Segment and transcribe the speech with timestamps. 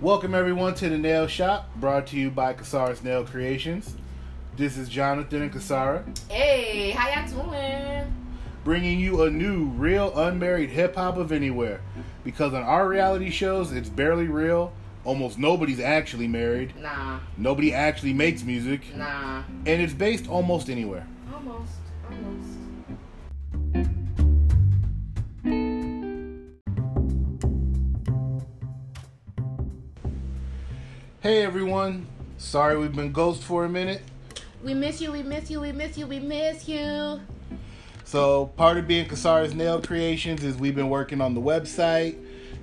[0.00, 3.96] Welcome everyone to the Nail Shop, brought to you by Casara's Nail Creations.
[4.56, 8.14] This is Jonathan and Casara, Hey, how y'all doing?
[8.64, 11.80] bringing you a new real unmarried hip hop of anywhere.
[12.22, 14.72] Because on our reality shows, it's barely real.
[15.04, 16.74] Almost nobody's actually married.
[16.80, 19.42] Nah, Nobody actually makes music, nah.
[19.64, 21.06] and it's based almost anywhere.
[21.32, 21.72] Almost,
[31.28, 32.06] Hey everyone,
[32.38, 34.00] sorry we've been ghost for a minute.
[34.64, 37.20] We miss you, we miss you, we miss you, we miss you.
[38.04, 42.16] So part of being Casara's Nail Creations is we've been working on the website,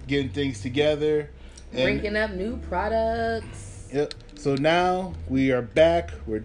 [0.07, 1.29] getting things together.
[1.73, 3.87] and- Bringing up new products.
[3.93, 4.15] Yep.
[4.33, 6.13] So now we are back.
[6.25, 6.43] We're,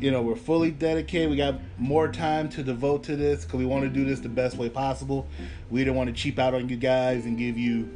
[0.00, 1.30] you know, we're fully dedicated.
[1.30, 4.28] We got more time to devote to this because we want to do this the
[4.28, 5.26] best way possible.
[5.70, 7.88] We don't want to cheap out on you guys and give you,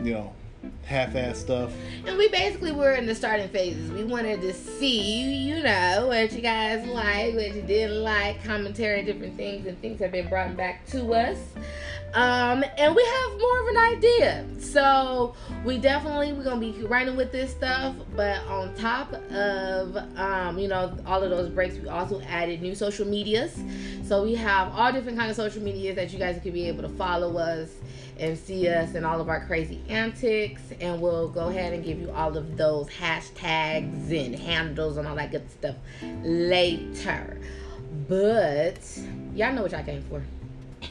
[0.00, 0.32] you know,
[0.84, 1.72] half-ass stuff.
[2.06, 3.90] And we basically were in the starting phases.
[3.90, 9.02] We wanted to see, you know, what you guys like, what you didn't like, commentary,
[9.02, 11.38] different things, and things have been brought back to us.
[12.14, 14.46] Um, and we have more of an idea.
[14.60, 20.58] So we definitely we're gonna be running with this stuff, but on top of um,
[20.58, 23.58] you know, all of those breaks, we also added new social medias.
[24.04, 26.82] So we have all different kind of social medias that you guys could be able
[26.82, 27.70] to follow us
[28.18, 30.62] and see us and all of our crazy antics.
[30.80, 35.16] And we'll go ahead and give you all of those hashtags and handles and all
[35.16, 35.76] that good stuff
[36.22, 37.38] later.
[38.08, 38.78] But
[39.34, 40.22] y'all know what y'all came for.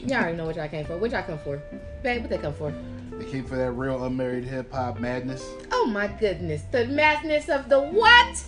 [0.06, 0.96] Y'all already know what y'all came for.
[0.96, 1.62] What y'all come for?
[2.02, 2.72] Babe, what they come for?
[3.12, 5.50] They came for that real unmarried hip-hop madness.
[5.72, 6.62] Oh my goodness.
[6.70, 8.42] The madness of the what?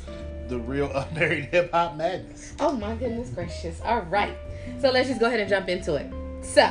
[0.48, 2.55] The real unmarried hip-hop madness.
[2.61, 3.80] Oh my goodness gracious.
[3.83, 4.36] All right.
[4.80, 6.12] So let's just go ahead and jump into it.
[6.44, 6.66] So,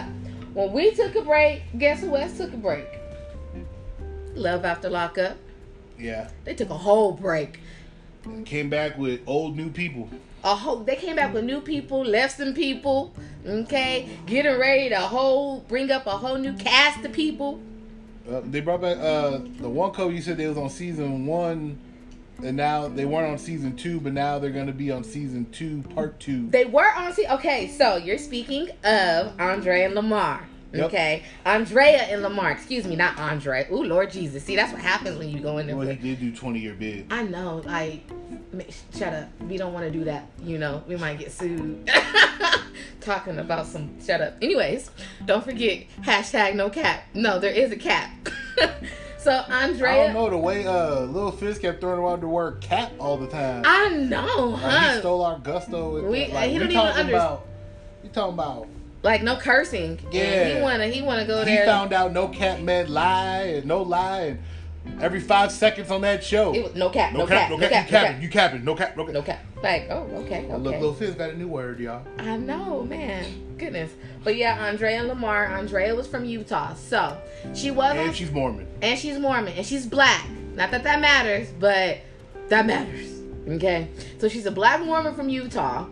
[0.54, 2.88] when we took a break, guess who else took a break?
[4.34, 5.38] Love After Lockup.
[5.98, 6.30] Yeah.
[6.46, 7.60] They took a whole break.
[8.46, 10.10] Came back with old new people.
[10.44, 13.14] A whole they came back with new people, left some people,
[13.46, 17.60] okay, getting ready to whole bring up a whole new cast of people.
[18.30, 21.78] Uh, they brought back uh, the one cover you said they was on season one,
[22.44, 25.82] and now they weren't on season two, but now they're gonna be on season two,
[25.94, 26.48] part two.
[26.50, 30.49] They were on see okay, so you're speaking of Andre and Lamar.
[30.72, 30.86] Yep.
[30.86, 31.24] Okay.
[31.46, 33.68] Andrea and Lamar, excuse me, not Andre.
[33.72, 34.44] Ooh, Lord Jesus.
[34.44, 35.76] See, that's what happens when you go in there.
[35.76, 37.08] Well, he did do twenty year bid.
[37.10, 38.04] I know, like,
[38.96, 39.30] shut up.
[39.42, 40.28] We don't want to do that.
[40.44, 41.90] You know, we might get sued.
[43.02, 44.36] Talking about some, shut up.
[44.42, 44.92] Anyways,
[45.26, 47.04] don't forget hashtag no cap.
[47.14, 48.12] No, there is a cap.
[49.18, 49.92] so Andrea.
[49.92, 53.18] I don't know the way uh Lil Fizz kept throwing around the word cap all
[53.18, 53.64] the time.
[53.66, 55.94] I know, like he stole our gusto.
[55.96, 57.48] With We- like, he we don't even talking under- about.
[58.04, 58.68] You talking about?
[59.04, 59.98] Like no cursing.
[60.06, 60.56] And Yeah.
[60.56, 61.62] he wanna, he wanna go He there.
[61.62, 64.40] He found out no cap meant lie and no lie, and
[65.02, 66.54] every five seconds on that show.
[66.54, 69.06] It was no cap, no, cap, no cap, you capping, you capping, no cap, no
[69.06, 69.14] cap.
[69.14, 69.40] no cap.
[69.62, 70.82] Like, oh, okay, Well, Look, okay.
[70.82, 72.02] Lil Fizz got a new word, y'all.
[72.18, 73.26] I know, man.
[73.58, 73.92] Goodness.
[74.24, 75.48] But yeah, Andrea and Lamar.
[75.48, 77.18] Andrea was from Utah, so
[77.54, 78.68] she was And she's Mormon.
[78.82, 80.26] and she's Mormon and she's black.
[80.56, 81.98] Not that that matters, but
[82.48, 83.20] that matters.
[83.50, 83.88] Okay,
[84.20, 85.86] so she's a black Mormon from Utah,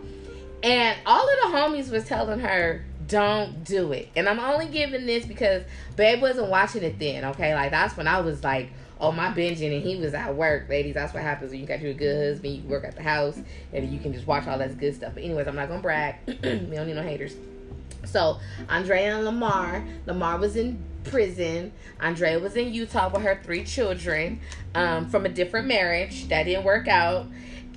[0.62, 5.06] and all of the homies was telling her, "Don't do it." And I'm only giving
[5.06, 5.62] this because
[5.96, 7.24] Babe wasn't watching it then.
[7.24, 8.70] Okay, like that's when I was like.
[9.00, 10.94] Oh my binging and he was at work, ladies.
[10.94, 12.56] That's what happens when you got you a good husband.
[12.56, 13.40] You work at the house
[13.72, 15.12] and you can just watch all that good stuff.
[15.14, 16.16] But anyways, I'm not gonna brag.
[16.26, 17.36] we don't need no haters.
[18.04, 19.84] So Andrea and Lamar.
[20.06, 21.72] Lamar was in prison.
[22.00, 24.40] Andrea was in Utah with her three children
[24.74, 27.26] um, from a different marriage that didn't work out.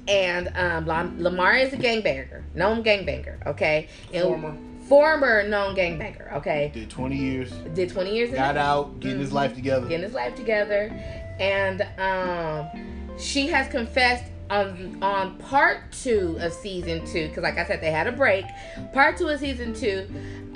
[0.08, 3.46] And um, Lamar is a gangbanger, known gangbanger.
[3.46, 4.71] Okay, And-.
[4.92, 6.34] Former known gangbanger.
[6.34, 7.50] Okay, Did 20 years.
[7.74, 9.88] did 20 years Got out, getting his life together.
[9.88, 10.92] getting his life together,
[11.40, 17.66] and um, she has confessed on on part two of season two because, like I
[17.66, 18.44] said, they had a break.
[18.92, 20.06] Part two of season two,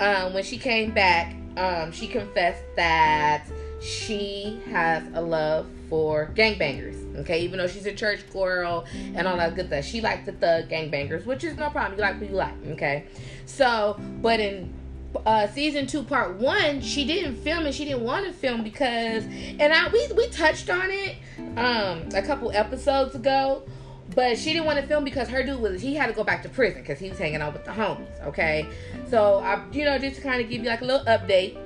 [0.00, 3.46] um, when she came back, um, she confessed that
[3.80, 7.02] she has a love for gangbangers.
[7.20, 8.84] Okay, even though she's a church girl
[9.14, 11.98] and all that good stuff, she likes the thug gangbangers, which is no problem.
[11.98, 12.52] You like who you like.
[12.72, 13.06] Okay,
[13.46, 14.72] so but in
[15.24, 19.24] uh season two part one she didn't film it she didn't want to film because
[19.24, 21.16] and i we, we touched on it
[21.56, 23.62] um a couple episodes ago
[24.14, 26.42] but she didn't want to film because her dude was he had to go back
[26.42, 28.68] to prison because he was hanging out with the homies okay?
[29.08, 31.56] So i you know just to kind of give you like a little update.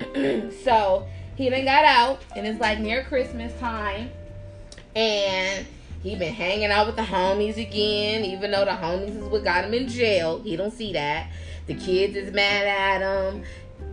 [0.63, 4.11] So he then got out and it's like near christmas time
[4.95, 5.65] and
[6.03, 9.65] he been hanging out with the homies again even though the homies is what got
[9.65, 10.41] him in jail.
[10.41, 11.29] He don't see that
[11.73, 13.43] the kids is mad at him,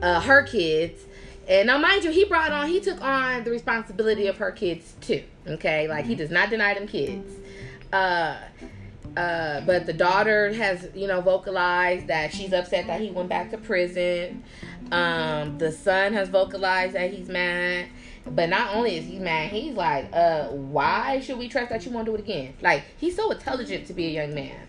[0.03, 1.05] uh, her kids,
[1.49, 4.95] And now, mind you, he brought on, he took on the responsibility of her kids
[5.01, 5.23] too.
[5.47, 7.35] Okay, like he does not deny them kids.
[7.91, 8.37] Uh,
[9.17, 13.51] uh, but the daughter has, you know, vocalized that she's upset that he went back
[13.51, 14.45] to prison.
[14.93, 17.87] Um, the son has vocalized that he's mad.
[18.27, 21.93] But not only is he mad, he's like, uh, why should we trust that you
[21.93, 22.53] won't do it again?
[22.61, 24.69] Like, he's so intelligent to be a young man.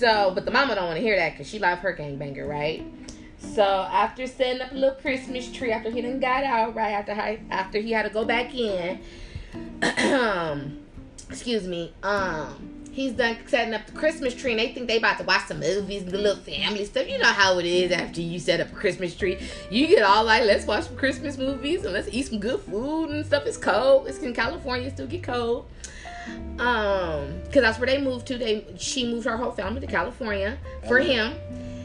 [0.00, 2.82] So, but the mama don't want to hear that because she love her gangbanger, right?
[3.38, 7.14] So after setting up a little Christmas tree, after he done got out, right after
[7.14, 8.98] he, after he had to go back in,
[11.28, 15.18] excuse me, um, he's done setting up the Christmas tree, and they think they about
[15.18, 17.06] to watch some movies the little family stuff.
[17.06, 19.38] You know how it is after you set up a Christmas tree,
[19.70, 23.10] you get all like, let's watch some Christmas movies and let's eat some good food
[23.10, 23.44] and stuff.
[23.44, 24.08] It's cold.
[24.08, 25.66] It's in California, it still get cold.
[26.58, 28.38] Um, because that's where they moved to.
[28.38, 31.06] They she moved her whole family to California for LA.
[31.06, 31.34] him.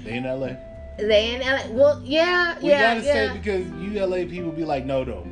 [0.04, 0.50] They in LA.
[0.98, 1.68] They in LA.
[1.72, 3.32] Well, yeah, We yeah, gotta yeah.
[3.32, 5.26] say because you LA people be like, no, no,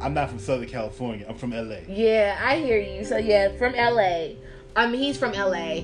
[0.00, 1.26] I'm not from Southern California.
[1.28, 1.76] I'm from LA.
[1.88, 3.04] Yeah, I hear you.
[3.04, 4.28] So yeah, from LA.
[4.74, 5.80] I mean, he's from LA.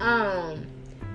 [0.00, 0.66] Um,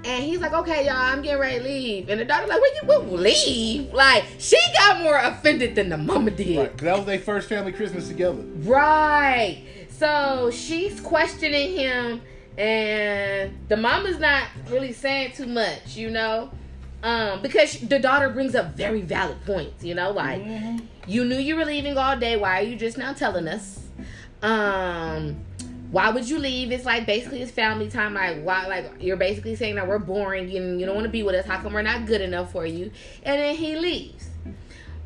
[0.05, 2.09] and he's like, okay, y'all, I'm getting ready to leave.
[2.09, 3.93] And the daughter like, where you will leave?
[3.93, 6.57] Like, she got more offended than the mama did.
[6.57, 8.41] Right, that was their first family Christmas together.
[8.59, 9.61] Right.
[9.99, 12.21] So she's questioning him,
[12.57, 16.51] and the mama's not really saying too much, you know,
[17.03, 20.41] um, because the daughter brings up very valid points, you know, like
[21.05, 22.37] you knew you were leaving all day.
[22.37, 23.89] Why are you just now telling us?
[24.41, 25.43] Um,
[25.91, 26.71] why would you leave?
[26.71, 28.13] It's like basically it's family time.
[28.13, 28.67] Like why?
[28.67, 30.55] Like you're basically saying that we're boring.
[30.55, 31.45] and you don't want to be with us.
[31.45, 32.91] How come we're not good enough for you?
[33.23, 34.28] And then he leaves.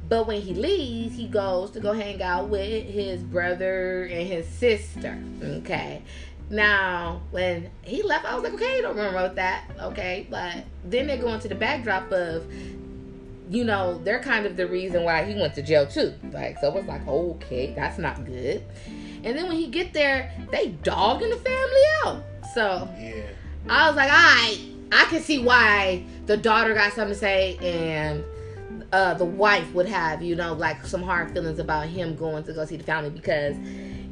[0.10, 4.48] But when he leaves, he goes to go hang out with his brother and his
[4.48, 5.18] sister.
[5.42, 6.02] Okay.
[6.50, 9.66] Now, when he left, I was like, okay, don't remember about that.
[9.82, 10.28] Okay.
[10.30, 12.46] But then they go into the backdrop of,
[13.50, 16.14] you know, they're kind of the reason why he went to jail too.
[16.32, 18.64] Like, so it's like, okay, that's not good.
[19.24, 22.24] And then when he get there, they dogging the family out.
[22.54, 23.24] So Yeah.
[23.70, 24.60] I was like, all right,
[24.92, 28.24] I can see why the daughter got something to say and
[28.92, 32.54] uh, the wife would have, you know, like some hard feelings about him going to
[32.54, 33.56] go see the family because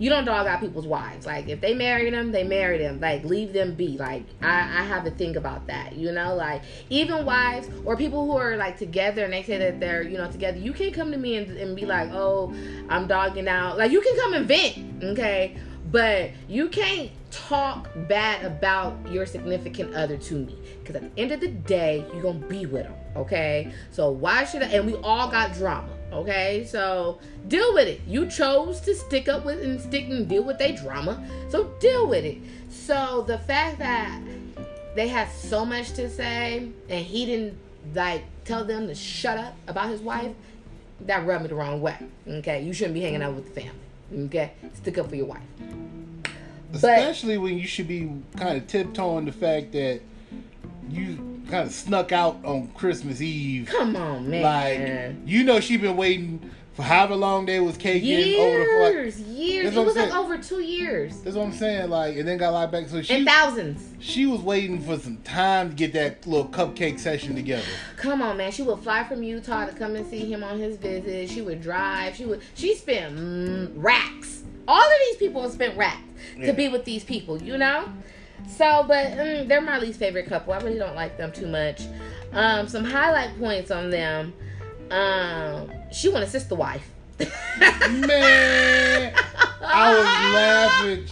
[0.01, 1.27] you don't dog out people's wives.
[1.27, 2.99] Like if they marry them, they marry them.
[2.99, 3.97] Like leave them be.
[3.99, 8.25] Like I, I have a thing about that, you know, like even wives or people
[8.25, 11.11] who are like together and they say that they're, you know, together, you can't come
[11.11, 12.51] to me and, and be like, oh,
[12.89, 13.77] I'm dogging out.
[13.77, 15.55] Like you can come and vent, okay?
[15.91, 20.57] But you can't talk bad about your significant other to me.
[20.79, 22.93] Because at the end of the day, you're going to be with them.
[23.15, 23.73] Okay?
[23.91, 24.67] So why should I?
[24.67, 25.89] And we all got drama.
[26.13, 26.65] Okay?
[26.65, 28.01] So deal with it.
[28.07, 31.21] You chose to stick up with and stick and deal with their drama.
[31.49, 32.37] So deal with it.
[32.69, 34.21] So the fact that
[34.95, 37.57] they had so much to say and he didn't
[37.93, 40.33] like tell them to shut up about his wife,
[41.01, 41.97] that rubbed me the wrong way.
[42.27, 42.61] Okay?
[42.63, 43.79] You shouldn't be hanging out with the family.
[44.13, 44.51] Okay?
[44.73, 45.41] Stick up for your wife.
[46.73, 50.01] Especially when you should be kind of tiptoeing the fact that
[50.89, 51.17] you
[51.49, 53.67] kind of snuck out on Christmas Eve.
[53.69, 54.41] Come on, man.
[54.41, 58.93] Like you know, she been waiting for however long they was caking over the like,
[58.93, 59.75] years, years.
[59.75, 61.89] It was I'm like over two years That's what I'm saying.
[61.89, 62.87] Like, and then got locked back.
[62.87, 63.83] So she and thousands.
[63.99, 67.65] she was waiting for some time to get that little cupcake session together.
[67.97, 68.51] Come on, man.
[68.51, 71.29] She would fly from Utah to come and see him on his visit.
[71.29, 72.15] She would drive.
[72.15, 72.41] She would.
[72.55, 74.43] She spent mm, racks.
[74.67, 75.99] All of these people have spent racks
[76.37, 76.47] Yeah.
[76.47, 77.41] to be with these people.
[77.41, 77.91] You know.
[78.47, 80.53] So, but mm, they're my least favorite couple.
[80.53, 81.81] I really don't like them too much.
[82.31, 84.33] Um, some highlight points on them.
[84.89, 86.89] Um, she want a sister wife.
[87.19, 89.13] Man,
[89.61, 90.05] I was
[90.35, 91.07] laughing.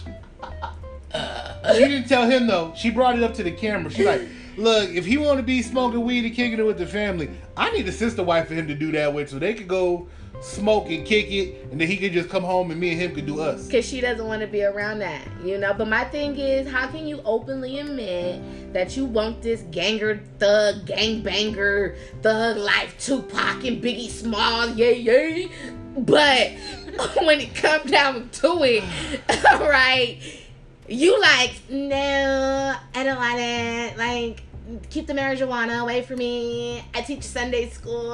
[1.74, 2.72] She didn't tell him though.
[2.76, 3.90] She brought it up to the camera.
[3.92, 4.22] She's like,
[4.56, 7.70] "Look, if he want to be smoking weed and kicking it with the family, I
[7.70, 10.08] need a sister wife for him to do that with, so they could go
[10.40, 13.14] smoke and kick it, and then he could just come home and me and him
[13.14, 15.74] could do us." because she doesn't want to be around that, you know.
[15.74, 20.86] But my thing is, how can you openly admit that you want this ganger, thug,
[20.86, 25.48] gangbanger, thug life, Tupac and Biggie Small, yay yay?
[25.96, 26.52] But
[27.22, 28.84] when it comes down to it,
[29.50, 30.18] all right,
[30.88, 33.96] you like no, I don't want it.
[33.98, 34.42] Like.
[34.90, 36.82] Keep the marijuana away from me.
[36.94, 38.12] I teach Sunday school.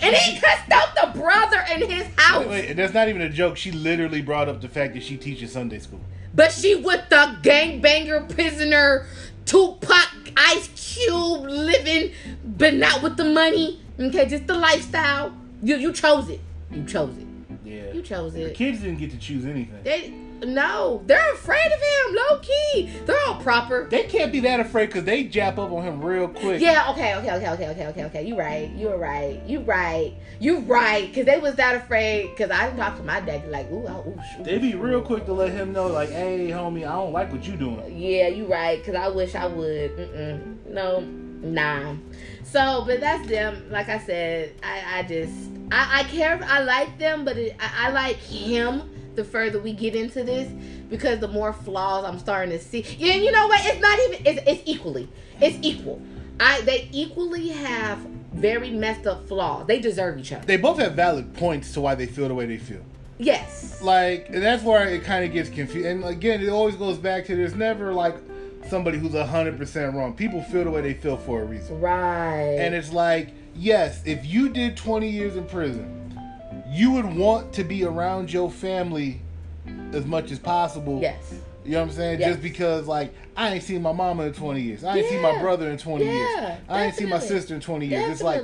[0.00, 2.46] And he cussed out the brother in his house.
[2.46, 3.56] Wait, wait, that's not even a joke.
[3.56, 6.00] She literally brought up the fact that she teaches Sunday school.
[6.34, 9.06] But she with the gangbanger prisoner,
[9.44, 12.12] Tupac, Ice Cube living,
[12.44, 13.80] but not with the money.
[13.98, 15.34] Okay, just the lifestyle.
[15.62, 16.40] You you chose it.
[16.70, 17.26] You chose it.
[17.64, 17.92] Yeah.
[17.92, 18.54] You chose The it.
[18.54, 19.82] kids didn't get to choose anything.
[19.82, 22.90] They no, they're afraid of him, low key.
[23.04, 23.88] They're all proper.
[23.90, 26.60] They can't be that afraid because they jap up on him real quick.
[26.60, 28.26] Yeah, okay, okay, okay, okay, okay, okay, okay.
[28.26, 28.70] You right.
[28.70, 29.40] You were right.
[29.46, 30.14] You right.
[30.38, 31.06] You right.
[31.08, 32.30] Because they was that afraid.
[32.30, 34.44] Because I didn't talk to my daddy like, ooh, oh, ooh, shoot.
[34.44, 37.46] They be real quick to let him know, like, hey, homie, I don't like what
[37.46, 37.96] you doing.
[37.96, 38.78] Yeah, you right.
[38.78, 39.96] Because I wish I would.
[39.96, 40.66] Mm-mm.
[40.66, 41.96] No, nah.
[42.44, 43.70] So, but that's them.
[43.70, 45.32] Like I said, I, I just,
[45.70, 46.40] I, I care.
[46.42, 50.50] I like them, but it, I, I like him the further we get into this
[50.88, 52.84] because the more flaws I'm starting to see.
[52.98, 53.60] Yeah, you know what?
[53.64, 54.26] It's not even.
[54.26, 55.08] It's, it's equally.
[55.40, 56.00] It's equal.
[56.38, 57.98] I they equally have
[58.32, 59.66] very messed up flaws.
[59.66, 60.46] They deserve each other.
[60.46, 62.82] They both have valid points to why they feel the way they feel.
[63.18, 63.82] Yes.
[63.82, 65.86] Like, and that's where it kind of gets confused.
[65.86, 68.16] And again, it always goes back to there's never like
[68.66, 70.14] somebody who's 100% wrong.
[70.14, 71.78] People feel the way they feel for a reason.
[71.80, 72.56] Right.
[72.58, 75.99] And it's like, yes, if you did 20 years in prison,
[76.70, 79.20] you would want to be around your family
[79.92, 81.00] as much as possible.
[81.00, 81.34] yes.
[81.64, 82.20] You know what I'm saying?
[82.20, 82.30] Yes.
[82.30, 84.82] Just because, like, I ain't seen my mama in 20 years.
[84.82, 86.28] I ain't seen my brother in 20 years.
[86.36, 88.12] Yeah, I ain't seen my sister in 20 years.
[88.12, 88.42] It's like,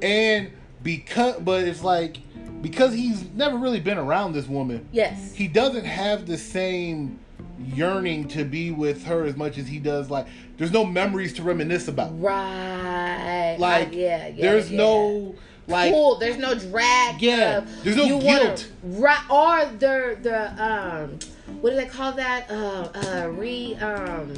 [0.00, 0.50] and
[0.82, 2.18] because, but it's like,
[2.62, 5.34] because he's never really been around this woman, yes.
[5.34, 7.20] he doesn't have the same
[7.62, 10.10] yearning to be with her as much as he does.
[10.10, 12.18] Like, there's no memories to reminisce about.
[12.20, 13.56] Right.
[13.58, 14.32] Like, yeah, yeah.
[14.40, 14.78] there's yeah.
[14.78, 15.34] no,
[15.68, 16.16] like, pull.
[16.16, 17.20] There's no drag.
[17.22, 18.68] Yeah, of there's no you wanna- guilt.
[18.82, 19.30] right?
[19.30, 21.18] Or the the um,
[21.60, 22.50] what do they call that?
[22.50, 24.34] Uh, uh, re um,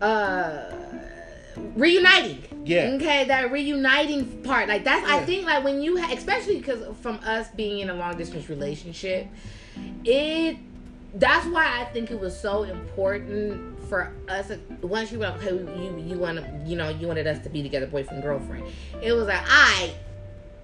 [0.00, 0.72] uh,
[1.74, 2.42] reuniting.
[2.64, 2.90] Yeah.
[2.94, 7.20] Okay, that reuniting part, like that's I think like when you, ha- especially because from
[7.24, 9.28] us being in a long distance relationship,
[10.04, 10.56] it
[11.14, 14.50] that's why I think it was so important for us.
[14.82, 17.62] Once you went, okay, you you want to, you know, you wanted us to be
[17.62, 18.64] together, boyfriend girlfriend.
[19.02, 19.94] It was like I,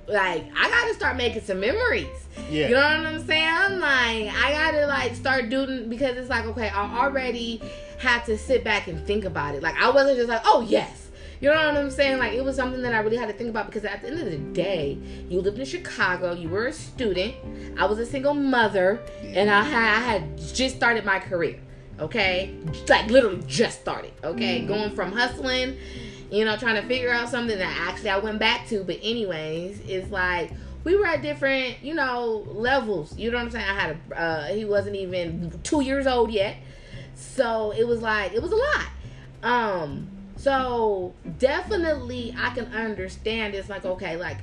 [0.07, 2.07] like I got to start making some memories.
[2.51, 2.69] Yeah.
[2.69, 3.49] You know what I'm saying?
[3.49, 7.63] I'm like I got to like start doing because it's like okay, I already
[7.99, 9.63] had to sit back and think about it.
[9.63, 11.03] Like I wasn't just like, oh yes.
[11.41, 12.19] You know what I'm saying?
[12.19, 14.21] Like it was something that I really had to think about because at the end
[14.21, 14.97] of the day,
[15.29, 17.35] you lived in Chicago, you were a student,
[17.77, 21.59] I was a single mother, and I had, I had just started my career.
[22.03, 22.53] Okay,
[22.89, 24.13] like literally just started.
[24.25, 25.77] Okay, going from hustling,
[26.33, 28.83] you know, trying to figure out something that actually I went back to.
[28.83, 30.51] But anyways, it's like
[30.83, 33.17] we were at different, you know, levels.
[33.17, 33.65] You know what I'm saying?
[33.69, 36.57] I had a uh, he wasn't even two years old yet,
[37.15, 38.87] so it was like it was a lot.
[39.45, 43.55] Um, so definitely I can understand.
[43.55, 44.39] It's like okay, like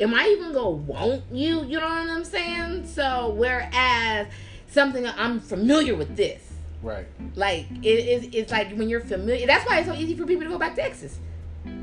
[0.00, 1.62] am I even gonna want you?
[1.64, 2.88] You know what I'm saying?
[2.88, 4.26] So whereas
[4.66, 6.55] something I'm familiar with this.
[6.86, 7.06] Right.
[7.34, 9.46] Like it is, it's like when you're familiar.
[9.46, 11.18] That's why it's so easy for people to go back to exes,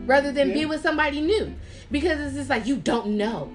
[0.05, 1.53] rather than be with somebody new,
[1.91, 3.51] because it's just like you don't know.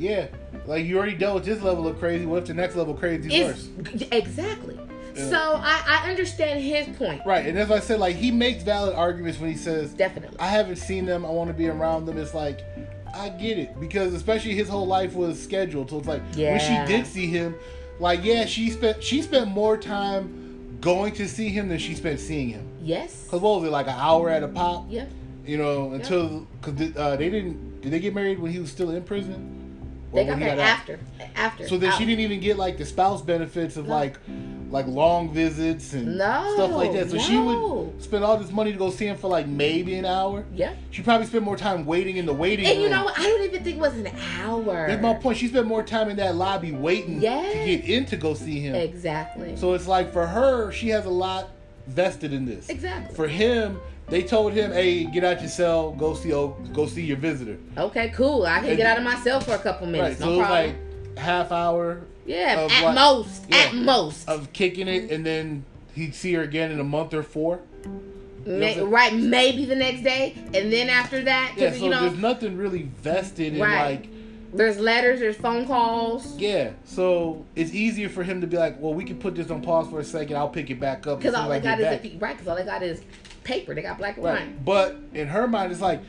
[0.00, 0.28] Yeah.
[0.66, 2.24] Like, you already dealt with this level of crazy.
[2.24, 4.08] What if the next level crazy is worse?
[4.10, 4.78] exactly.
[5.14, 5.28] Yeah.
[5.28, 7.20] So I, I understand his point.
[7.26, 7.46] Right.
[7.46, 10.38] And that's why I said, like, he makes valid arguments when he says, Definitely.
[10.38, 11.26] I haven't seen them.
[11.26, 12.16] I want to be around them.
[12.16, 12.60] It's like,
[13.14, 15.90] I get it because especially his whole life was scheduled.
[15.90, 17.54] So it's like when she did see him,
[17.98, 20.39] like yeah, she spent she spent more time
[20.80, 22.66] going to see him than she spent seeing him.
[22.82, 23.26] yes.
[23.30, 24.86] Cause what was it like an hour at a pop?
[24.88, 25.06] Yeah.
[25.46, 28.90] You know until because uh, they didn't did they get married when he was still
[28.90, 29.56] in prison?
[30.12, 30.98] They got married after.
[31.36, 31.68] After.
[31.68, 31.98] So then Out.
[31.98, 33.94] she didn't even get like the spouse benefits of No.
[33.94, 34.18] like
[34.70, 37.10] like long visits and No, stuff like that.
[37.10, 40.04] So she would spend all this money to go see him for like maybe an
[40.04, 40.44] hour.
[40.54, 40.74] Yeah.
[40.90, 42.84] She probably spent more time waiting in the waiting And room.
[42.84, 43.18] you know what?
[43.18, 44.08] I don't even think it was an
[44.40, 44.86] hour.
[44.86, 45.38] That's my point.
[45.38, 47.52] She spent more time in that lobby waiting Yes.
[47.52, 48.74] to get in to go see him.
[48.76, 49.56] Exactly.
[49.56, 51.48] So it's like for her, she has a lot
[51.88, 52.68] vested in this.
[52.68, 53.14] exactly.
[53.16, 57.16] For him, they told him, "Hey, get out your cell, go see go see your
[57.16, 58.44] visitor." okay, cool.
[58.44, 59.92] I can And- get out of my cell for a couple Right.
[59.92, 60.18] minutes.
[60.20, 60.66] So no it was problem.
[60.68, 63.44] like half hour yeah, at like- most.
[63.48, 64.28] yeah, At most.
[64.28, 67.60] of kicking it, and then he'd see her again in a month or four.
[68.46, 71.72] May- right, maybe the next day, and then after that, Yeah.
[71.72, 74.00] So you know, there's nothing really vested in Right.
[74.00, 74.08] like.
[74.52, 76.36] there's letters, there's phone calls.
[76.38, 79.60] Yeah, so it's easier for him to be like, well, we can put this on
[79.62, 80.36] pause for a second.
[80.36, 81.18] I'll pick it back up.
[81.20, 82.32] Because all they I got is a, back." pe- right.
[82.34, 83.00] Because all they got is
[83.44, 83.74] paper.
[83.74, 84.32] They got black and white.
[84.40, 84.64] Right.
[84.64, 86.00] But in her mind, it's like,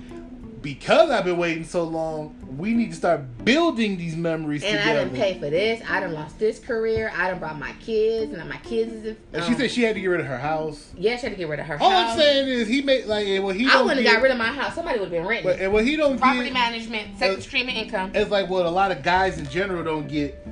[0.62, 4.94] because I've been waiting so long, we need to start building these memories And I
[4.94, 5.82] didn't pay for this.
[5.90, 7.12] I done lost this career.
[7.16, 9.18] I done brought my kids, and my kids is.
[9.34, 10.92] and um, she said she had to get rid of her house.
[10.98, 11.86] "Yeah, she had to get rid of her house.
[11.86, 14.22] All house." I'm saying is he made like and what he I wouldn't have got
[14.22, 14.76] rid of my house.
[14.76, 15.46] Somebody would have been renting.
[15.52, 18.12] but, and what he don't Property get management, second Uh, stream of income.
[18.14, 20.46] It's like what a lot of guys in general don't get.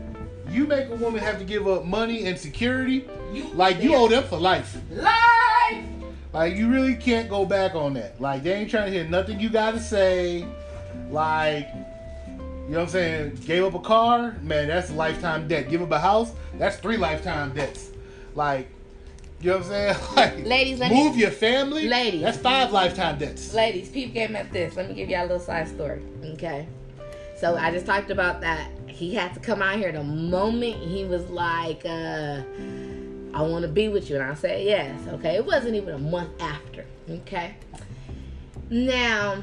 [0.49, 3.05] You make a woman have to give up money and security,
[3.53, 3.97] like you Yeah.
[3.97, 4.77] owe them for life.
[4.91, 5.85] Life.
[6.33, 8.19] Like you really can't go back on that.
[8.21, 10.45] Like they ain't trying to hear nothing you gotta say.
[11.09, 13.35] Like You know what I'm saying?
[13.45, 15.69] Gave up a car, man, that's a lifetime debt.
[15.69, 17.89] Give up a house, that's three lifetime debts.
[18.35, 18.69] Like,
[19.41, 19.95] you know what I'm saying?
[20.15, 21.87] Like, Ladies, let move me- your family.
[21.89, 22.21] Ladies.
[22.21, 23.53] that's five lifetime debts.
[23.55, 24.75] Ladies, people came at this.
[24.75, 26.01] Let me give y'all a little side story.
[26.33, 26.67] Okay.
[27.37, 28.69] So I just talked about that.
[28.87, 32.41] He had to come out here the moment he was like, uh,
[33.33, 34.17] I want to be with you.
[34.17, 34.99] And I said, yes.
[35.07, 35.35] Okay.
[35.35, 36.85] It wasn't even a month after.
[37.09, 37.55] Okay.
[38.69, 39.33] Now,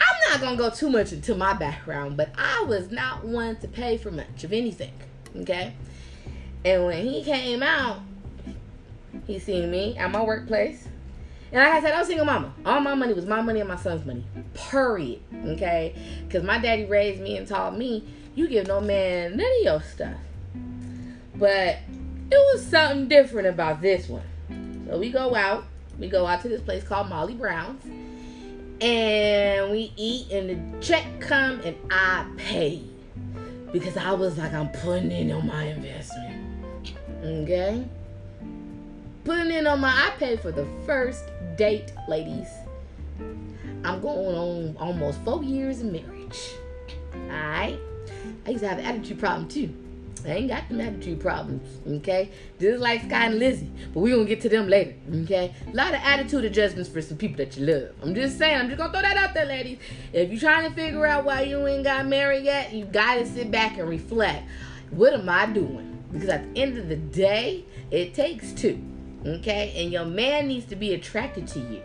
[0.00, 3.56] I'm not going to go too much into my background, but I was not one
[3.56, 4.92] to pay for much of anything.
[5.36, 5.74] Okay.
[6.64, 8.00] And when he came out,
[9.26, 10.88] he seen me at my workplace.
[11.52, 12.52] And like I said, I was single mama.
[12.64, 14.24] All my money was my money and my son's money.
[14.54, 15.20] Period.
[15.46, 15.94] Okay?
[16.26, 18.04] Because my daddy raised me and taught me,
[18.34, 20.16] you give no man none of your stuff.
[21.34, 21.78] But
[22.32, 24.22] it was something different about this one.
[24.88, 25.64] So we go out.
[25.98, 27.84] We go out to this place called Molly Brown's.
[28.80, 32.82] And we eat and the check come and I pay.
[33.72, 36.66] Because I was like, I'm putting in on my investment.
[37.24, 37.84] Okay?
[39.24, 41.24] putting in on my I paid for the first
[41.56, 42.48] date, ladies.
[43.84, 46.54] I'm going on almost four years of marriage.
[47.14, 47.78] Alright?
[48.46, 49.74] I used to have an attitude problem too.
[50.26, 52.30] I ain't got them attitude problems, okay?
[52.60, 55.54] Just like Sky and Lizzie, but we gonna get to them later, okay?
[55.72, 57.94] A lot of attitude adjustments for some people that you love.
[58.02, 59.78] I'm just saying, I'm just gonna throw that out there, ladies.
[60.12, 63.50] If you're trying to figure out why you ain't got married yet, you gotta sit
[63.50, 64.44] back and reflect.
[64.90, 66.04] What am I doing?
[66.12, 68.82] Because at the end of the day, it takes two,
[69.26, 69.72] okay?
[69.76, 71.82] And your man needs to be attracted to you,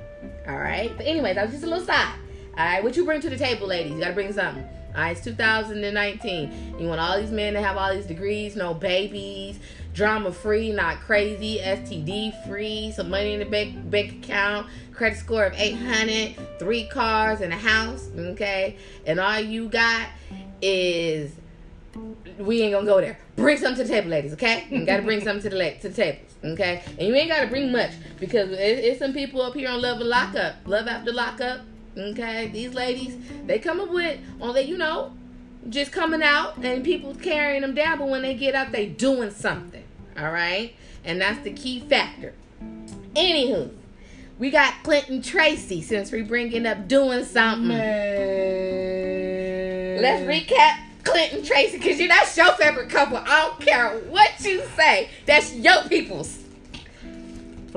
[0.48, 0.92] all right?
[0.96, 2.16] But anyways, that was just a little side.
[2.58, 3.94] All right, what you bring to the table, ladies?
[3.94, 4.68] You gotta bring something.
[4.98, 6.76] Right, it's 2019.
[6.80, 9.60] You want all these men to have all these degrees, no babies,
[9.94, 15.46] drama free, not crazy, STD free, some money in the bank, bank account, credit score
[15.46, 18.76] of 800, three cars and a house, okay?
[19.06, 20.08] And all you got
[20.64, 21.32] is
[22.40, 23.20] we ain't gonna go there.
[23.36, 24.34] Bring something to the table, ladies.
[24.34, 26.34] Okay, you gotta bring something to the to the tables.
[26.44, 29.80] Okay, and you ain't gotta bring much because it, it's some people up here on
[29.80, 31.62] Love and Lockup, Love After Lockup.
[31.98, 35.14] Okay, these ladies they come up with on they you know
[35.70, 39.32] just coming out and people carrying them down, but when they get out, they doing
[39.32, 39.84] something.
[40.18, 42.34] All right, and that's the key factor.
[43.16, 43.72] Anywho,
[44.40, 47.68] we got Clinton Tracie since we bringing up doing something.
[47.68, 48.88] Man.
[50.02, 53.18] Let's recap Clinton Tracie because you're that's your favorite couple.
[53.18, 55.10] I don't care what you say.
[55.26, 56.47] That's your people's.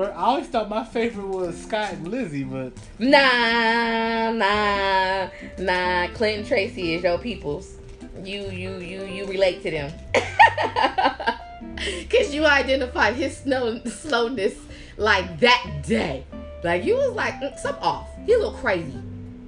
[0.01, 6.07] For, I always thought my favorite was Scott and Lizzie, but Nah, nah, nah.
[6.15, 7.75] Clinton Tracie is your people's.
[8.23, 9.93] You, you, you, you relate to them.
[12.09, 14.55] Cause you identified his snow, slowness
[14.97, 16.23] like that day.
[16.63, 18.09] Like you was like mm, some off.
[18.25, 18.99] He a little crazy.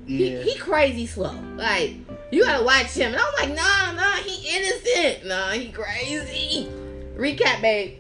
[0.06, 0.44] yeah.
[0.44, 1.34] He, he crazy slow.
[1.56, 1.96] Like
[2.32, 3.13] you gotta watch him.
[3.13, 5.26] And I'm like, nah, nah, he innocent.
[5.26, 6.70] Nah, he crazy.
[7.18, 7.98] Recap, babe.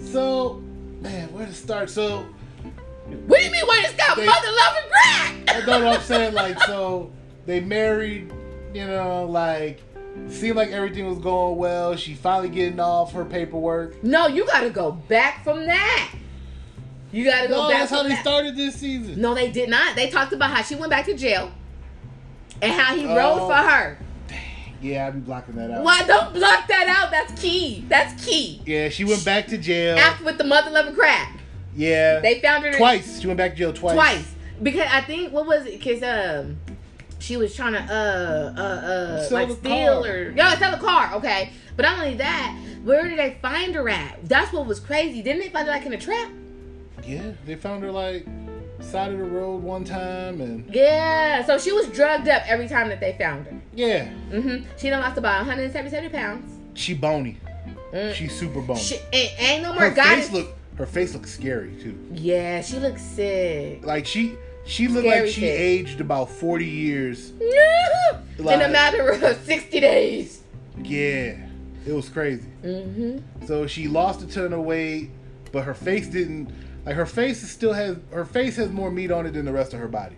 [0.00, 0.62] so,
[1.00, 1.90] man, where to start?
[1.90, 2.26] So,
[3.26, 3.62] What do you mean?
[3.66, 5.66] Wait, it's got They- mother loving I crack.
[5.66, 6.34] know what I'm saying.
[6.34, 7.10] Like, so
[7.46, 8.32] they married.
[8.74, 9.80] You know, like
[10.28, 11.96] seemed like everything was going well.
[11.96, 14.02] She finally getting off her paperwork.
[14.04, 16.10] no, you gotta go back from that.
[17.12, 17.78] You gotta go No, back.
[17.78, 18.20] that's how they that.
[18.20, 19.18] started this season.
[19.22, 19.96] No, they did not.
[19.96, 21.50] They talked about how she went back to jail
[22.60, 23.16] and how he Oh.
[23.16, 23.98] rode for her.
[24.80, 25.82] Yeah, I'd be blocking that out.
[25.82, 27.10] Why don't block that out?
[27.10, 27.84] That's key.
[27.88, 28.62] That's key.
[28.64, 29.98] Yeah, she went back to jail.
[29.98, 31.40] After with the mother loving crack,
[31.74, 33.20] yeah, they found her twice.
[33.20, 33.94] She went back to jail twice.
[33.94, 35.78] twice because I think what was it?
[35.78, 36.58] Because um,
[37.18, 40.10] she was trying to uh uh uh Sell like steal car.
[40.10, 41.14] or yeah sell the car.
[41.14, 44.28] Okay, but not only that, where did they find her at?
[44.28, 45.22] That's what was crazy.
[45.22, 46.30] Didn't they find her like in a trap?
[47.04, 48.26] Yeah, they found her like
[48.80, 52.88] side of the road one time, and Yeah, so she was drugged up every time
[52.88, 53.56] that they found her.
[53.74, 56.50] yeah, mm-hmm She done lost about 177 pounds.
[56.74, 57.36] she bony.
[57.92, 58.12] Mm.
[58.14, 58.80] She's super bony.
[58.80, 60.54] She ain't, ain't no more her face look.
[60.76, 61.98] Her face looks scary too.
[62.12, 63.84] yeah, she looks sick.
[63.84, 67.32] Like she, she looked Scary like she aged about forty years.
[67.40, 70.42] in a matter of 60 days.
[70.82, 71.34] Yeah,
[71.86, 72.46] it was crazy.
[72.62, 75.10] hmm So she lost a ton of weight,
[75.50, 76.52] but her face didn't.
[76.88, 79.52] Like her face is still has her face has more meat on it than the
[79.52, 80.16] rest of her body.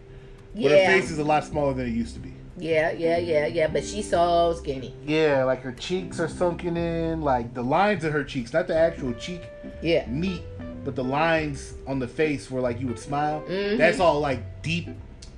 [0.55, 0.69] But Yeah.
[0.93, 2.33] her face is a lot smaller than it used to be.
[2.59, 3.67] yeah, yeah, yeah, yeah.
[3.67, 4.95] But she's so skinny.
[5.05, 8.77] Yeah, like her cheeks are sunken in, like the lines of her cheeks, not the
[8.79, 9.43] actual cheek
[9.83, 10.07] Yeah.
[10.07, 10.43] meat,
[10.85, 13.43] but the lines on the face where like you would smile.
[13.49, 13.77] Mhm.
[13.77, 14.91] That's all like deep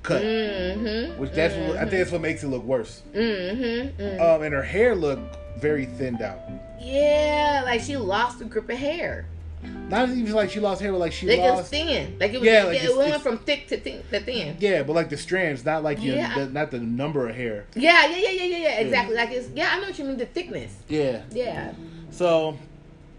[0.02, 1.18] cut, Mm-hmm.
[1.18, 3.00] which that's what, I think that's what makes it look worse.
[3.14, 4.02] Mm-hmm.
[4.02, 6.40] mm Um, and her hair looked very thinned out.
[6.78, 9.24] Yeah, like she lost a grip of hair.
[9.62, 11.70] Not even like she lost hair, but like she Like it was lost.
[11.70, 12.16] thin.
[12.18, 12.46] Like it was.
[12.46, 14.02] Yeah, Yeah, it went from thick to thin.
[14.10, 14.56] To thin.
[14.58, 16.34] Yeah, but like the strands, not like your, Yeah.
[16.34, 17.66] the, not the number of hair.
[17.74, 18.80] Yeah, yeah, yeah, yeah, yeah, yeah.
[18.80, 19.14] Exactly.
[19.16, 19.48] Like it's.
[19.54, 20.16] Yeah, I know what you mean.
[20.16, 20.74] The thickness.
[20.88, 21.22] Yeah.
[21.30, 21.72] Yeah.
[22.10, 22.58] So,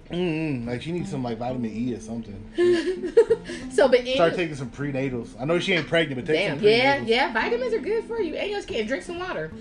[0.10, 2.36] mm like she needs some like vitamin E or something.
[3.72, 5.30] so, but any, Start taking some prenatals.
[5.40, 7.08] I know she ain't pregnant, but take damn, some yeah, prenatals.
[7.08, 7.34] yeah.
[7.34, 8.86] Vitamins are good for you, and your skin.
[8.88, 9.52] Drink some water.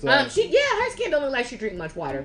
[0.00, 2.24] So, Um, she, yeah, her skin don't look like she drink much water,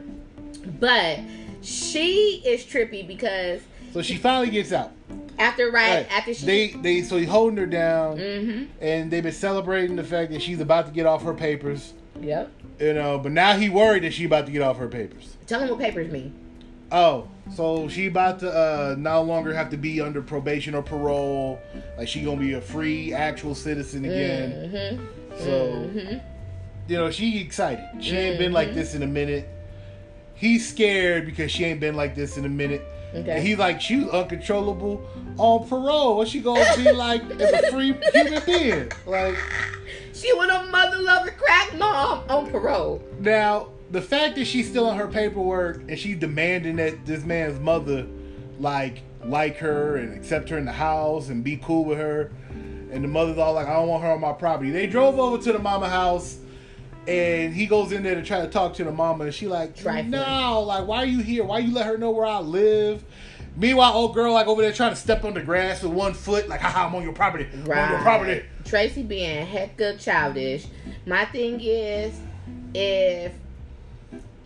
[0.80, 1.20] but
[1.62, 3.62] she is trippy because
[3.96, 4.92] so she finally gets out.
[5.40, 6.12] after right, Right.
[6.12, 10.04] after she, they they so he's holding her down, mm-hmm, and they've been celebrating the
[10.04, 11.94] fact that she's about to get off her papers.
[12.20, 12.52] yep.
[12.78, 15.38] You know, but now he worried that she about to get off her papers.
[15.48, 16.34] Tell them what papers mean.
[16.92, 21.58] Oh, so she about to uh no longer have to be under probation or parole.
[21.98, 24.52] Like she gonna be a free actual citizen again.
[24.52, 25.38] Mm-hmm.
[25.38, 26.18] So mm-hmm.
[26.90, 27.86] you know she excited.
[28.02, 29.48] She ain't been like this in a minute.
[30.34, 32.82] He's scared because she ain't been like this in a minute.
[33.16, 33.32] Okay.
[33.38, 35.02] And he's like she was uncontrollable
[35.38, 36.18] on parole.
[36.18, 38.92] What she gonna be like as a free human being?
[39.06, 39.36] Like
[40.14, 43.02] She was a mother lover crack mom on parole.
[43.20, 47.60] now the fact that she's still on her paperwork and she's demanding that this man's
[47.60, 48.06] mother
[48.60, 52.32] like like her and accept her in the house and be cool with her
[52.92, 55.38] and the mother's all like i don't want her on my property they drove over
[55.42, 56.40] to the mama house
[57.08, 59.76] and he goes in there to try to talk to the mama and she like
[59.76, 60.10] Trifling.
[60.10, 63.04] no like why are you here why you let her know where i live
[63.56, 66.48] meanwhile old girl like over there trying to step on the grass with one foot
[66.50, 70.66] like haha i'm on your property I'm on your property Tracie being hecka childish.
[71.06, 72.20] My thing is,
[72.74, 73.32] if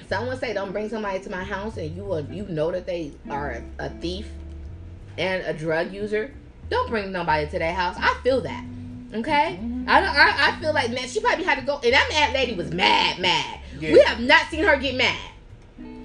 [0.09, 3.13] someone say don't bring somebody to my house and you are, you know that they
[3.29, 4.27] are a thief
[5.17, 6.33] and a drug user,
[6.69, 7.95] don't bring nobody to their house.
[7.97, 8.65] I feel that.
[9.13, 9.89] Okay, mm-hmm.
[9.89, 10.09] I don't.
[10.09, 11.79] I, I feel like man, she probably had to go.
[11.83, 13.59] And that mad lady was mad, mad.
[13.79, 13.93] Yeah.
[13.93, 15.17] We have not seen her get mad.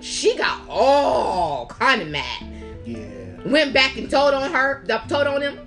[0.00, 2.44] She got all kind of mad
[2.84, 5.58] yeah went back and told on her, told on him,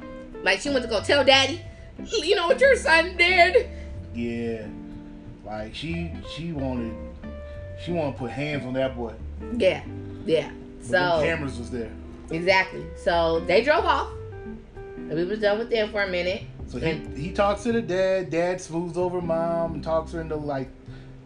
[0.44, 1.62] like she went to go tell daddy,
[2.06, 3.70] you know what your son did.
[4.14, 4.68] Yeah,
[5.46, 6.96] like she she wanted
[7.84, 9.14] she wanted to put hands on that boy.
[9.56, 9.84] Yeah,
[10.26, 10.52] yeah.
[10.80, 11.92] But So cameras was there,
[12.32, 12.86] exactly.
[12.96, 14.12] So they drove off,
[14.96, 16.44] and we was done with them for a minute.
[16.68, 18.30] So he And- he talks to the dad.
[18.30, 20.70] Dad smooths over mom and talks her into like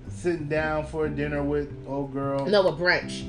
[0.10, 2.46] sitting down for a dinner with old girl.
[2.46, 3.24] No, a brunch.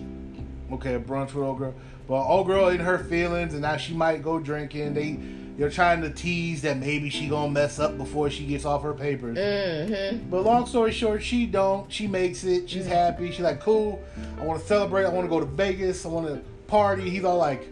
[0.73, 1.75] Okay, a brunch with old girl.
[2.09, 4.95] But old girl in her feelings, and now she might go drinking.
[4.95, 5.19] They
[5.59, 8.95] they're trying to tease that maybe she gonna mess up before she gets off her
[8.95, 9.37] papers.
[9.37, 10.31] Mm-hmm.
[10.31, 11.93] But long story short, she don't.
[11.93, 12.69] She makes it.
[12.71, 13.31] She's happy.
[13.31, 14.03] She's like, cool.
[14.41, 15.05] I want to celebrate.
[15.05, 16.05] I want to go to Vegas.
[16.07, 17.09] I want to party.
[17.11, 17.69] He's all like,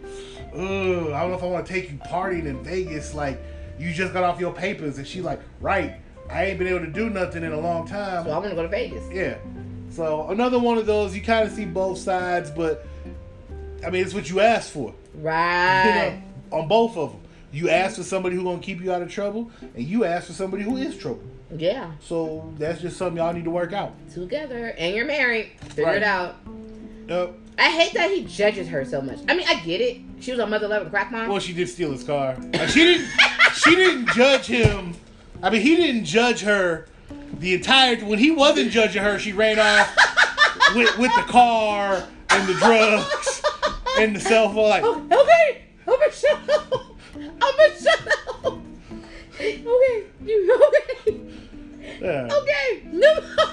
[0.53, 3.15] ugh, I don't know if I want to take you partying in Vegas.
[3.15, 3.41] Like,
[3.81, 4.97] you just got off your papers.
[4.97, 5.95] And she's like, right.
[6.29, 8.23] I ain't been able to do nothing in a long time.
[8.23, 9.03] So I want to go to Vegas.
[9.11, 9.35] Yeah.
[9.89, 11.13] So another one of those.
[11.15, 12.85] You kind of see both sides, but
[13.85, 14.93] I mean, it's what you asked for.
[15.13, 16.21] You Right.
[16.51, 17.21] know, on both of them.
[17.51, 20.33] You ask for somebody who's gonna keep you out of trouble, and you ask for
[20.33, 21.19] somebody who is trouble.
[21.57, 21.91] Yeah.
[21.99, 23.91] So that's just something y'all need to work out.
[24.13, 25.49] Together, and you're married.
[25.59, 25.97] Figure Right.
[25.97, 26.35] it out.
[27.11, 27.33] Yep.
[27.59, 29.19] I hate that he judges her so much.
[29.27, 29.99] I mean, I get it.
[30.21, 31.27] She was a mother loving crack mom.
[31.27, 32.37] Well, she did steal his car.
[32.53, 33.09] Like, she didn't.
[33.53, 34.93] she didn't judge him.
[35.43, 36.87] I mean, he didn't judge her.
[37.33, 39.93] The entire when he wasn't judging her, she ran off
[40.75, 43.41] with with the car and the drugs
[43.99, 44.69] and the cell phone.
[44.69, 45.63] Like, Oh, okay.
[45.85, 46.95] I'm gonna shut up.
[47.15, 48.07] I'm gonna shut
[48.45, 48.53] up.
[49.35, 50.03] Okay.
[50.25, 50.69] You
[51.05, 51.19] okay?
[51.99, 52.29] yeah.
[52.31, 52.83] Okay.
[52.89, 53.51] No.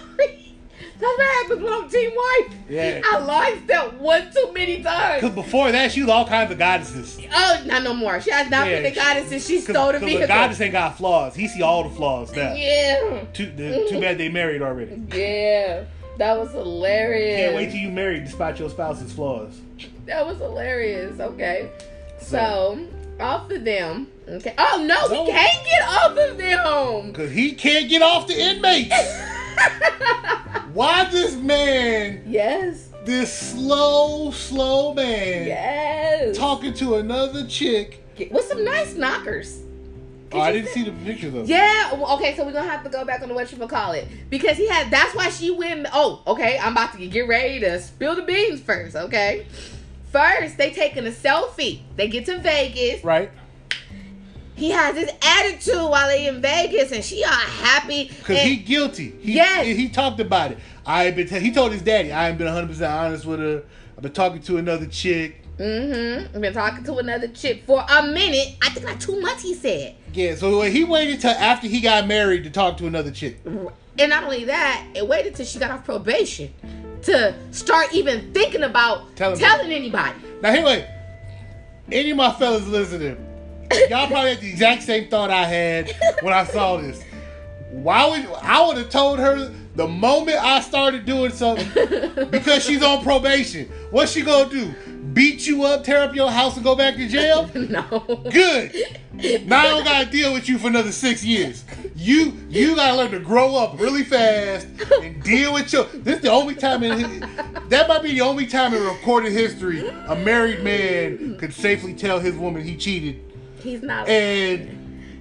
[1.01, 2.55] That's what happens when I'm team wife.
[2.69, 3.01] Yeah.
[3.05, 5.23] I lied that one too many times.
[5.23, 7.19] Because before that, she was all kinds of goddesses.
[7.33, 8.21] Oh, not no more.
[8.21, 10.27] She has not Yeah, been the she- goddess since she stole the the vehicle.
[10.27, 11.37] goddess ain't got flaws.
[11.37, 12.53] He see all the flaws now.
[12.53, 13.25] Yeah.
[13.33, 15.01] Too, the, too bad they married already.
[15.15, 15.85] Yeah.
[16.19, 17.39] That was hilarious.
[17.43, 19.57] Can't wait till you married despite your spouse's flaws.
[20.07, 21.21] That was hilarious.
[21.21, 21.71] Okay.
[22.21, 22.85] So,
[23.21, 24.09] off of them.
[24.29, 24.53] Okay.
[24.59, 25.23] Oh no, No.
[25.25, 27.13] we can't get off of them.
[27.13, 28.93] Because he can't get off the inmates.
[30.73, 32.88] Why this man, yes.
[33.05, 36.37] this slow, slow man, Yes.
[36.37, 38.05] talking to another chick?
[38.31, 39.61] With some nice knockers.
[40.31, 41.49] Oh, I didn't see- see the pictures of it.
[41.49, 41.94] Yeah.
[41.94, 42.37] well, Okay.
[42.37, 44.68] So we're gonna have to go back on the what you call it because he
[44.68, 44.90] had.
[44.90, 45.87] That's why she went.
[45.92, 46.59] Oh, okay.
[46.59, 48.94] I'm about to get ready to spill the beans first.
[48.94, 49.47] Okay.
[50.12, 51.81] First, they taking a selfie.
[51.97, 53.03] They get to Vegas.
[53.03, 53.31] Right?
[54.59, 58.09] He has his attitude while they in Vegas, and she all happy.
[58.09, 59.14] Because and- he guilty.
[59.21, 59.64] He, Yes.
[59.66, 60.59] he, talked about it.
[60.85, 61.29] I been.
[61.29, 63.62] T- he told his daddy, I ain't been 100 percent honest with her.
[63.97, 65.42] I've been talking to another chick.
[65.59, 66.35] Mm-hmm.
[66.37, 68.57] I've been talking to another chick for a minute.
[68.62, 69.42] I think like two months.
[69.42, 70.35] He said, Yeah.
[70.35, 73.38] So he waited till after he got married to talk to another chick.
[73.44, 76.53] and not only that, it waited till she got off probation
[77.03, 80.18] to start even thinking about Tell telling anybody.
[80.42, 80.85] Now, wait.
[81.90, 83.16] any of my fellas listening,
[83.89, 87.03] y'all probably had the exact same thought I had when I saw this.
[87.71, 91.69] Why would I would have told her the moment I started doing something
[92.31, 93.71] because she's on probation?
[93.91, 94.75] What's she gonna do?
[95.13, 97.51] Beat you up, tear up your house, and go back to jail?
[97.55, 98.23] no.
[98.31, 98.73] Good.
[99.47, 101.65] Now I don't gotta deal with you for another six years.
[101.95, 104.67] You you gotta learn to grow up really fast
[105.03, 105.85] and deal with your.
[105.85, 107.21] This is the only time in
[107.69, 112.19] that might be the only time in recorded history a married man could safely tell
[112.21, 113.28] his woman he cheated
[113.62, 114.09] He's not.
[114.09, 114.75] and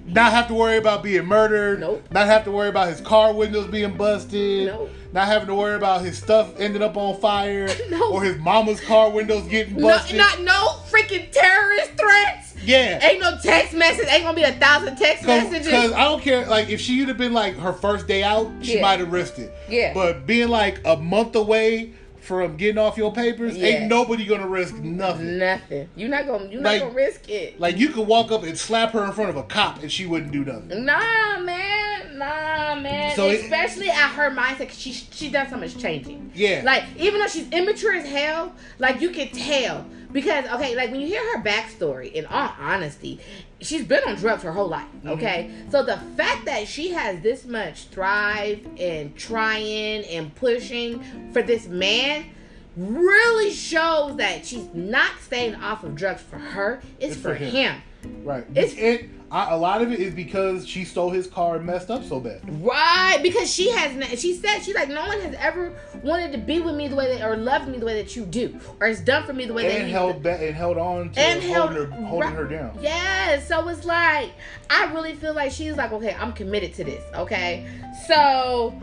[0.06, 1.80] not have to worry about being murdered.
[1.80, 2.02] Nope.
[2.10, 4.66] Not have to worry about his car windows being busted.
[4.68, 4.90] Nope.
[5.12, 8.12] Not having to worry about his stuff ending up on fire No.
[8.12, 10.16] or his mama's car windows getting no, busted.
[10.16, 12.54] not no freaking terrorist threats.
[12.62, 13.06] yeah.
[13.06, 14.06] Ain't no text message.
[14.10, 15.66] Ain't gonna be a thousand text messages.
[15.66, 16.46] Because I don't care.
[16.46, 18.82] Like, if she would have been like her first day out, she Yeah.
[18.82, 19.50] might have risked it.
[19.68, 19.92] Yeah.
[19.94, 21.92] But being like a month away
[22.28, 23.66] from getting off your papers, Yeah.
[23.68, 25.38] ain't nobody gonna risk nothing.
[25.38, 25.88] Nothing.
[25.96, 26.46] You're not gonna.
[26.50, 27.58] You're Like- not gonna risk it.
[27.58, 30.06] Like, you could walk up and slap her in front of a cop and she
[30.06, 30.84] wouldn't do nothing.
[30.84, 32.18] Nah, man.
[32.18, 33.16] Nah, man.
[33.16, 36.30] So it- Especially at her mindset, 'cause she she done so much changing.
[36.34, 36.62] Yeah.
[36.64, 41.00] Like even though she's immature as hell, like you can tell because okay, like when
[41.00, 43.18] you hear her backstory, in all honesty,
[43.60, 44.86] she's been on drugs her whole life.
[44.98, 45.08] Mm-hmm.
[45.10, 51.42] Okay, so the fact that she has this much thrive and trying and pushing for
[51.42, 52.30] this man.
[52.76, 56.80] Really shows that she's not staying off of drugs for her.
[57.00, 57.50] It's, It's for, for him.
[58.04, 58.24] him.
[58.24, 58.44] Right.
[58.54, 59.10] It's- it.
[59.30, 62.18] I, a lot of it is because she stole his car and messed up so
[62.18, 62.40] bad.
[62.64, 63.90] Right, because she has.
[63.92, 66.96] n- She said she's like no one has ever wanted to be with me the
[66.96, 69.44] way that, or loved me the way that you do, or has done for me
[69.44, 71.86] the way that And you held back and held on to And holding, held- her,
[72.06, 72.38] holding right.
[72.38, 72.78] her down.
[72.80, 74.30] Yes, so it's like
[74.70, 77.04] I really feel like she's like, okay, I'm committed to this.
[77.14, 77.66] Okay,
[78.06, 78.74] so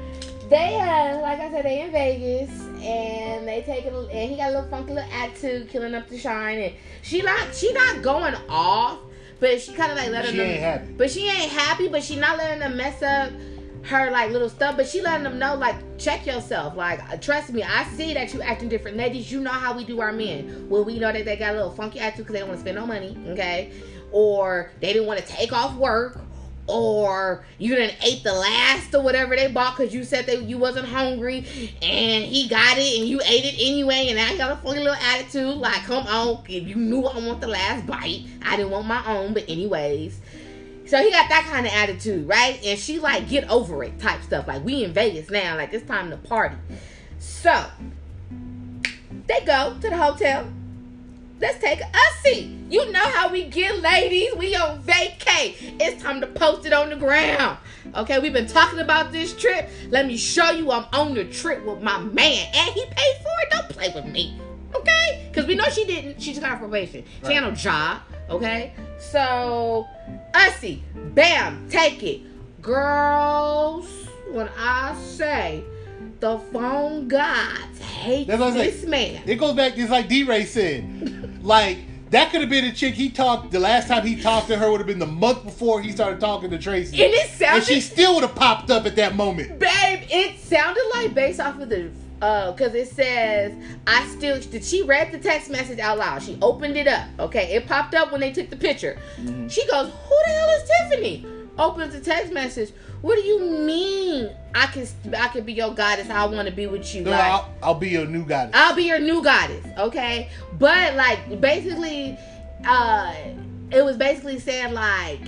[0.49, 2.51] they, uh, like I said, they in Vegas
[2.83, 6.19] and they take it, and he got a little funky little attitude, killing up the
[6.19, 8.99] shine, and she not, she not going off,
[9.39, 10.93] but she kind of like letting She them, ain't happy.
[10.97, 13.31] but she ain't happy, but she not letting them mess up
[13.83, 16.75] her like little stuff, but she letting them know like check yourself.
[16.75, 19.31] Like uh, trust me, I see that you acting different, ladies.
[19.31, 20.67] You know how we do our men.
[20.69, 22.61] Well, we know that they got a little funky attitude because they don't want to
[22.61, 23.71] spend no money, okay?
[24.11, 26.19] Or they didn't want to take off work,
[26.67, 30.57] or you didn't ate the last or whatever they bought because you said that you
[30.57, 31.39] wasn't hungry,
[31.81, 34.95] and he got it and you ate it anyway, and you got a funny little
[34.95, 35.57] attitude.
[35.57, 39.05] Like, come on, if you knew I want the last bite, I didn't want my
[39.05, 40.19] own, but anyways.
[40.87, 42.59] So he got that kind of attitude, right?
[42.63, 44.47] And she like get over it type stuff.
[44.47, 46.57] Like we in Vegas now, like it's time to party.
[47.17, 47.65] So
[49.27, 50.47] they go to the hotel.
[51.39, 52.57] Let's take a see.
[52.69, 54.33] You know how we get ladies.
[54.35, 55.55] We on vacay.
[55.79, 57.57] It's time to post it on the ground.
[57.93, 59.69] Okay, we've been talking about this trip.
[59.89, 62.47] Let me show you I'm on the trip with my man.
[62.53, 63.51] And he paid for it.
[63.51, 64.39] Don't play with me.
[64.73, 65.27] Okay?
[65.27, 66.21] Because we know she didn't.
[66.21, 67.03] She just got probation.
[67.25, 68.01] She ain't no job.
[68.29, 68.73] Okay?
[68.97, 69.85] So,
[70.33, 70.81] Ussy,
[71.13, 72.21] bam, take it.
[72.61, 73.87] Girls,
[74.31, 75.63] when I say
[76.19, 78.87] the phone gods hate That's what I this say.
[78.87, 79.21] man.
[79.25, 81.43] It goes back, just like D Ray said.
[81.43, 81.79] like,
[82.11, 84.71] that could have been a chick he talked, the last time he talked to her
[84.71, 87.03] would have been the month before he started talking to Tracie.
[87.03, 89.59] And it sounded, and she still would have popped up at that moment.
[89.59, 91.89] babe, it sounded like based off of the,
[92.21, 93.53] uh, cause it says,
[93.87, 96.21] I still, did she read the text message out loud?
[96.23, 97.53] She opened it up, okay?
[97.55, 98.97] It popped up when they took the picture.
[99.19, 99.47] Mm-hmm.
[99.47, 101.25] She goes, who the hell is Tiffany?
[101.57, 102.71] Opens the text message.
[103.01, 104.29] What do you mean?
[104.53, 106.09] I can, I can be your goddess.
[106.09, 107.03] I want to be with you.
[107.03, 108.55] No, Like, I'll, I'll be your new goddess.
[108.55, 110.29] I'll be your new goddess, okay?
[110.59, 112.17] But like basically,
[112.65, 113.13] uh
[113.71, 115.19] it was basically saying like,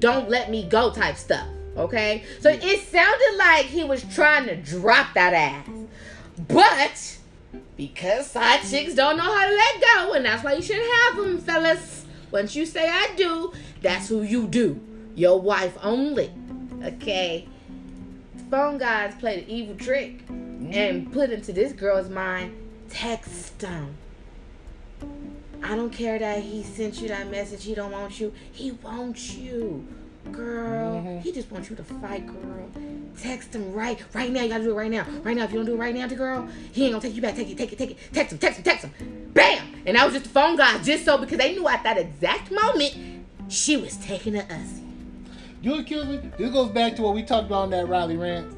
[0.00, 1.46] don't let me go type stuff.
[1.76, 2.24] Okay?
[2.40, 5.68] So it sounded like he was trying to drop that ass.
[6.48, 7.18] But
[7.76, 11.16] because side chicks don't know how to let go, and that's why you shouldn't have
[11.16, 12.04] them, fellas.
[12.30, 13.52] Once you say I do,
[13.82, 14.80] that's who you do.
[15.16, 16.30] Your wife only.
[16.84, 17.48] Okay?
[18.50, 22.54] Phone guys played an evil trick and put into this girl's mind
[22.88, 23.96] text him.
[25.62, 27.64] I don't care that he sent you that message.
[27.64, 28.32] He don't want you.
[28.52, 29.86] He wants you,
[30.30, 31.02] girl.
[31.02, 31.22] Mhm.
[31.22, 32.68] He just wants you to fight, girl.
[33.20, 34.42] Text him right, right now.
[34.42, 35.44] You gotta do it right now, right now.
[35.44, 37.34] If you don't do it right now, to girl, he ain't gonna take you back.
[37.34, 37.98] Take it, take it, take it.
[38.12, 39.30] Text him, text him, text him.
[39.32, 39.66] Bam!
[39.86, 42.52] And that was just the phone guys, just so because they knew at that exact
[42.52, 42.94] moment
[43.48, 44.80] she was taking to us.
[45.66, 46.30] You what me?
[46.38, 48.54] This goes back to what we talked about on that Riley rant,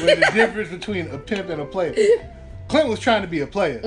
[0.00, 1.92] where the difference between a pimp and a player.
[2.68, 3.80] Clint was trying to be a player.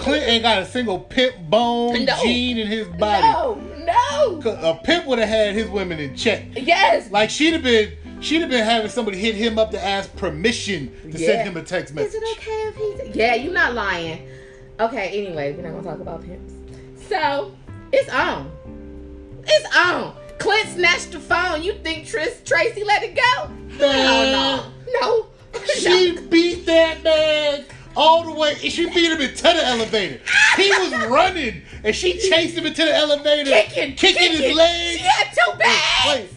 [0.00, 2.16] Clint ain't got a single pimp bone No.
[2.22, 3.26] gene in his body.
[3.26, 4.40] No, no.
[4.70, 6.44] A pimp would have had his women in check.
[6.54, 7.10] Yes.
[7.10, 10.90] Like she'd have been, she'd have been having somebody hit him up to ask permission
[11.02, 11.26] to Yeah.
[11.26, 12.14] send him a text message.
[12.14, 13.16] Is it okay if he's?
[13.16, 14.26] Yeah, you're not lying.
[14.80, 15.26] Okay.
[15.26, 16.54] Anyway, we're not gonna talk about pimps.
[17.06, 17.52] So
[17.92, 18.50] It's on.
[19.46, 20.16] It's on.
[20.38, 21.62] Clint snatched the phone.
[21.62, 23.48] You think Tris Tracie let it go?
[23.48, 23.78] Man.
[23.78, 25.26] No, no, no.
[25.74, 27.64] She beat that man
[27.96, 28.52] all the way.
[28.52, 30.20] and She beat him into the elevator.
[30.56, 34.98] He was running, and she chased him into the elevator, kicking, kicking his legs.
[34.98, 36.32] She had two bags.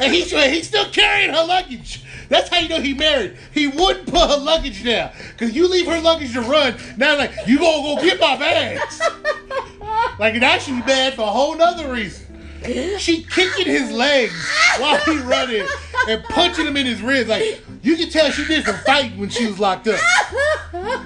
[0.00, 2.02] And he's he's still carrying her luggage.
[2.28, 3.36] That's how you know he married.
[3.52, 5.10] He wouldn't put her luggage down.
[5.36, 6.74] Cause you leave her luggage to run.
[6.96, 9.00] Now like you gonna go get my bags.
[10.18, 12.33] Like it actually bad for a whole nother reason.
[12.98, 14.32] She kicking his legs
[14.78, 15.66] while he running
[16.08, 17.28] and punching him in his ribs.
[17.28, 20.00] Like you can tell she did some fighting when she was locked up.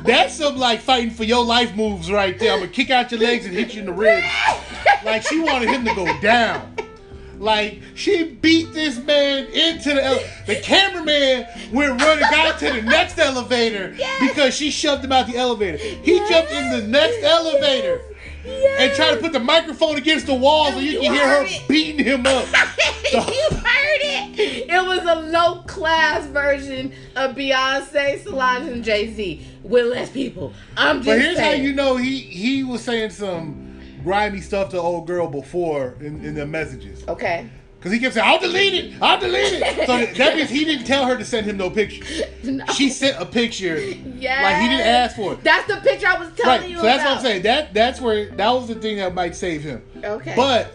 [0.04, 2.52] That's some like fighting for your life moves right there.
[2.52, 4.26] I'm gonna kick out your legs and hit you in the ribs.
[5.04, 6.74] Like she wanted him to go down.
[7.38, 12.82] Like she beat this man into the ele- the cameraman went running got to the
[12.82, 14.28] next elevator Yes.
[14.28, 15.76] because she shoved him out the elevator.
[15.78, 18.00] He jumped in the next elevator
[18.48, 21.44] and try to put the microphone against the wall so you, You can hear her
[21.46, 21.68] it.
[21.68, 22.44] beating him up.
[23.12, 24.38] you heard it.
[24.70, 30.52] It was a low class version of Beyonce, Solange, and Jay Z with less people.
[30.76, 31.60] I'm just But here's saying.
[31.60, 36.24] how you know he he was saying some grimy stuff to old girl before in,
[36.24, 37.04] in the messages.
[37.08, 37.48] Okay.
[37.80, 40.84] Cause he kept saying, "I'll delete it, I'll delete it." So that means he didn't
[40.84, 42.04] tell her to send him no picture.
[42.42, 42.64] No.
[42.74, 44.42] She sent a picture, Yes.
[44.42, 45.44] like he didn't ask for it.
[45.44, 46.70] That's the picture I was telling Right.
[46.70, 47.42] you So that's what I'm saying.
[47.42, 49.82] That that's where that was the thing that might save him.
[50.02, 50.32] Okay.
[50.34, 50.74] But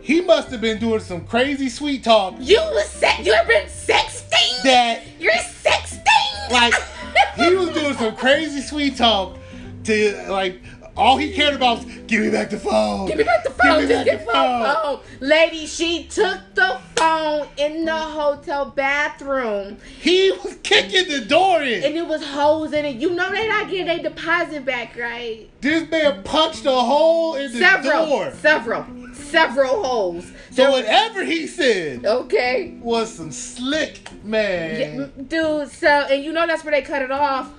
[0.00, 3.26] he must have been doing some crazy sweet talk you was sex.
[3.26, 4.62] You have been sexting.
[4.62, 6.50] that You're sexting.
[6.52, 6.74] like
[7.36, 9.38] he was doing some crazy sweet talk
[9.84, 10.60] to like
[10.96, 13.06] all he cared about was give me back the phone.
[13.06, 13.80] Give me back the phone.
[13.80, 14.74] Give me back the phone.
[14.74, 15.00] phone.
[15.20, 21.82] Lady, she took the phone in the hotel bathroom He was kicking the door in.
[21.84, 22.96] and it was holes in it.
[22.96, 25.48] You know they not getting their deposit back, right?
[25.60, 28.06] This man punched a hole in the Several.
[28.06, 28.32] door.
[28.32, 28.86] Several.
[29.14, 30.30] Several holes.
[30.50, 32.76] So whatever he said Okay.
[32.80, 35.12] was some slick Yeah, man.
[35.26, 37.50] Dude, so and you know that's where they cut it off.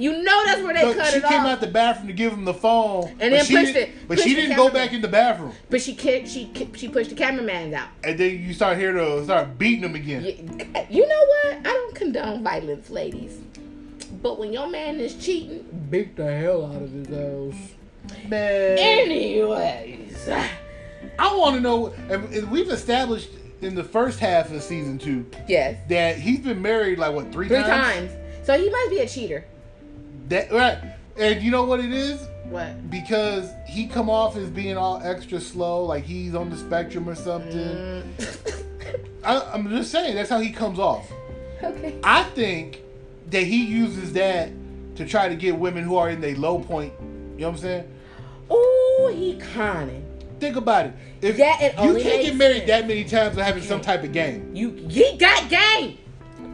[0.00, 1.46] You know that's where they So cut she came off.
[1.46, 4.16] out the bathroom to give him the phone, And then she pushed didn't- it- But
[4.16, 7.16] pushed she didn't go back in the bathroom, but she kicked, she she pushed the
[7.16, 7.88] cameraman out.
[8.02, 10.22] and then you start hearing her start beating him again.
[10.24, 10.34] You,
[10.88, 11.58] you know what?
[11.58, 13.38] I don't condone violence, ladies.
[14.22, 17.72] But when your man is cheating, beat the hell out of his ass.
[18.26, 20.28] Man, Anyways,
[21.18, 21.92] I want to know.
[22.08, 23.28] And and we've established
[23.60, 27.48] in the first half of season two yes, that he's been married like what three,
[27.48, 28.10] three times.
[28.44, 29.44] So he must be a cheater.
[30.30, 30.78] That right,
[31.18, 32.88] and you know what it is What?
[32.90, 37.14] because he come off as being all extra slow, like he's on the spectrum or
[37.14, 37.52] something.
[37.58, 38.64] Mm,
[39.24, 41.10] I, I'm just saying that's how he comes off.
[41.62, 41.98] okay.
[42.04, 42.80] I think
[43.30, 44.50] that he uses that
[44.96, 46.92] to try to get women who are in their low point.
[47.00, 47.88] You know what I'm saying?
[48.52, 50.04] Ooh, he conning.
[50.40, 50.92] Think about it.
[51.20, 52.68] If That it you can't get married sense.
[52.68, 54.54] that many times without having some type of game.
[54.56, 55.98] You he got game.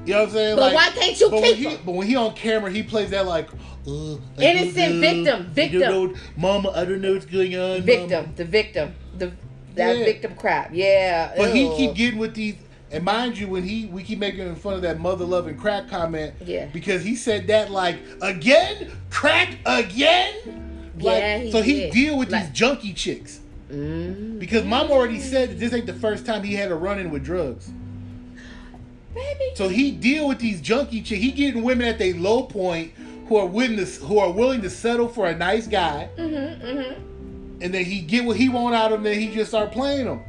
[0.07, 0.57] You know what I'm saying?
[0.57, 1.81] But why can't you but keep when he, him?
[1.85, 3.49] But when he on camera, he plays that like
[3.87, 5.81] uh, I Innocent victim, victim.
[5.81, 7.71] know, Mama, I don't know what's going on.
[7.71, 9.33] Mama." Victim, the victim, the
[9.75, 10.05] that Yeah.
[10.05, 10.71] victim crap.
[10.73, 11.35] Yeah.
[11.37, 12.55] But he keep getting with these.
[12.93, 16.35] And mind you, when he we keep making fun of that mother loving crack comment,
[16.45, 16.67] Yeah.
[16.67, 20.93] because he said that like again, crack again.
[20.99, 21.93] Like, Yeah, he so he did.
[21.93, 23.41] deal with Like- these junkie chicks
[23.71, 27.01] Mm, because mom already said that this ain't the first time he had a run
[27.01, 27.69] in with drugs.
[29.17, 29.51] Baby.
[29.55, 31.21] So he deal with these junkie chicks.
[31.21, 32.93] He getting women at their low point
[33.29, 36.97] who are willing to who are willing to settle for a nice guy, Mhm, mhm.
[37.61, 39.05] and then he get what he want out of them.
[39.13, 40.21] Then he just start playing them.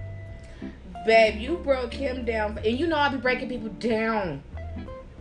[1.06, 4.41] Babe, you broke him down, and you know I be breaking people down.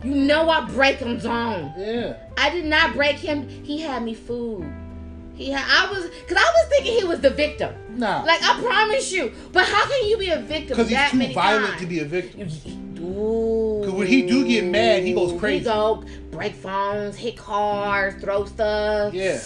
[0.03, 1.73] You know I break them down.
[1.77, 2.17] Yeah.
[2.37, 3.47] I did not break him.
[3.63, 4.65] He had me fooled.
[5.33, 7.73] He had, I was, cause I was thinking he was the victim.
[7.95, 8.23] Nah.
[8.23, 9.31] Like I promise you.
[9.53, 11.81] But how can you be a victim because he's that too violent times?
[11.81, 12.49] to be a victim.
[12.99, 13.81] Ooh.
[13.83, 15.59] 'Cause when he do get mad, he goes crazy.
[15.59, 19.13] He go break phones, hit cars, throw stuff.
[19.13, 19.39] Yeah.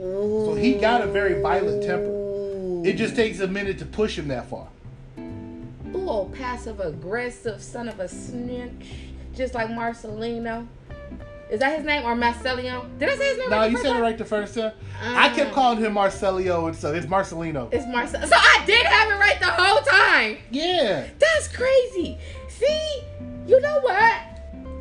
[0.00, 0.46] Ooh.
[0.46, 2.20] So he got a very violent temper.
[2.88, 4.68] It just takes a minute to push him that far.
[5.94, 8.86] Ooh, passive aggressive son of a snitch,
[9.34, 10.66] just like Marcelino.
[11.50, 12.86] Is that his name or Marcelino?
[12.98, 13.50] Did I say his name?
[13.50, 14.72] No, right you said it right the first time.
[15.02, 15.54] I kept Uh.
[15.54, 16.94] calling him Marcelio and stuff.
[16.94, 17.68] It's Marcelino.
[17.72, 18.26] It's Marcel.
[18.26, 20.38] So I did have it right the whole time.
[20.50, 21.04] Yeah.
[21.18, 22.16] That's crazy.
[22.58, 23.02] See,
[23.46, 24.20] you know what?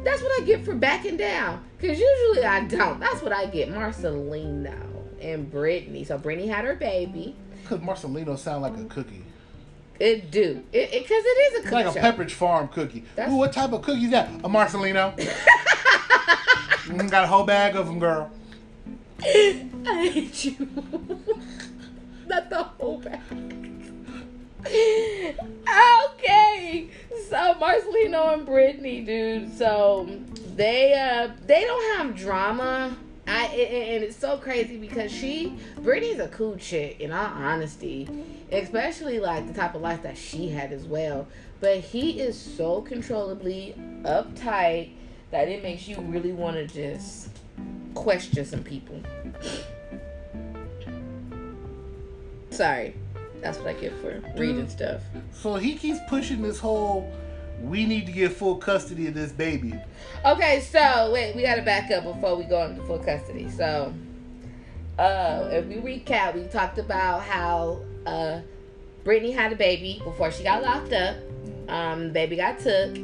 [0.03, 1.63] That's what I get for backing down.
[1.79, 2.99] Cause usually I don't.
[2.99, 3.69] That's what I get.
[3.69, 4.75] Marcelino
[5.19, 6.03] and Brittany.
[6.03, 7.35] So Brittany had her baby.
[7.63, 9.23] Because Marcelino sound like a cookie.
[9.99, 10.63] It do.
[10.73, 11.99] It, it cause it is a It's cookie like a show.
[12.01, 13.03] Pepperidge Farm cookie.
[13.15, 14.29] That's- Ooh, what type of cookie is that?
[14.43, 15.13] A Marcelino.
[16.85, 18.31] Mm, Got a whole bag of them, girl.
[19.21, 20.55] I hate you.
[22.27, 23.21] Not the whole bag.
[24.65, 26.89] Okay,
[27.29, 29.55] so Marcelino and Brittany, dude.
[29.57, 30.09] So
[30.55, 32.95] they uh they don't have drama.
[33.27, 38.07] I and it's so crazy because she Brittany's a cool chick in all honesty,
[38.51, 41.27] especially like the type of life that she had as well.
[41.59, 44.91] But he is so controllably uptight
[45.31, 47.29] that it makes you really want to just
[47.93, 48.99] question some people.
[52.49, 52.95] Sorry.
[53.41, 55.01] That's what I get for reading stuff.
[55.31, 57.11] So he keeps pushing this whole
[57.61, 59.73] we need to get full custody of this baby.
[60.25, 63.49] Okay, so wait, we gotta back up before we go into full custody.
[63.49, 63.93] So
[64.97, 68.41] uh if we recap, we talked about how uh
[69.03, 71.15] Brittany had a baby before she got locked up.
[71.67, 72.97] Um the baby got took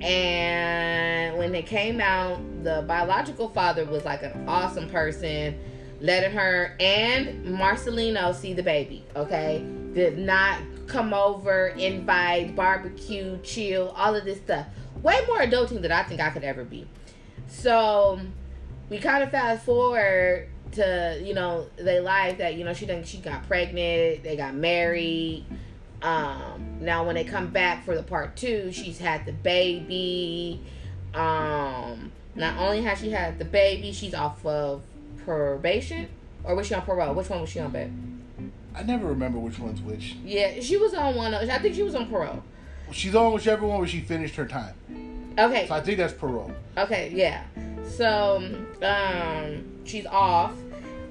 [0.00, 5.58] and when they came out, the biological father was like an awesome person
[6.00, 9.64] letting her and Marcelino see the baby, okay?
[9.94, 14.66] Did not come over, invite, barbecue, chill, all of this stuff.
[15.02, 16.86] Way more adulting than I think I could ever be.
[17.46, 18.20] So
[18.90, 23.04] we kind of fast forward to, you know, their life that, you know, she done
[23.04, 25.44] she got pregnant, they got married.
[26.02, 30.60] Um, now when they come back for the part two, she's had the baby.
[31.14, 34.82] Um, not only has she had the baby, she's off of
[35.24, 36.08] probation,
[36.44, 37.14] or was she on parole?
[37.14, 37.92] Which one was she on, babe?
[38.74, 40.16] I never remember which one's which.
[40.24, 41.34] Yeah, she was on one.
[41.34, 42.42] Of, I think she was on parole.
[42.92, 44.74] She's on whichever one where she finished her time.
[45.38, 45.66] Okay.
[45.66, 46.52] So I think that's parole.
[46.76, 47.44] Okay, yeah.
[47.88, 48.42] So,
[48.82, 50.52] um, she's off,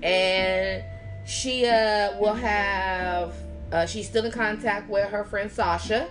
[0.04, 0.84] and
[1.26, 3.34] she uh will have.
[3.72, 6.08] Uh, she's still in contact with her friend Sasha.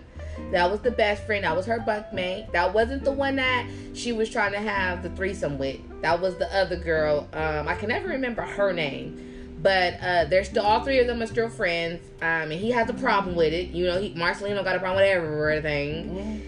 [0.52, 1.44] That was the best friend.
[1.44, 2.52] That was her bunkmate.
[2.52, 5.80] That wasn't the one that she was trying to have the threesome with.
[6.02, 7.26] That was the other girl.
[7.32, 11.22] Um, I can never remember her name, but uh, they're still all three of them
[11.22, 12.00] are still friends.
[12.20, 13.68] Um, and he has a problem with it.
[13.68, 16.42] You know, he, Marcelino got a problem with everything.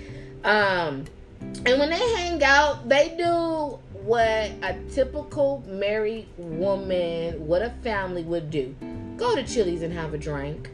[0.44, 1.04] Um,
[1.40, 8.22] and when they hang out, they do what a typical married woman, what a family
[8.22, 8.74] would do:
[9.16, 10.70] go to Chili's and have a drink,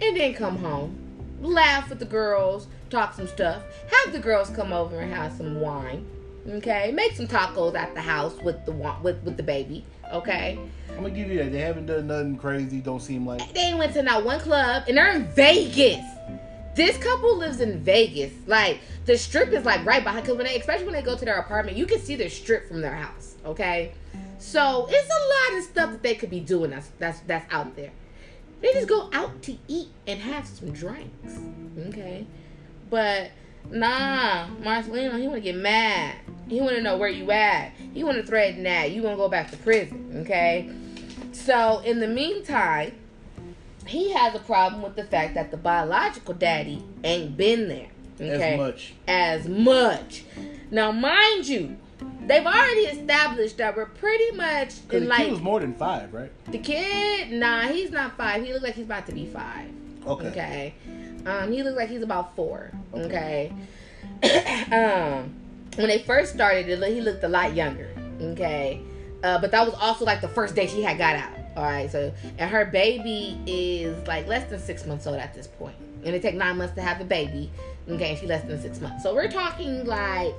[0.00, 1.02] and then come home
[1.42, 5.60] laugh with the girls, talk some stuff, have the girls come over and have some
[5.60, 6.06] wine.
[6.48, 9.84] Okay, make some tacos at the house with the with with the baby.
[10.12, 10.58] Okay.
[10.96, 11.52] I'm gonna give you that.
[11.52, 12.80] They haven't done nothing crazy.
[12.80, 16.04] Don't seem like they went to not one club, and they're in Vegas.
[16.74, 18.32] This couple lives in Vegas.
[18.46, 20.24] Like the strip is like right behind.
[20.24, 22.68] Cause when they, especially when they go to their apartment, you can see the strip
[22.68, 23.34] from their house.
[23.44, 23.92] Okay.
[24.38, 26.70] So it's a lot of stuff that they could be doing.
[26.70, 27.92] That's that's that's out there.
[28.60, 31.38] They just go out to eat and have some drinks.
[31.88, 32.26] Okay.
[32.90, 33.32] But
[33.70, 36.16] nah, Marcelino, he wanna get mad.
[36.48, 37.72] He wanna know where you at.
[37.92, 38.92] He wanna threaten that.
[38.92, 40.22] You gonna go back to prison.
[40.24, 40.70] Okay.
[41.32, 42.92] So in the meantime,
[43.86, 47.88] he has a problem with the fact that the biological daddy ain't been there.
[48.20, 48.54] Okay.
[48.54, 48.94] As much.
[49.08, 50.24] As much.
[50.70, 51.76] Now mind you,
[52.26, 55.18] they've already established that we're pretty much in the like.
[55.18, 56.30] Kid was more than five, right?
[56.50, 58.44] The kid, nah, he's not five.
[58.44, 59.70] He looks like he's about to be five.
[60.06, 60.28] Okay.
[60.28, 60.74] Okay.
[61.26, 62.70] Um, he looks like he's about four.
[62.94, 63.52] Okay.
[64.24, 64.64] okay.
[64.72, 65.34] um,
[65.76, 67.90] when they first started, he looked a lot younger.
[68.20, 68.80] Okay.
[69.22, 71.30] Uh, but that was also like the first day she had got out.
[71.56, 71.90] All right.
[71.90, 76.14] So, and her baby is like less than six months old at this point, and
[76.14, 77.50] it take nine months to have a baby.
[77.88, 79.02] Okay, she's less than six months.
[79.02, 80.34] So we're talking like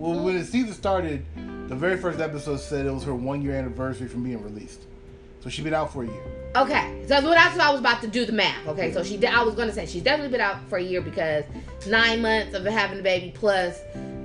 [0.00, 1.24] well, when the season started,
[1.68, 4.80] the very first episode said it was her one year anniversary from being released.
[5.40, 6.22] So she's been out for a year.
[6.56, 8.66] Okay, so that's what I was about to do the math.
[8.66, 9.30] Okay, so she did.
[9.30, 11.44] I was going to say she's definitely been out for a year because
[11.86, 13.78] nine months of having the baby plus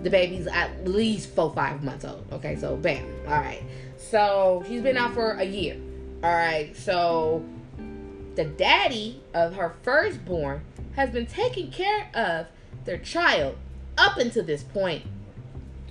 [0.04, 2.26] the baby's at least four five months old.
[2.32, 3.06] Okay, so bam.
[3.28, 3.62] All right,
[4.10, 5.78] so she's been out for a year.
[6.24, 7.44] All right, so
[8.36, 10.62] the daddy of her firstborn
[10.96, 12.48] has been taking care of
[12.86, 13.56] their child
[13.98, 15.04] up until this point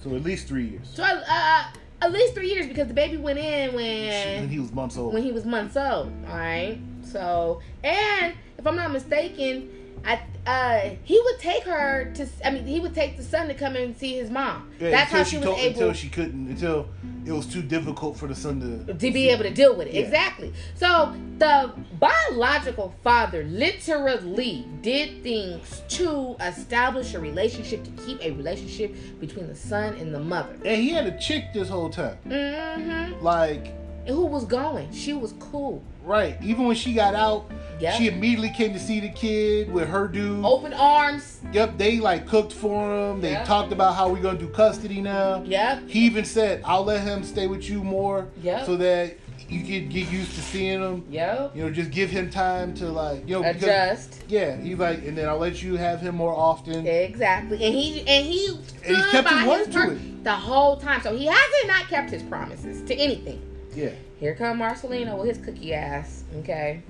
[0.05, 0.91] so at least three years.
[0.93, 1.65] So uh, uh,
[2.03, 5.15] at least three years because the baby went in when when he was months old.
[5.15, 6.13] When he was months old.
[6.29, 6.79] All right.
[7.03, 9.71] So and if I'm not mistaken,
[10.05, 12.27] I uh, he would take her to.
[12.45, 14.71] I mean, he would take the son to come and see his mom.
[14.79, 15.67] Yeah, That's how she, she was able.
[15.67, 16.49] Until she couldn't.
[16.49, 16.89] Until
[17.25, 19.95] it was too difficult for the son to to be able to deal with it.
[19.95, 20.03] Yeah.
[20.03, 20.53] Exactly.
[20.75, 28.95] So the biological father literally did things to establish a relationship to keep a relationship
[29.21, 30.55] between the son and the mother.
[30.65, 32.19] And he had a chick this whole time.
[32.27, 33.25] Mm-hmm.
[33.25, 33.73] Like
[34.07, 34.93] who was going?
[34.93, 35.83] She was cool.
[36.05, 36.37] Right.
[36.43, 37.51] Even when she got out,
[37.81, 37.95] Yep.
[37.95, 40.45] she immediately came to see the kid with her dude.
[40.45, 41.41] Open arms.
[41.53, 43.21] Yep, they like cooked for him.
[43.21, 43.45] They Yeah.
[43.45, 45.43] talked about how we're gonna do custody now.
[45.45, 45.89] Yep.
[45.89, 48.67] He even said, "I'll let him stay with you more, Yep.
[48.67, 49.15] so that
[49.49, 51.05] you can get used to seeing him.
[51.11, 51.53] Yep.
[51.55, 54.25] You know, just give him time to like, you know, because Adjust.
[54.29, 56.87] yeah, he's like, and then I'll let you have him more often.
[56.87, 57.63] Exactly.
[57.63, 58.49] And he and he
[58.87, 60.25] And he kept his word to it.
[60.25, 61.01] the whole time.
[61.03, 63.41] So he hasn't not kept his promises to anything.
[63.75, 66.25] Yeah, Here come Marcelino with his cookie ass.
[66.39, 66.83] Okay.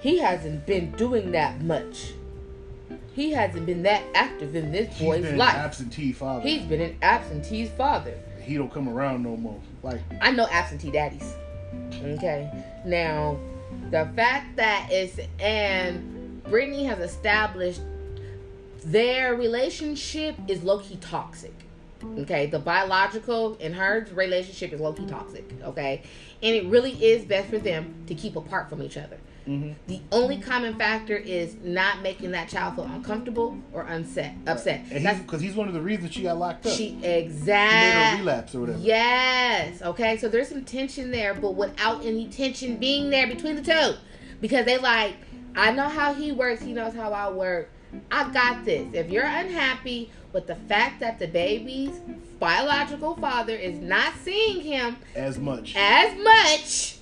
[0.00, 2.12] He hasn't been doing that much.
[3.14, 5.56] He hasn't been that active in this he's boy's been an life.
[5.56, 6.42] absentee father.
[6.42, 8.14] He's been an absentee father.
[8.42, 9.58] he don't come around no more.
[9.82, 11.34] Like, I know absentee daddies.
[12.02, 12.50] Okay.
[12.84, 13.38] Now,
[13.90, 17.80] the fact that it's and Brittany has established
[18.84, 21.54] their relationship is low key toxic.
[22.18, 25.44] Okay, the biological and her relationship is low key toxic.
[25.64, 26.02] Okay,
[26.42, 29.18] and it really is best for them to keep apart from each other.
[29.46, 29.74] mhm.
[29.86, 34.80] The only common factor is not making that child feel uncomfortable or unset, upset.
[34.84, 36.72] and he's That's because he's one of the reasons she got locked up.
[36.72, 38.78] she She made her exactly relapse or whatever.
[38.78, 39.82] Yes.
[39.82, 40.16] Okay.
[40.18, 43.94] So there's some tension there, but without any tension being there between the two,
[44.40, 45.14] because they like,
[45.56, 46.62] I know how he works.
[46.62, 47.70] He knows how I work.
[48.12, 48.86] I got this.
[48.92, 51.98] If you're unhappy with the fact that the baby's
[52.38, 55.74] biological father is not seeing him As much.
[55.76, 56.96] as much,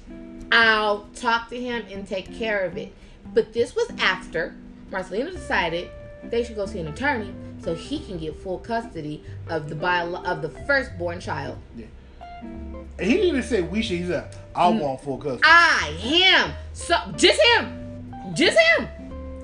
[0.53, 2.93] I'll talk to him and take care of it.
[3.35, 4.55] But this was after
[4.91, 5.91] Marcelino decided
[6.24, 10.22] they should go see an attorney so he can get full custody of the bio-
[10.22, 11.59] of the firstborn child.
[11.74, 13.99] And he didn't even say we should.
[13.99, 14.81] He said, "I Mm.
[14.81, 18.89] want full custody." I, him, so just him, just him.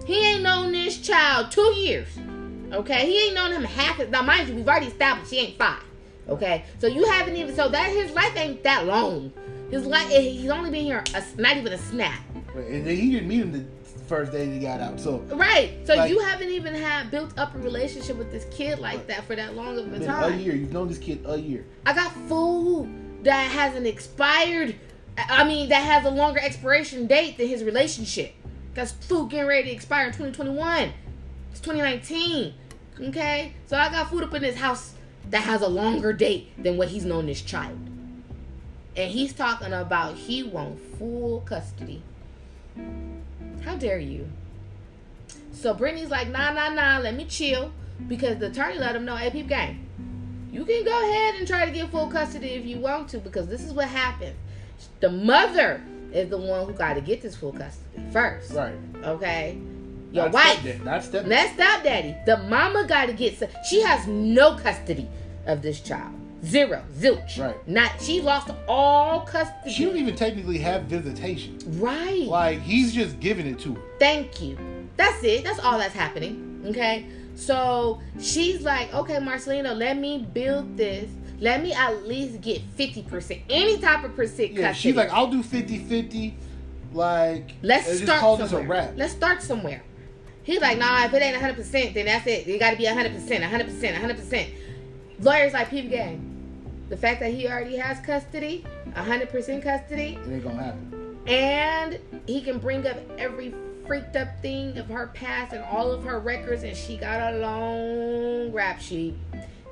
[0.06, 2.08] He ain't known this child two years.
[2.72, 3.96] Okay, he ain't known him half.
[3.96, 5.82] His, now, mind you, we've already established he ain't five.
[6.28, 9.32] Okay, so you haven't even so that his life ain't that long.
[9.70, 12.20] His life, he's only been here a, not even a snap.
[12.54, 13.64] And then he didn't meet him the
[14.06, 15.00] first day he got out.
[15.00, 15.78] So Right.
[15.84, 19.24] So Like- you haven't even had built up a relationship with this kid like that
[19.24, 20.54] for that long of a been a year.
[20.54, 21.64] You've known this kid a year.
[21.86, 22.88] I got food
[23.24, 24.74] that hasn't expired.
[25.16, 28.34] I mean, that has a longer expiration date than his relationship.
[28.74, 30.92] That's food getting ready to expire in 2021.
[31.52, 32.54] It's 2019.
[33.08, 33.52] Okay?
[33.66, 34.94] So I got food up in this house
[35.30, 37.78] that has a longer date than what he's known this child.
[38.96, 42.02] And he's talking about he want full custody.
[43.64, 44.28] How dare you?
[45.52, 47.70] So Brittany's like, nah, nah, nah, let me chill.
[48.08, 49.86] Because the attorney let him know, hey, peep gang,
[50.50, 53.46] you can go ahead and try to get full custody if you want to, because
[53.46, 54.34] this is what happens.
[55.00, 55.82] The mother
[56.12, 58.52] is the one who got to get this full custody first.
[58.52, 58.74] Right.
[59.04, 59.60] Okay?
[60.12, 60.58] Your Not wife.
[60.58, 61.24] stepdad- Not step.
[61.26, 62.16] That's stepdaddy.
[62.26, 63.42] The mama got to get.
[63.68, 65.08] She has no custody
[65.46, 66.12] of this child.
[66.44, 66.82] Zero.
[66.98, 67.38] Zilch.
[67.38, 67.68] Right.
[67.68, 67.92] Not.
[68.00, 69.70] She lost all custody.
[69.72, 71.58] She don't even technically have visitation.
[71.78, 72.26] right.
[72.26, 73.80] Like he's just giving it to her.
[73.98, 74.58] Thank you.
[74.96, 75.44] That's it.
[75.44, 76.64] That's all that's happening.
[76.66, 77.06] Okay.
[77.34, 81.10] So she's like, okay, Marcelino, let me build this.
[81.40, 84.60] Let me at least get 50%, any type of percent custody.
[84.60, 86.34] Yeah, she's like, I'll do 50-50.
[86.92, 88.68] Like let's start call this a somewhere.
[88.68, 88.92] wrap.
[88.96, 89.82] Let's start somewhere.
[90.44, 92.46] He's like, nah, if it ain't 100%, then that's it.
[92.46, 94.48] You got to be 100%, 100%, 100%.
[95.20, 96.28] Lawyer's like, peep game.
[96.88, 101.18] The fact that he already has custody, 100% custody, It ain't gonna happen.
[101.26, 103.54] and he can bring up every
[103.86, 107.38] freaked up thing of her past and all of her records and she got a
[107.38, 109.14] long rap sheet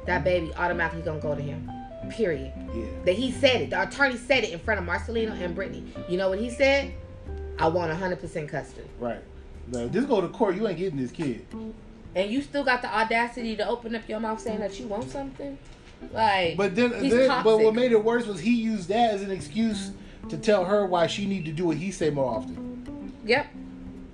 [0.06, 1.70] that baby automatically gonna go to him
[2.10, 2.84] period Yeah.
[3.04, 6.16] that he said it the attorney said it in front of marcelino and brittany you
[6.18, 6.92] know what he said
[7.58, 9.20] i want 100% custody Right.
[9.70, 10.56] Like, just go to court.
[10.56, 11.46] You ain't getting this kid.
[12.14, 15.08] and you still got the audacity to open up your mouth saying that you want
[15.10, 15.56] something
[16.12, 19.30] like But then, then but what made it worse was he used that as an
[19.30, 19.92] excuse
[20.28, 23.12] to tell her why she need to do what he say more often.
[23.24, 23.46] yep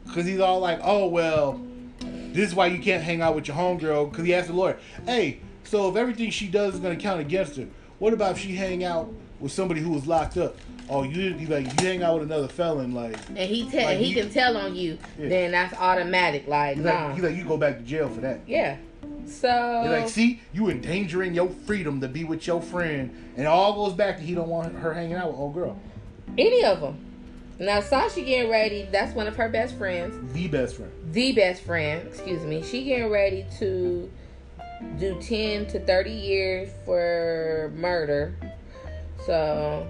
[0.04, 1.60] Because he's all like, oh, well,
[2.00, 4.10] this is why you can't hang out with your homegirl.
[4.10, 7.20] Because he asked the lawyer, hey, so if everything she does is going to count
[7.20, 7.66] against her,
[7.98, 10.56] what about if she hang out with somebody who was locked up?
[10.88, 13.98] Oh, you you like you hang out with another felon, like and he te- Like
[13.98, 15.28] he can tell on you Yeah.
[15.28, 18.20] then that's automatic like he's nah like, he's like you go back to jail for
[18.20, 18.40] that.
[18.46, 18.76] yeah
[19.26, 23.46] so He's like, see, you endangering your freedom to be with your friend, and it
[23.46, 25.76] all goes back to he don't want her hanging out with old girl,
[26.38, 26.98] Any of them.
[27.58, 28.86] Now Sasha getting ready.
[28.92, 30.32] That's one of her best friends.
[30.32, 30.92] the best friend.
[31.10, 32.62] The best friend, excuse me.
[32.62, 34.08] She getting ready to
[35.00, 38.36] do ten to thirty years for murder.
[39.26, 39.86] So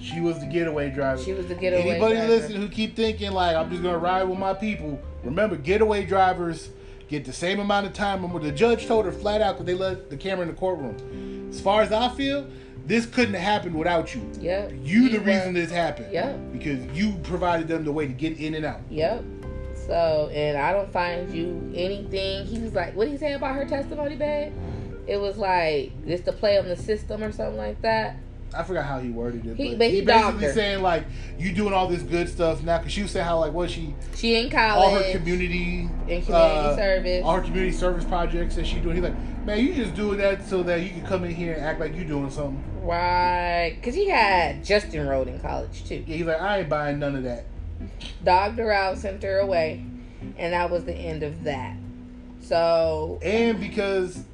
[0.00, 1.20] She was the getaway driver.
[1.22, 1.82] she was the getaway.
[1.82, 1.94] Driver.
[1.96, 2.28] Anybody driver.
[2.32, 6.70] listening who keep thinking like I'm just gonna ride with my people, remember getaway drivers
[7.08, 8.22] get the same amount of time.
[8.22, 11.48] Remember the judge told her flat out because they left the camera in the courtroom.
[11.50, 12.46] As far as I feel,
[12.86, 14.28] this couldn't have happened without you.
[14.40, 14.68] Yeah.
[14.68, 16.12] You the reason this happened.
[16.12, 16.52] Yep.
[16.52, 18.80] Because you provided them the way to get in and out.
[18.90, 19.24] Yep.
[19.86, 22.44] So, and I don't find you anything.
[22.46, 24.52] He was like, what did he say about her testimony, babe?
[25.06, 28.16] It was like this to play on the system or something like that.
[28.58, 31.04] I forgot how he worded it, He- but, but he, he basically saying like
[31.38, 33.94] you doing all this good stuff now because she was saying how like what she
[34.14, 37.22] She in college all her community in community uh, service.
[37.24, 38.96] all her community service projects that she doing.
[38.96, 41.64] He's like, man, you just doing that so that you can come in here and
[41.64, 42.62] act like you doing something.
[42.82, 43.74] Right.
[43.76, 46.04] Because he had just enrolled in college too.
[46.06, 47.44] Yeah, he's like, I ain't buying none of that.
[48.24, 49.84] Dogged her out, sent her away.
[50.38, 51.76] And that was the end of that.
[52.40, 54.24] So, And because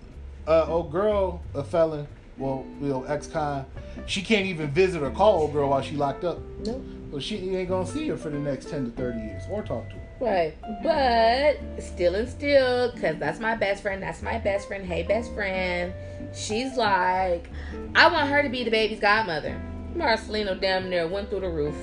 [0.47, 2.07] uh, old girl, a felon,
[2.39, 3.66] well, you know, ex-con,
[4.07, 6.39] she can't even visit or call old girl while she locked up.
[6.64, 6.83] no.
[7.12, 9.87] So she ain't gonna see her for the next ten to thirty years or talk
[9.91, 10.03] to her.
[10.18, 10.57] Right.
[10.83, 14.03] But still and still, because that's my best friend.
[14.03, 14.83] That's my best friend.
[14.87, 15.93] Hey, best friend.
[16.35, 17.51] She's like,
[17.95, 19.61] I want her to be the baby's godmother.
[19.95, 21.74] Marcelino damn near went through the roof.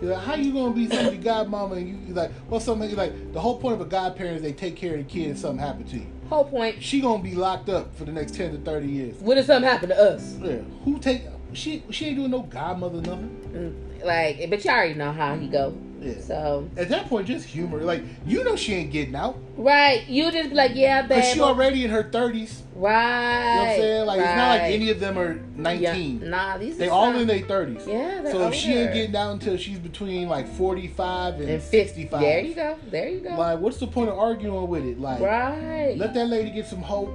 [0.00, 3.32] You're like, how you gonna be somebody's godmama and you you're like, well, something like
[3.32, 5.58] the whole point of a godparent is they take care of the kid and something
[5.58, 6.06] happened to you.
[6.30, 6.82] Whole point.
[6.82, 9.16] She gonna be locked up for the next ten to thirty years.
[9.16, 10.36] What if something happened to us?
[10.40, 11.22] Yeah, who take?
[11.52, 13.74] She she ain't doing no godmother nothing.
[14.00, 15.76] Mm, Like, but you already know how he go.
[16.00, 16.20] Yeah.
[16.20, 17.80] So, At that point, just humor.
[17.82, 20.06] Like you know, she ain't getting out right.
[20.08, 21.22] You just be like, yeah, babe.
[21.24, 22.62] she already in her thirties.
[22.74, 23.50] right.
[23.50, 24.06] You know what I'm saying?
[24.06, 26.30] Like it's not like any of them are Yeah, nineteen.
[26.30, 27.86] Nah, these They are all some- in their thirties.
[27.86, 31.62] Yeah, So if she ain't getting out until she's between like forty five and, and
[31.62, 32.16] sixty 50.
[32.18, 32.78] There you go.
[32.90, 33.36] There you go.
[33.36, 34.98] Like, what's the point of arguing with it?
[34.98, 35.94] Like, right.
[35.98, 37.12] let that lady get some hope.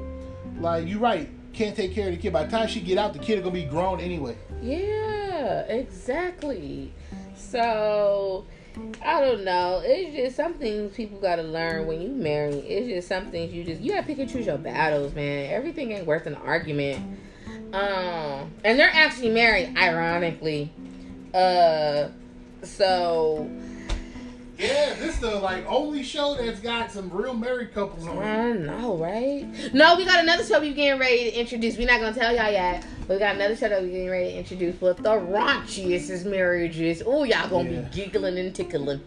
[0.60, 2.32] Like, you right, can't take care of the kid.
[2.32, 4.38] By the time she get out, the kid are gonna be grown anyway.
[4.62, 6.94] Yeah, exactly.
[7.36, 8.46] So
[9.02, 9.82] I don't know.
[9.84, 12.56] It's just some things people gotta learn when you marry.
[12.56, 15.52] It's just some things you just you gotta pick and choose your battles, man.
[15.52, 17.20] Everything ain't worth an argument.
[17.74, 20.72] Um, and they're actually married, ironically.
[21.34, 22.10] Uh,
[22.64, 23.50] so
[24.58, 28.18] Yeah, this the like only show that's got some real married couples on.
[28.20, 29.46] I know, right?
[29.74, 31.78] No, we got another show we're getting ready to introduce.
[31.78, 32.86] We're not gonna tell y'all yet.
[33.10, 37.04] We got another show that we're getting ready to introduce with the raunchiest marriages.
[37.06, 37.82] Oh, y'all gonna Yeah.
[37.82, 39.02] be giggling and tickling.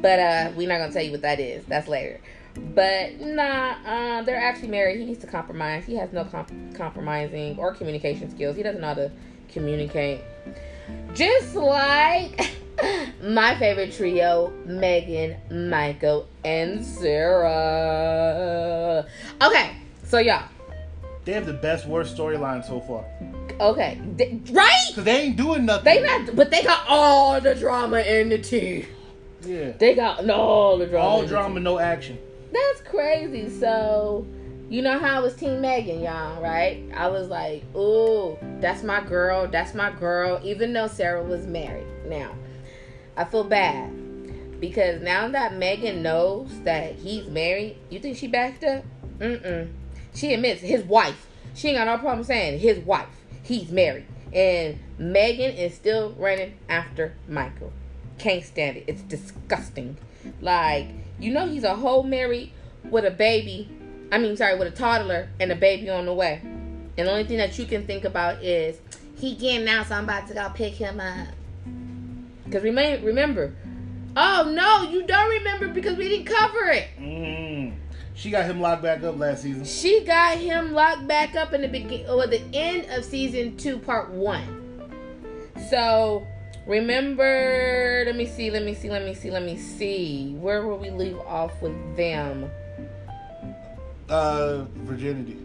[0.00, 1.64] But uh we're not gonna tell you what that is.
[1.66, 2.20] That's later.
[2.54, 5.00] But nah, uh, they're actually married.
[5.00, 5.84] He needs to compromise.
[5.84, 8.56] He has no comp- compromising or communication skills.
[8.56, 9.10] He doesn't know how to
[9.48, 10.20] communicate.
[11.14, 12.50] Just like
[13.22, 15.36] my favorite trio, Megan,
[15.70, 18.16] Michael, and Sarah.
[19.40, 20.48] Okay, so y'all.
[21.24, 23.04] They have the best worst storyline so far.
[23.60, 24.00] Okay,
[24.50, 24.90] right?
[24.94, 25.84] Cause they ain't doing nothing.
[25.84, 28.86] They not, but they got all the drama in the tea.
[29.44, 29.72] Yeah.
[29.72, 31.06] They got all the drama.
[31.06, 32.18] All drama, no action.
[32.52, 33.48] That's crazy.
[33.48, 34.26] So,
[34.68, 36.82] you know how I was Team Megan, y'all, right?
[36.94, 39.46] I was like, ooh, that's my girl.
[39.46, 40.40] That's my girl.
[40.42, 41.86] Even though Sarah was married.
[42.06, 42.34] Now,
[43.16, 48.64] I feel bad because now that Megan knows that he's married, you think she backed
[48.64, 48.84] up?
[49.18, 49.70] Mm-mm.
[50.14, 51.26] She admits his wife.
[51.54, 53.08] She ain't got no problem saying his wife.
[53.42, 54.06] He's married.
[54.32, 57.72] And Megan is still running after Michael.
[58.18, 58.84] Can't stand it.
[58.86, 59.96] It's disgusting.
[60.40, 60.88] Like,
[61.18, 62.52] you know he's a whole married
[62.84, 63.68] with a baby.
[64.10, 66.40] I mean, sorry, with a toddler and a baby on the way.
[66.42, 68.78] And the only thing that you can think about is
[69.16, 71.28] he getting out, so I'm about to go pick him up.
[72.52, 73.54] Because remember, remember,
[74.14, 76.86] oh no, you don't remember because we didn't cover it.
[77.00, 77.72] Mm.
[78.14, 79.64] She got him locked back up last season.
[79.64, 83.78] She got him locked back up in the begin or the end of season two,
[83.78, 84.44] part one.
[85.70, 86.26] So
[86.66, 90.34] remember, let me see, let me see, let me see, let me see.
[90.34, 92.50] Where will we leave off with them?
[94.10, 95.38] Uh, virginity.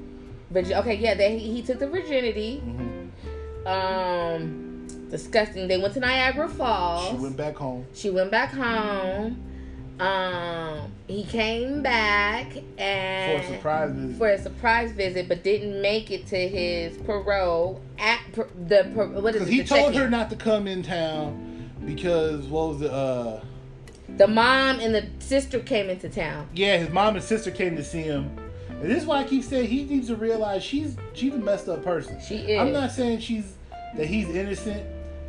[0.53, 2.59] Virgi- okay, yeah, they, he took the virginity.
[2.59, 4.66] hmm Um,
[5.09, 5.67] disgusting.
[5.67, 7.09] They went to Niagara Falls.
[7.09, 7.85] She went back home.
[7.93, 9.43] She went back home.
[9.99, 14.17] Um, he came back and For a surprise visit.
[14.17, 19.07] for a surprise visit, but didn't make it to his parole at per, the per,
[19.07, 19.51] what is Because it?
[19.53, 22.91] he told her not to come in town because what was it?
[22.91, 23.39] Uh,
[24.17, 26.47] The mom and the sister came into town.
[26.53, 28.29] yeah, his mom and sister came to see him.
[28.69, 31.67] And this is why I keep saying he needs to realize she's she's a messed
[31.69, 32.19] up person.
[32.21, 32.59] She is.
[32.61, 33.53] I'm not saying she's
[33.95, 34.85] that he's innocent,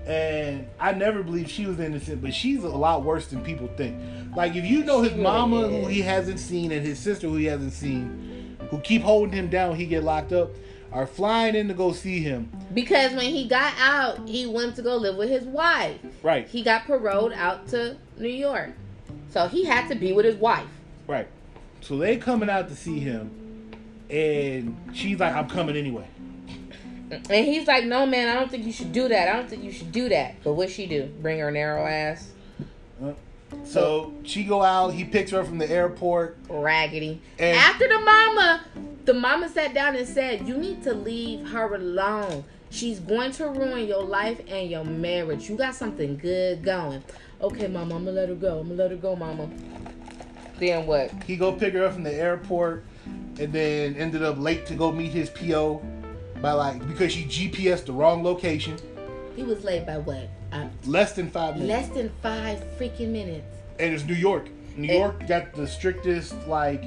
[0.09, 3.97] and I never believed she was innocent, but she's a lot worse than people think.
[4.35, 5.71] Like if you know his really mama is.
[5.71, 9.49] who he hasn't seen and his sister who he hasn't seen, who keep holding him
[9.49, 10.51] down, he get locked up,
[10.93, 12.51] are flying in to go see him.
[12.73, 15.99] because when he got out, he went to go live with his wife.
[16.23, 18.71] Right, He got paroled out to New York,
[19.31, 20.67] so he had to be with his wife.
[21.07, 21.29] right.
[21.81, 23.31] So they coming out to see him,
[24.11, 26.07] and she's like, "I'm coming anyway."
[27.11, 29.29] And he's like, "No, man, I don't think you should do that.
[29.29, 31.05] I don't think you should do that." But what she do?
[31.23, 32.29] Bring her narrow ass,
[33.03, 33.13] uh,
[33.65, 34.93] So she go out.
[34.93, 36.37] He picks her up from the airport.
[36.49, 37.21] raggedy.
[37.39, 38.65] And- After the mama,
[39.05, 42.45] the mama sat down and said, "You need to leave her alone.
[42.71, 45.49] She's going to ruin your life and your marriage.
[45.49, 47.03] You got something good going."
[47.41, 48.59] Okay, mama, I'm gonna let her go.
[48.59, 49.49] I'm gonna let her go, mama.
[50.59, 51.11] Then what?
[51.25, 52.85] He go pick her up from the airport,
[53.39, 55.81] and then ended up late to go meet his PO
[56.41, 58.77] by like because she GPS the wrong location.
[59.37, 60.29] He was late by what?
[60.53, 61.69] Uh, Less than five minutes.
[61.69, 63.45] less than five freaking minutes.
[63.79, 64.49] and it's New York.
[64.77, 66.85] New And- York got the strictest like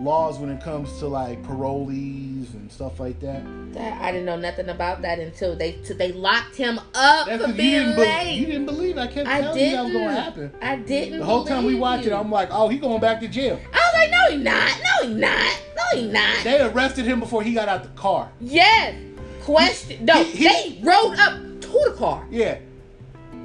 [0.00, 3.42] laws when it comes to like parolees and stuff like that.
[3.74, 7.38] That I didn't know nothing about that until they they locked him up That's for
[7.38, 8.32] 'cause you being didn't, be- late.
[8.34, 8.98] you didn't believe.
[8.98, 10.52] I kept I telling you that was gonna happen.
[10.62, 11.18] I didn't.
[11.20, 12.12] The whole time we believe watch it.
[12.12, 13.60] I'm like, oh, he going back to jail.
[13.72, 14.70] I was like, no, he not.
[15.02, 15.60] No, he not.
[15.92, 16.44] No, he not.
[16.44, 18.30] They arrested him before he got out the car.
[18.40, 18.94] yes.
[19.42, 20.06] Question.
[20.06, 22.24] No, he- he- they rode up to the car.
[22.30, 22.58] Yeah.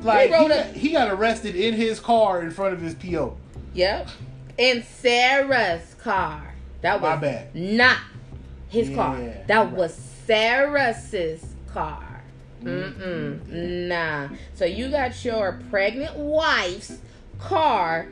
[0.01, 2.93] Like he, rode got, up- he got arrested in his car in front of his
[2.95, 3.35] PO.
[3.73, 4.07] Yep.
[4.57, 6.53] In Sarah's car.
[6.81, 7.53] That was My bad.
[7.53, 7.97] not
[8.69, 9.17] his car.
[9.47, 9.71] That right.
[9.73, 9.93] was
[10.25, 12.21] Sarah's car.
[12.63, 13.01] Mm-hmm.
[13.01, 13.87] Mm-mm.
[13.89, 14.29] Nah.
[14.55, 16.97] So you got your pregnant wife's
[17.39, 18.07] car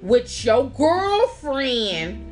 [0.00, 2.31] with your girlfriend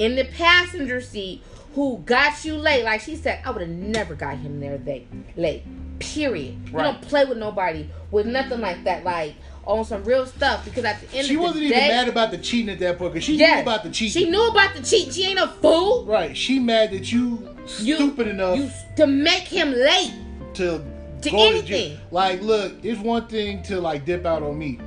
[0.00, 1.42] in the passenger seat
[1.74, 2.84] who got you late.
[2.84, 5.06] Like she said, I would have never got him there late.
[5.36, 5.62] Late.
[5.98, 6.56] Period.
[6.66, 9.04] You don't play with nobody with nothing like that.
[9.04, 9.34] Like
[9.66, 11.78] on some real stuff because at the end She of the day, she wasn't even
[11.78, 13.56] mad about the cheating at that point because she Yes.
[13.56, 14.22] knew about the cheating.
[14.22, 15.12] She knew about the cheat.
[15.12, 16.06] She ain't a fool.
[16.06, 16.34] Right.
[16.36, 20.12] She mad that you, You- stupid enough You to make him late.
[20.54, 20.82] to,
[21.20, 21.96] To go anything.
[21.96, 22.00] to.
[22.10, 24.80] Like, look, it's one thing to like dip out on me,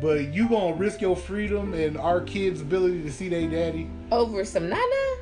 [0.00, 3.88] but you gonna risk your freedom and our kids' ability to see their daddy.
[4.12, 5.16] over some nana?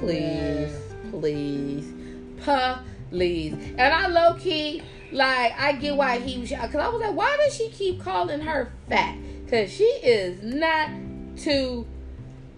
[0.00, 0.72] Please,
[1.10, 1.92] please,
[3.10, 3.52] please.
[3.52, 7.36] And I low key, like, I get why he was, because I was like, why
[7.44, 9.16] does she keep calling her fat?
[9.44, 10.88] Because she is not
[11.36, 11.86] too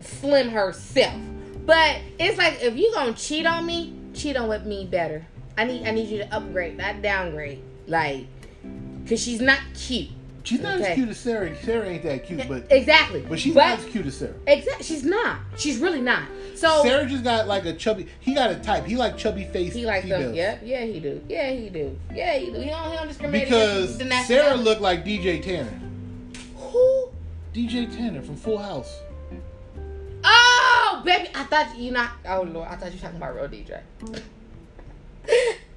[0.00, 1.20] slim herself.
[1.66, 5.26] But it's like, if you gonna cheat on me, cheat on with me better.
[5.56, 7.62] I need, I need you to upgrade, not downgrade.
[7.86, 8.26] Like,
[9.02, 10.10] because she's not cute.
[10.44, 10.90] She's not Okay.
[10.90, 11.56] as cute as Sarah.
[11.62, 13.24] Sarah ain't that cute, but Exactly.
[13.26, 14.34] but she's not as cute as Sarah.
[14.46, 14.84] Exactly.
[14.84, 15.38] She's not.
[15.56, 16.24] She's really not.
[16.54, 18.06] So Sarah just got like a chubby.
[18.20, 18.84] He got a type.
[18.84, 19.72] He like chubby face.
[19.72, 20.22] he like females.
[20.24, 20.34] them.
[20.34, 20.60] Yep.
[20.64, 21.20] Yeah, he do.
[21.28, 21.98] Yeah, he do.
[22.14, 22.60] Yeah, he do.
[22.60, 25.80] He don't, he don't discriminate Because Sarah looked like DJ Tanner.
[26.56, 27.08] Who?
[27.54, 29.00] DJ Tanner from Full House.
[30.24, 31.28] Oh, baby.
[31.34, 32.10] I thought you not.
[32.28, 33.80] Oh Lord, I thought you were talking about real DJ.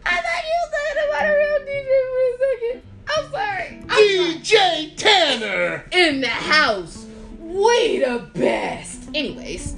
[0.05, 2.82] I thought you were talking about a real DJ for a second.
[3.10, 3.84] I'm sorry.
[3.89, 4.41] I'm.
[4.41, 5.86] DJ Tanner.
[5.91, 7.05] in the house.
[7.39, 9.10] We the best.
[9.14, 9.76] Anyways,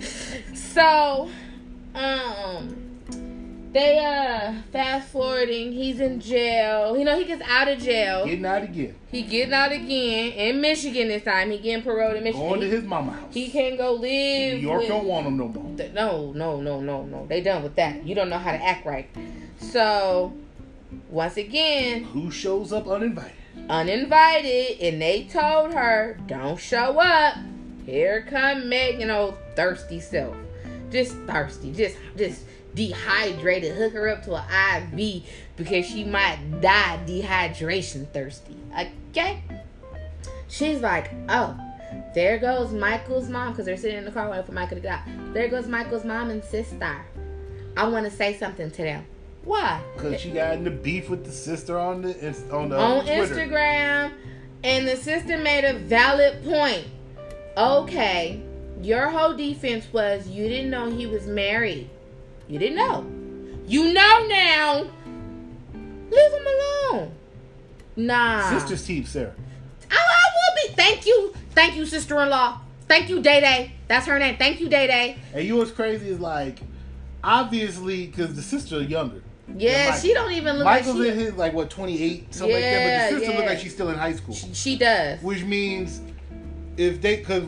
[0.54, 1.30] so
[1.96, 2.76] um
[3.72, 6.98] they uh fast forwarding, he's in jail.
[6.98, 8.26] You know, he gets out of jail.
[8.26, 8.96] Getting out again.
[9.12, 11.52] He getting out again in Michigan this time.
[11.52, 12.48] He getting paroled in Michigan.
[12.50, 13.32] Going to his mama house.
[13.34, 14.02] he can't go live.
[14.56, 15.72] New York with- don't want him no more.
[15.94, 17.28] No, no, no, no, no.
[17.28, 18.04] They done with that.
[18.06, 19.08] You don't know how to act right.
[19.60, 20.34] So
[21.10, 23.34] once again, Who shows up uninvited?
[23.70, 27.36] uninvited and they told her don't show up.
[27.86, 30.36] Here come megan old thirsty self.
[30.92, 33.76] Just thirsty just just dehydrated.
[33.76, 35.24] Hook her up to an iv
[35.56, 38.56] because she might die dehydration thirsty.
[39.10, 39.44] Okay?
[40.48, 41.60] She's like oh
[42.14, 45.00] there goes michael's mom because they're sitting in the car waiting for michael to get
[45.00, 45.34] out.
[45.34, 47.06] There goes michael's mom and sister.
[47.78, 49.06] I want to say something to them
[49.44, 53.06] why Because she got in the beef with the sister on the on the on
[53.06, 53.36] Twitter.
[53.36, 54.12] Instagram,
[54.64, 56.86] and the sister made a valid point.
[57.58, 58.42] Okay,
[58.82, 61.90] your whole defense was you didn't know he was married.
[62.48, 63.06] You didn't know.
[63.68, 64.88] You know now.
[66.12, 66.48] Leave him
[66.92, 67.12] alone.
[67.96, 68.50] Nah.
[68.50, 69.34] Sister's team, Sarah.
[69.92, 70.76] I, I will be.
[70.76, 71.34] Thank you.
[71.52, 72.60] Thank you, sister in law.
[72.88, 73.74] Thank you, Day Day.
[73.88, 74.38] That's her name.
[74.38, 75.18] Thank you, Day Day.
[75.34, 76.60] And you know what's crazy is like,
[77.24, 79.22] obviously, because the sister younger.
[79.58, 82.62] Yeah, she don't even look Michael's like in she, his like what 28, something like
[82.62, 82.72] that.
[82.72, 83.50] Yeah, But the sister look yeah.
[83.50, 85.22] like she's still in high school, she, she does.
[85.22, 86.02] which means
[86.78, 87.44] if they because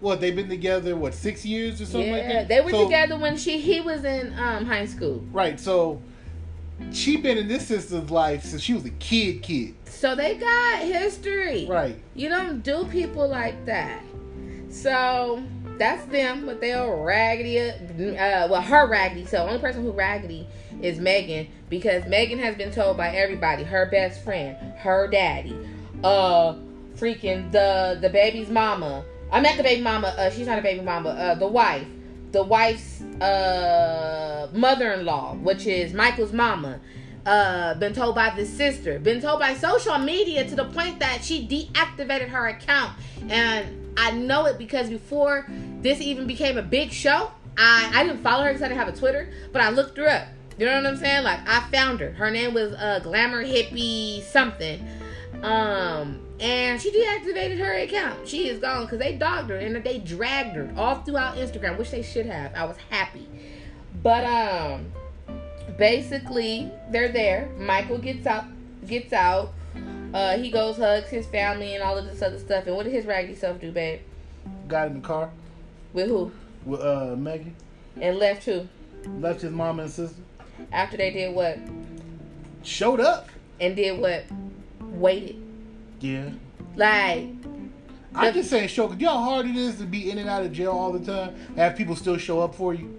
[0.00, 2.48] what they've been together what six years or something yeah, like that.
[2.48, 5.24] they were So- together when she he was in um high school.
[5.32, 5.58] Right.
[5.60, 6.00] So
[6.92, 9.42] she been in this sister's life since she was a kid.
[9.42, 9.74] Kid.
[9.86, 11.66] So they got history.
[11.66, 11.96] Right.
[12.14, 14.02] You don't do people like that.
[14.68, 15.42] So
[15.78, 17.60] that's them, but they're raggedy.
[17.60, 19.24] Uh, well, her raggedy.
[19.24, 20.46] So only person who raggedy
[20.84, 25.56] is Megan because Megan has been told by everybody, her best friend, her daddy,
[26.04, 26.54] uh,
[26.96, 29.04] freaking the the baby's mama.
[29.32, 30.08] I met the baby mama.
[30.16, 31.10] Uh, she's not a baby mama.
[31.10, 31.86] Uh, the wife,
[32.32, 36.80] the wife's uh mother-in-law, which is Michael's mama.
[37.26, 41.24] uh, been told by the sister, been told by social media to the point that
[41.24, 42.92] she deactivated her account.
[43.28, 45.46] And I know it because before
[45.80, 48.88] this even became a big show, I, I didn't follow her because I didn't have
[48.88, 50.28] a Twitter, but I looked her up.
[50.58, 51.24] You know what I'm saying?
[51.24, 52.12] Like I found her.
[52.12, 54.86] Her name was uh, Glamour Hippie something.
[55.42, 58.26] Um, and she deactivated her account.
[58.26, 61.90] She is gone because they dogged her and they dragged her all throughout Instagram, which
[61.90, 62.54] they should have.
[62.54, 63.28] I was happy.
[64.02, 64.92] But um
[65.78, 67.48] basically they're there.
[67.58, 68.44] Michael gets out
[68.86, 69.52] gets out.
[70.12, 72.66] Uh he goes, hugs his family and all of this other stuff.
[72.66, 74.00] And what did his raggedy self do, babe?
[74.68, 75.30] Got in the car
[75.92, 76.32] With who?
[76.64, 77.54] with uh Megan.
[78.00, 78.66] And left who?
[79.20, 80.22] Left his mama and sister.
[80.72, 81.58] After they did what?
[82.62, 83.28] Showed up.
[83.60, 84.24] And did what?
[84.80, 85.40] Waited.
[86.00, 86.30] Yeah.
[86.76, 87.28] Like
[88.14, 88.88] I'm just saying, show.
[88.88, 90.92] Cause You know how hard it is to be in and out of jail all
[90.92, 91.34] the time.
[91.56, 92.96] Have people still show up for you.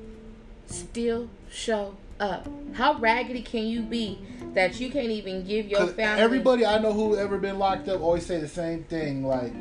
[0.67, 2.47] still show up.
[2.73, 4.19] How raggedy can you be
[4.53, 8.01] that you can't even give your family everybody I know who ever been locked up
[8.01, 9.25] always say the same thing.
[9.25, 9.53] Like,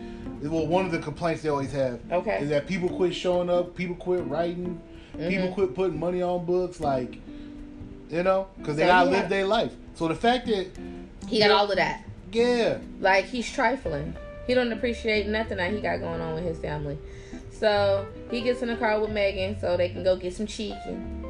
[0.43, 2.39] well, one of the complaints they always have Okay.
[2.43, 4.81] is that people quit showing up, people quit writing,
[5.19, 5.55] people Mhm.
[5.55, 6.81] quit putting money on books.
[6.81, 7.19] Like,
[8.11, 9.73] you know, because they So gotta live their life.
[9.95, 10.67] So the fact that
[11.29, 12.05] He got all of that.
[12.33, 14.15] yeah, Like he's trifling.
[14.47, 16.99] He don't appreciate nothing that he got going on with his family.
[17.51, 21.25] So he gets in the car with Megan so they can go get some chicken.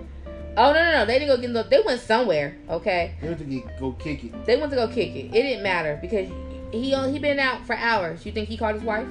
[0.56, 1.04] Oh no no no!
[1.04, 1.62] They didn't go get no.
[1.64, 2.56] They went somewhere.
[2.70, 4.46] Okay, they have to get, go kick it.
[4.46, 5.26] they went to go kick it.
[5.26, 6.28] It didn't matter because
[6.70, 8.24] he only he been out for hours.
[8.24, 9.06] You think he called his wife?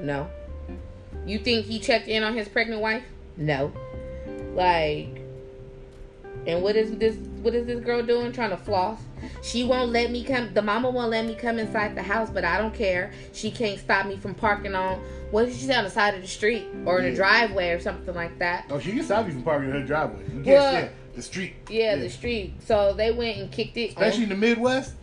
[0.00, 0.28] No.
[1.26, 3.02] You think he checked in on his pregnant wife?
[3.36, 3.72] No.
[4.54, 5.20] Like,
[6.48, 7.14] and what is this?
[7.42, 8.32] What is this girl doing?
[8.32, 8.98] Trying to floss?
[9.42, 10.52] She won't let me come.
[10.54, 13.12] The mama won't let me come inside the house, but I don't care.
[13.34, 14.98] She can't stop me from parking on.
[15.30, 17.10] What did she say on the side of the street or in Yeah.
[17.10, 18.64] the driveway or something like that?
[18.70, 20.22] Oh, she can stop you from parking in her driveway.
[20.22, 21.54] You can't Well, stand the street.
[21.68, 22.54] Yeah, the street.
[22.64, 23.90] So they went and kicked it.
[23.90, 24.94] Especially in the Midwest,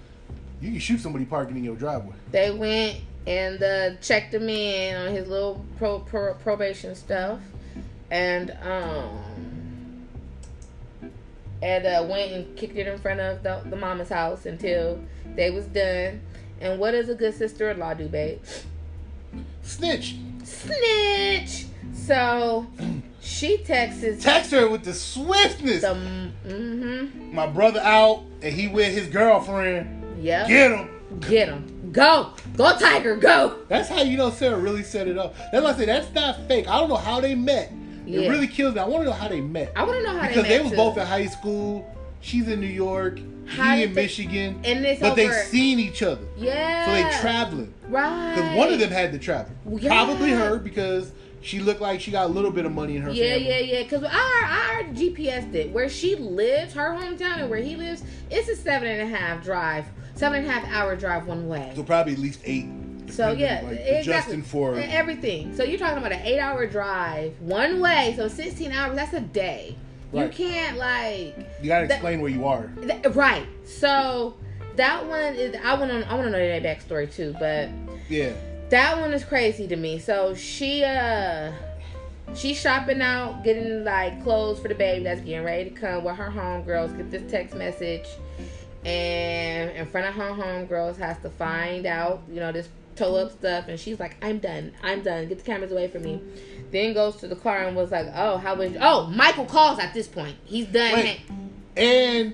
[0.62, 2.16] you can shoot somebody parking in your driveway.
[2.32, 7.40] They went and uh, checked him in on his little pro, pro, probation stuff,
[8.10, 9.10] and um,
[11.66, 15.02] and uh, went and kicked it in front of the, the mama's house until
[15.36, 16.22] they was done.
[16.62, 18.40] And what does a good sister-in-law do, babe?
[19.64, 20.16] Snitch.
[20.44, 21.66] Snitch.
[21.94, 22.68] So
[23.20, 25.82] she texts Text her with the swiftness.
[25.82, 25.88] the
[26.46, 27.34] mm-hmm.
[27.34, 30.24] My brother out and he with his girlfriend.
[30.24, 30.48] Yep.
[30.48, 31.20] Get him.
[31.22, 31.90] Get him.
[31.92, 32.34] Go.
[32.56, 33.16] Go, Tiger.
[33.16, 33.58] Go.
[33.70, 35.36] That's how you know Sarah really set it up.
[35.52, 36.68] That's why I say that's not fake.
[36.68, 37.74] I don't know how they met.
[38.08, 38.82] It really kills me.
[38.82, 39.72] I want to know how they met.
[39.76, 40.78] I want to know how they met because they they, was too.
[40.78, 41.92] both in high school.
[42.22, 43.20] She's in New York.
[43.48, 44.60] How he in they- Michigan.
[44.64, 45.34] And it's but they over.
[45.44, 46.26] seen each other.
[46.38, 46.86] yeah.
[46.86, 47.74] So they traveling.
[47.88, 48.34] Right.
[48.36, 49.52] Because one of them had to travel.
[49.70, 49.90] Yeah.
[49.90, 53.12] Probably her because she looked like she got a little bit of money in her
[53.12, 53.48] Yeah, family.
[53.50, 53.84] yeah, yeah.
[53.84, 55.72] Because I, I already GPSed it.
[55.72, 58.02] Where she lives, her hometown, and where he lives,
[58.32, 59.86] it's a seven and a half drive,
[60.16, 61.72] seven and a half hour drive one way.
[61.76, 62.66] So probably at least eight.
[63.10, 63.98] So yeah, like, exactly.
[63.98, 65.56] adjusting for everything.
[65.56, 68.96] So you're talking about an eight hour drive one way, so 16 hours.
[68.96, 69.76] That's a day.
[70.14, 72.70] You can't like you gotta that- explain where you are.
[73.12, 73.46] right.
[73.66, 74.36] So
[74.76, 75.56] that one is.
[75.64, 76.10] I want to.
[76.10, 77.70] I want to know that backstory too, but
[78.10, 78.32] Yeah.
[78.70, 80.00] that one is crazy to me.
[80.00, 81.52] So she uh
[82.34, 86.16] she's shopping out, getting like clothes for the baby that's getting ready to come with
[86.16, 88.06] her homegirls, get this text message
[88.86, 93.32] and in front of her homegirls has to find out, you know, this toe up
[93.32, 94.74] stuff and she's like, I'm done.
[94.84, 95.28] I'm done.
[95.28, 96.22] Get the cameras away from me.
[96.72, 99.94] Then goes to the car and was like, Oh, how was oh, Michael calls at
[99.94, 100.36] this point.
[100.46, 100.94] He's done.
[100.94, 101.22] Wait.
[101.78, 102.34] And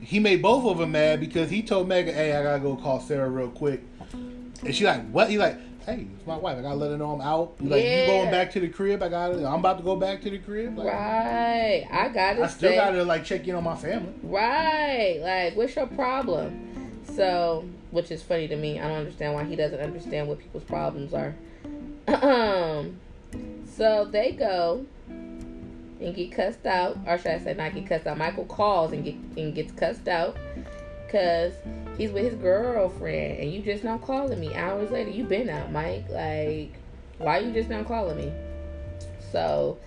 [0.00, 3.00] he made both of them mad because he told Megan, "Hey, I gotta go call
[3.00, 3.80] Sarah real quick."
[4.64, 6.58] And she like, "What?" He like, "Hey, it's my wife.
[6.58, 8.00] I gotta let her know I'm out." Like, Yeah.
[8.02, 9.02] "You going back to the crib?
[9.02, 9.28] I got.
[9.28, 11.86] to I'm about to go back to the crib." Like, Right.
[11.90, 14.12] I gotta I still say- gotta like check in on my family.
[14.22, 15.18] Right.
[15.22, 16.65] Like, what's your problem?
[17.16, 18.78] So, which is funny to me.
[18.78, 21.34] I don't understand why he doesn't understand what people's problems are.
[22.08, 23.00] Um.
[23.76, 28.18] So they go and get cussed out, or should I say, not get cussed out?
[28.18, 30.36] Michael calls and get and gets cussed out
[31.06, 31.54] because
[31.96, 34.54] he's with his girlfriend, and you just not calling me.
[34.54, 36.04] Hours later, you been out, Mike.
[36.10, 36.74] Like,
[37.18, 38.32] why you just not calling me?
[39.32, 39.78] So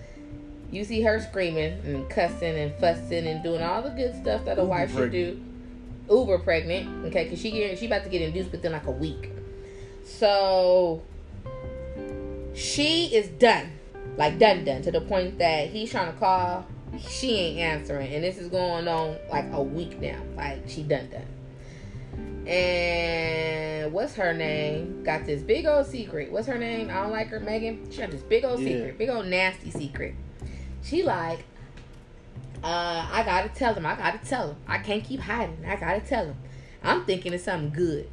[0.70, 4.58] you see her screaming and cussing and fussing and doing all the good stuff that
[4.58, 5.40] a wife should do.
[6.10, 7.24] Uber pregnant, okay?
[7.24, 9.30] Because she get, she about to get induced within like a week.
[10.04, 11.02] So
[12.54, 13.70] she is done,
[14.16, 16.66] like done done to the point that he's trying to call,
[16.98, 20.20] she ain't answering, and this is going on like a week now.
[20.36, 22.46] Like she done done.
[22.46, 25.04] And what's her name?
[25.04, 26.32] Got this big old secret.
[26.32, 26.90] What's her name?
[26.90, 27.88] I don't like her, Megan.
[27.90, 28.76] She got this big old Yeah.
[28.76, 30.14] secret, big old nasty secret.
[30.82, 31.44] She like,
[32.62, 33.86] Uh, I gotta tell him.
[33.86, 34.56] I gotta tell him.
[34.66, 35.64] I can't keep hiding.
[35.66, 36.36] I gotta tell him.
[36.82, 38.08] I'm thinking of something good.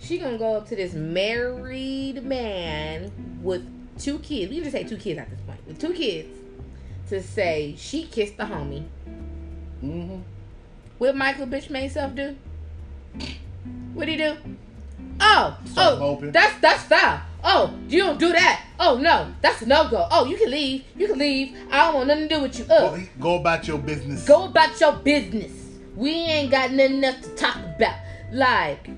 [0.00, 3.66] She gonna go up to this married man with
[3.98, 4.50] two kids.
[4.50, 5.66] We can just say two kids at this point.
[5.66, 6.28] With two kids
[7.08, 8.84] to say she kissed the homie.
[9.82, 10.20] Mm-hmm.
[10.98, 12.36] What Michael bitch made self do?
[13.94, 14.36] What'd he do?
[15.20, 16.32] Oh, Start oh, moping.
[16.32, 17.20] that's that's foul.
[17.44, 18.64] Oh, you don't do that.
[18.80, 20.06] Oh no, that's a no go.
[20.10, 20.84] Oh, you can leave.
[20.96, 21.56] You can leave.
[21.70, 22.64] I don't want nothing to do with you.
[22.64, 24.26] Go, go about your business.
[24.26, 25.52] go about your business.
[25.96, 27.96] We ain't got nothing else to talk about.
[28.32, 28.90] Like,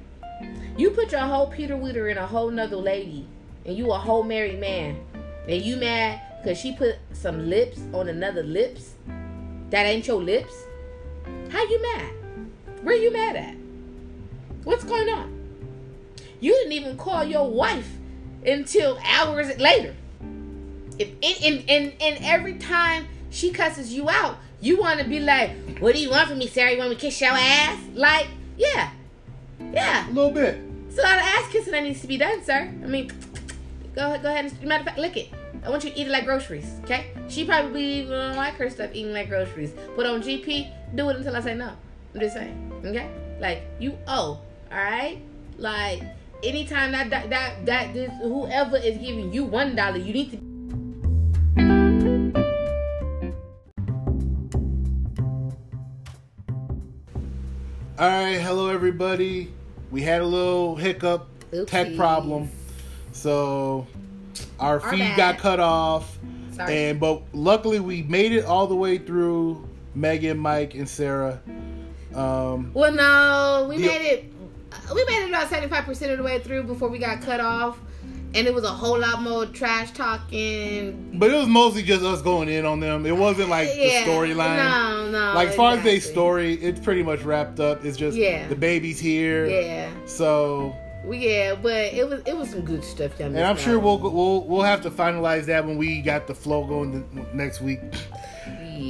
[0.76, 3.26] you put your whole Peter Witter in a whole nother lady,
[3.64, 4.98] and you a whole married man,
[5.46, 8.94] and you mad because she put some lips on another lips
[9.70, 10.54] that ain't your lips.
[11.50, 12.10] How you mad?
[12.82, 13.56] Where you mad at?
[14.64, 15.38] What's going on?
[16.40, 17.88] You didn't even call your wife
[18.44, 19.94] until hours later.
[20.98, 25.20] If and and and, and every time she cusses you out, you want to be
[25.20, 26.72] like, "What do you want from me, Sarah?
[26.72, 28.90] You want me to kiss your ass?" Like, yeah,
[29.72, 30.08] yeah.
[30.08, 30.60] A little bit.
[30.88, 32.62] It's a lot of ass kissing that needs to be done, sir.
[32.82, 33.10] I mean,
[33.94, 34.46] go ahead, go ahead.
[34.46, 35.28] And, matter of fact, lick it.
[35.64, 37.12] I want you to eat it like groceries, okay?
[37.28, 39.72] She probably don't like her stuff eating like groceries.
[39.94, 41.70] But on GP, do it until I say no.
[42.14, 43.08] I'm just saying, okay?
[43.38, 45.20] Like you owe, all right?
[45.58, 46.02] Like
[46.42, 50.38] anytime that that that, that this, whoever is giving you one dollar, you need to
[57.98, 59.52] All right, hello everybody.
[59.90, 61.28] We had a little hiccup,
[61.66, 62.50] tech problem,
[63.12, 63.86] so
[64.58, 65.16] our Our feed bad.
[65.16, 66.18] got cut off.
[66.52, 66.74] Sorry.
[66.90, 69.66] And but luckily we made it all the way through.
[69.92, 71.40] Megan, Mike, and Sarah.
[72.14, 74.32] Um, Well, no, we The- made it.
[74.72, 77.40] Uh, we made it about seventy-five percent of the way through before we got cut
[77.40, 77.78] off,
[78.34, 81.16] and it was a whole lot more trash talking.
[81.18, 83.04] but it was mostly just us going in on them.
[83.06, 84.56] It wasn't like Yeah, the storyline.
[84.56, 85.34] No, no.
[85.34, 87.84] like as far as their story, it's pretty much wrapped up.
[87.84, 88.46] It's just Yeah.
[88.48, 89.46] the baby's here.
[89.46, 90.74] Yeah, So,
[91.10, 93.16] yeah, but it was it was some good stuff.
[93.18, 96.26] That and I'm sure we'll go- we'll we'll have to finalize that when we got
[96.28, 97.80] the flow going the, next week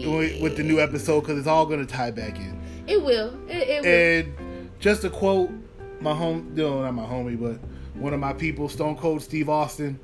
[0.07, 2.61] with with the new episode because it's all going to tie back in.
[2.87, 3.33] It will.
[3.49, 3.89] It, it will.
[3.89, 5.51] And just to quote
[6.01, 7.59] my home, no, not my homie, but
[8.01, 9.99] one of my people, Stone Cold Steve Austin,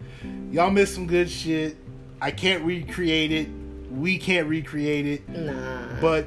[0.50, 1.76] y'all missed some good shit.
[2.20, 3.48] I can't recreate it.
[3.90, 6.26] We can't recreate it, nah, but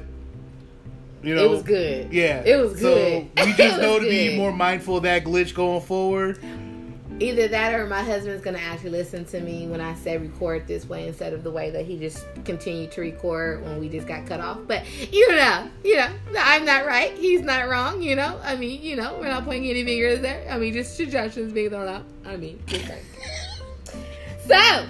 [1.22, 2.12] you know, it was good.
[2.12, 3.28] Yeah, it was good.
[3.36, 6.40] So we just know to be more mindful of that glitch going forward.
[7.20, 10.88] Either that or my husband's gonna actually listen to me when I say record this
[10.88, 14.26] way instead of the way that he just continued to record when we just got
[14.26, 14.58] cut off.
[14.66, 16.08] But you know, you know,
[16.38, 17.12] I'm not right.
[17.12, 18.02] He's not wrong.
[18.02, 20.46] You know, I mean, you know, we're not pointing any fingers there.
[20.50, 22.04] I mean, just suggestions being thrown out.
[22.24, 23.04] I mean, just saying.
[24.46, 24.86] So,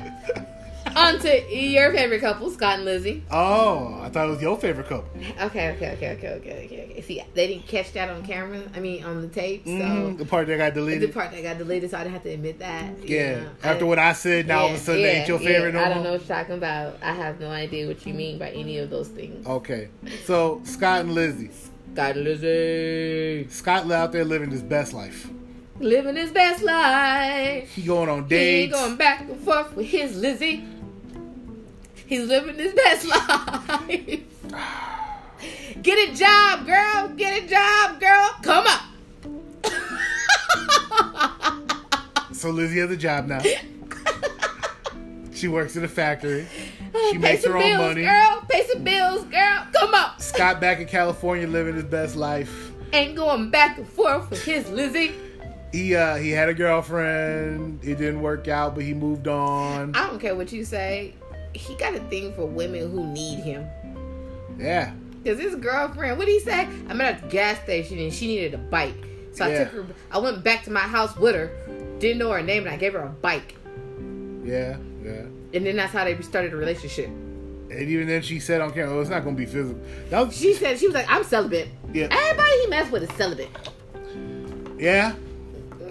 [0.97, 3.23] on to your favorite couple, Scott and Lizzie.
[3.31, 5.09] Oh, I thought it was your favorite couple.
[5.41, 6.89] Okay, okay, okay, okay, okay, okay.
[6.93, 7.01] okay.
[7.03, 8.63] See, they didn't catch that on camera.
[8.75, 9.65] I mean, on the tape.
[9.65, 11.09] So Mhm, the part that got deleted.
[11.09, 13.03] the part that got deleted, so I didn't have to admit that.
[13.07, 13.41] you yeah.
[13.41, 13.51] know.
[13.63, 15.81] After I- what I said, now all of a sudden they ain't your favorite yeah,
[15.81, 16.97] no I don't know what you're talking about.
[17.03, 19.47] I have no idea what you mean by any of those things.
[19.47, 19.89] Okay,
[20.25, 21.51] so Scott and Lizzie.
[21.95, 25.29] Scott and Lizzie Scott out there living his best life.
[25.81, 27.69] living his best life.
[27.75, 28.75] He going on dates.
[28.75, 30.63] He going back and forth with his Lizzie.
[32.11, 34.21] He's living his best life.
[35.81, 37.09] Get a job, girl.
[37.17, 38.31] Get a job, girl.
[38.43, 38.81] Come on.
[42.33, 43.41] So Lizzie has a job now.
[45.33, 46.49] She works in a factory.
[46.93, 48.03] She Pay makes her own bills, money.
[48.03, 48.45] girl.
[48.49, 49.67] Pay some bills, girl.
[49.79, 50.19] Come on.
[50.19, 52.73] Scott back in California living his best life.
[52.93, 55.13] Ain't going back and forth with his Lizzie.
[55.71, 57.85] He uh he had a girlfriend.
[57.85, 59.95] It didn't work out, but he moved on.
[59.95, 61.15] I don't care what you say.
[61.55, 63.67] He got a thing for women who need him.
[64.59, 64.93] Yeah.
[65.25, 66.69] Cause his girlfriend, what did he say?
[66.89, 68.95] I met at the gas station and she needed a bike.
[69.33, 69.87] So I took her.
[70.11, 71.51] I went back to my house with her.
[71.99, 73.55] Didn't know her name, and I gave her a bike.
[74.43, 74.77] Yeah.
[75.03, 75.27] Yeah.
[75.53, 77.07] And then that's how they started a relationship.
[77.07, 79.81] And even then she said on camera, oh, it's not gonna be physical.
[80.11, 82.09] Was She said she was like, "I'm celibate." Yeah.
[82.11, 83.51] Everybody he messed with is celibate.
[84.79, 85.15] Yeah.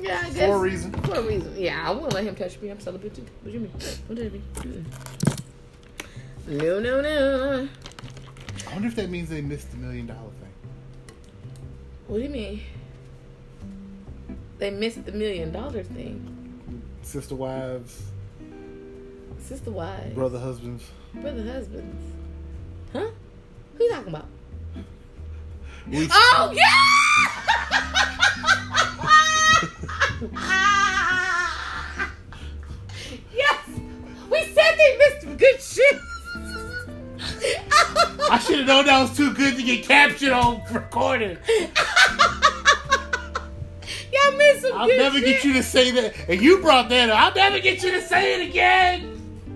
[0.01, 0.47] Yeah, I guess.
[0.47, 0.91] For a reason.
[1.03, 1.53] For a reason.
[1.57, 2.69] Yeah, I wouldn't let him touch me.
[2.69, 3.25] I'm celibate too.
[3.41, 3.71] What do you mean?
[4.07, 4.85] What do you mean?
[6.49, 7.69] No, no, no.
[8.67, 10.51] I wonder if that means they missed the million dollar thing.
[12.07, 12.61] What do you mean?
[14.57, 16.25] They missed the million dollar thing.
[17.03, 18.01] Sister wives,
[19.39, 20.15] Sister wives.
[20.15, 20.83] brother husbands.
[21.13, 22.03] Brother husbands.
[22.93, 23.09] Huh?
[23.77, 24.25] Who you talking about?
[25.87, 26.65] We Oh yeah!
[33.35, 33.67] yes!
[34.31, 35.99] We said they missed some good shit.
[38.31, 41.37] I should have known that was too good to get captured on recording.
[44.11, 45.25] Y'all missed some I'll never shit.
[45.25, 46.15] get you to say that.
[46.27, 47.17] And you brought that up.
[47.17, 49.15] I'll never get you to say it again.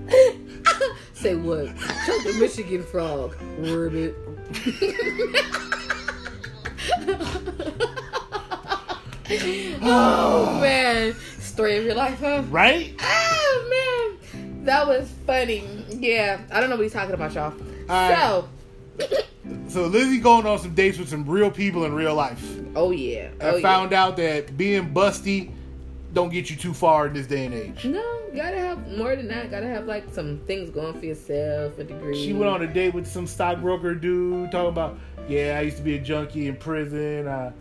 [1.14, 1.68] Say what?
[2.06, 3.36] Choke the Michigan frog.
[3.58, 4.16] Ribbit.
[9.82, 11.16] oh man.
[11.40, 12.44] Story of your life, huh?
[12.50, 12.94] Right?
[13.02, 14.66] Oh man.
[14.66, 15.64] That was funny.
[15.90, 16.42] Yeah.
[16.52, 17.54] I don't know what he's talking about, y'all.
[17.88, 18.18] Right.
[18.18, 18.50] So
[19.68, 22.44] So Lizzie going on some dates with some real people in real life.
[22.76, 23.30] Oh yeah.
[23.42, 25.52] I Oh found out that being busty
[26.14, 27.86] don't get you too far in this day and age.
[27.86, 29.50] No, gotta have more than that.
[29.50, 32.24] Gotta have like some things going for yourself, a degree.
[32.24, 35.84] She went on a date with some stockbroker dude talking about, yeah, I used to
[35.84, 37.28] be a junkie in prison.
[37.28, 37.52] I,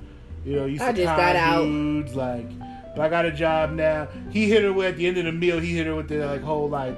[0.45, 2.59] you know, used to I just con got out." dudes like,
[2.95, 4.09] but I got a job now.
[4.31, 5.59] He hit her with at the end of the meal.
[5.59, 6.95] He hit her with the like whole like,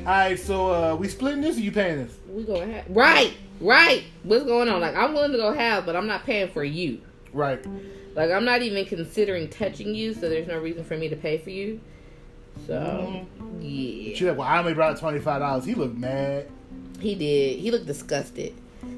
[0.00, 2.12] all right, so uh, we splitting this or you paying this?
[2.36, 3.32] We gonna have right,
[3.62, 4.04] right.
[4.22, 4.82] What's going on?
[4.82, 7.00] Like I'm willing to go have, but I'm not paying for you.
[7.32, 7.64] Right.
[8.14, 11.38] Like I'm not even considering touching you, so there's no reason for me to pay
[11.38, 11.80] for you.
[12.66, 13.60] So Mm-hmm.
[13.62, 15.64] yeah, She like, well, I only brought twenty five dollars.
[15.64, 16.46] He looked mad.
[17.00, 17.58] he did.
[17.58, 18.54] He looked disgusted.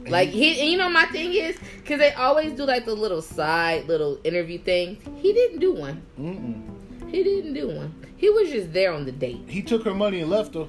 [0.09, 3.22] Like he, and you know, my thing is because they always do like the little
[3.22, 4.99] side little interview thing.
[5.22, 6.03] He didn't do one.
[6.18, 7.09] Mm-mm.
[7.11, 7.95] He didn't do one.
[8.16, 10.66] He was just there on the date He took her money and left her.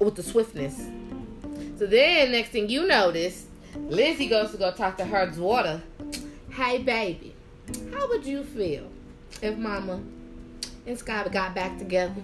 [0.00, 0.80] with the swiftness.
[1.78, 3.46] So then, next thing you notice,
[3.76, 5.82] Lizzie goes to go talk to her daughter.
[6.50, 7.34] Hey, baby,
[7.92, 8.88] how would you feel
[9.40, 10.00] if Mama
[10.86, 12.22] and Sky got back together?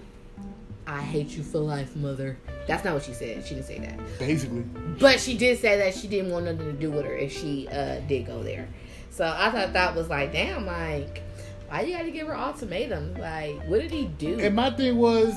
[0.85, 2.37] I hate you for life, mother.
[2.67, 3.45] That's not what she said.
[3.45, 4.19] She didn't say that.
[4.19, 4.61] Basically,
[4.99, 7.67] But she did say that she didn't want nothing to do with her if she
[7.67, 8.67] uh, did go there.
[9.11, 11.21] So I thought that was like, damn, like,
[11.69, 13.15] why you gotta give her ultimatum?
[13.15, 14.39] Like, what did he do?
[14.39, 15.33] and my thing was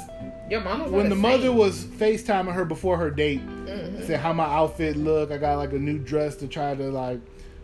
[0.51, 4.07] Your mama was when the mother was FaceTiming her before her date, Mhm.
[4.07, 5.31] said how my outfit look.
[5.31, 7.21] I got like a new dress to try to like,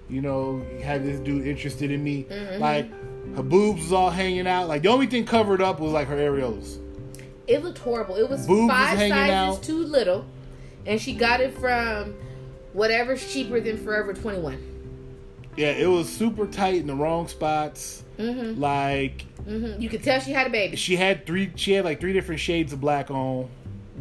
[0.08, 2.24] you know, have this dude interested in me.
[2.30, 2.60] Mhm.
[2.60, 2.88] Like
[3.36, 4.68] her boobs was all hanging out.
[4.68, 6.78] Like the only thing covered up was like her areolas.
[7.46, 8.16] It looked horrible.
[8.16, 9.62] It was Boobs five hanging sizes out.
[9.62, 10.24] too little,
[10.86, 12.14] and she got it from
[12.74, 14.58] whatever's cheaper than Forever Twenty One.
[15.56, 18.04] Yeah, it was super tight in the wrong spots.
[18.18, 18.60] Mm-hmm.
[18.60, 19.80] Like Mm-hmm.
[19.80, 20.76] You could tell she had a baby.
[20.76, 21.50] she had three.
[21.56, 23.48] She had like three different shades of black on.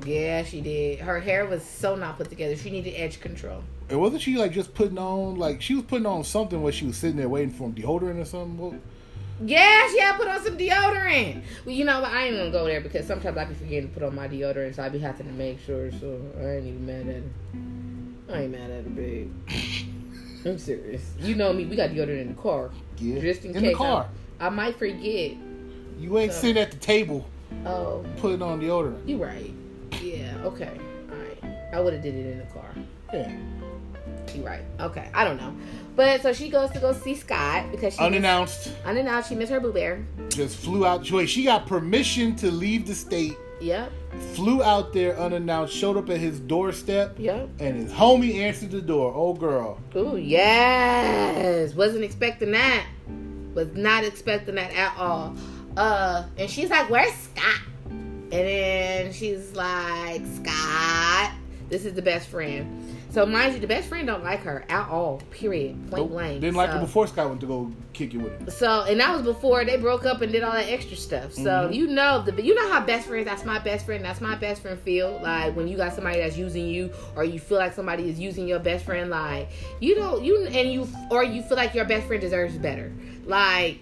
[0.05, 0.99] Yeah, she did.
[0.99, 2.55] Her hair was so not put together.
[2.57, 3.63] She needed edge control.
[3.89, 6.85] And wasn't she like just putting on like she was putting on something while she
[6.85, 8.57] was sitting there waiting for him deodorant or something?
[8.57, 8.79] What-
[9.45, 11.41] Yeah, she had put on some deodorant.
[11.65, 12.11] Well, you know what?
[12.11, 14.75] I ain't gonna go there because sometimes I be forgetting to put on my deodorant,
[14.75, 15.91] so I be having to make sure.
[15.93, 18.35] So I ain't even mad at her.
[18.35, 19.31] I ain't mad at her, babe.
[20.45, 21.13] I'm serious.
[21.19, 21.65] You know me.
[21.65, 23.71] We got deodorant in the car, Yeah, just in, in case.
[23.71, 24.07] the car.
[24.39, 25.31] I, I might forget.
[25.99, 27.25] You ain't So- sitting at the table
[27.65, 29.07] Oh, putting on the deodorant.
[29.07, 29.53] you right.
[30.01, 30.33] Yeah.
[30.43, 30.77] Okay.
[31.11, 31.55] All right.
[31.73, 32.69] I would have did it in the car.
[33.13, 33.31] Yeah.
[34.35, 34.61] You right.
[34.79, 35.09] Okay.
[35.13, 35.55] I don't know,
[35.95, 38.67] but so she goes to go see Scott because she Unannounced.
[38.67, 39.29] Missed, unannounced.
[39.29, 40.05] She missed her boo bear.
[40.29, 41.09] Just flew out.
[41.09, 43.35] Wait, she got permission to leave the state.
[43.61, 43.91] Yep.
[44.33, 45.73] Flew out there unannounced.
[45.73, 47.49] Showed up at his doorstep, Yep.
[47.59, 49.11] and his homie answered the door.
[49.15, 49.79] Oh girl.
[49.95, 51.73] Ooh, yes.
[51.73, 52.85] Wasn't expecting that.
[53.53, 55.35] Was not expecting that at all.
[55.75, 61.31] Uh, and she's like, "Where's Scott?" And then she's like, "Scott,
[61.69, 62.67] this is the best friend."
[63.17, 65.23] So mind you, the best friend don't like her at all.
[65.31, 65.73] Period.
[65.89, 66.11] Point Nope.
[66.11, 66.41] blank.
[66.41, 68.47] Didn't like So- her before Scott went to go kick it with him.
[68.51, 71.33] So, and that was before they broke up and did all that extra stuff.
[71.33, 71.73] So Mhm.
[71.73, 73.25] you know the you know how best friends.
[73.25, 74.05] That's my best friend.
[74.05, 77.39] That's my best friend feel like when you got somebody that's using you, or you
[77.39, 79.09] feel like somebody is using your best friend.
[79.09, 79.49] Like
[79.79, 82.91] you don't you and you or you feel like your best friend deserves better.
[83.25, 83.79] Like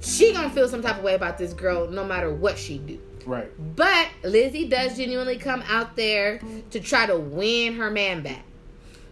[0.00, 2.98] she gonna feel some type of way about this girl no matter what she do.
[3.26, 3.50] Right.
[3.76, 8.44] But Lizzie does genuinely come out there to try to win her man back.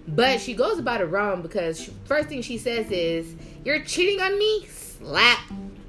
[0.08, 3.34] But she goes about it wrong because she, first thing she says is,
[3.64, 5.38] "You're cheating on me." Slap.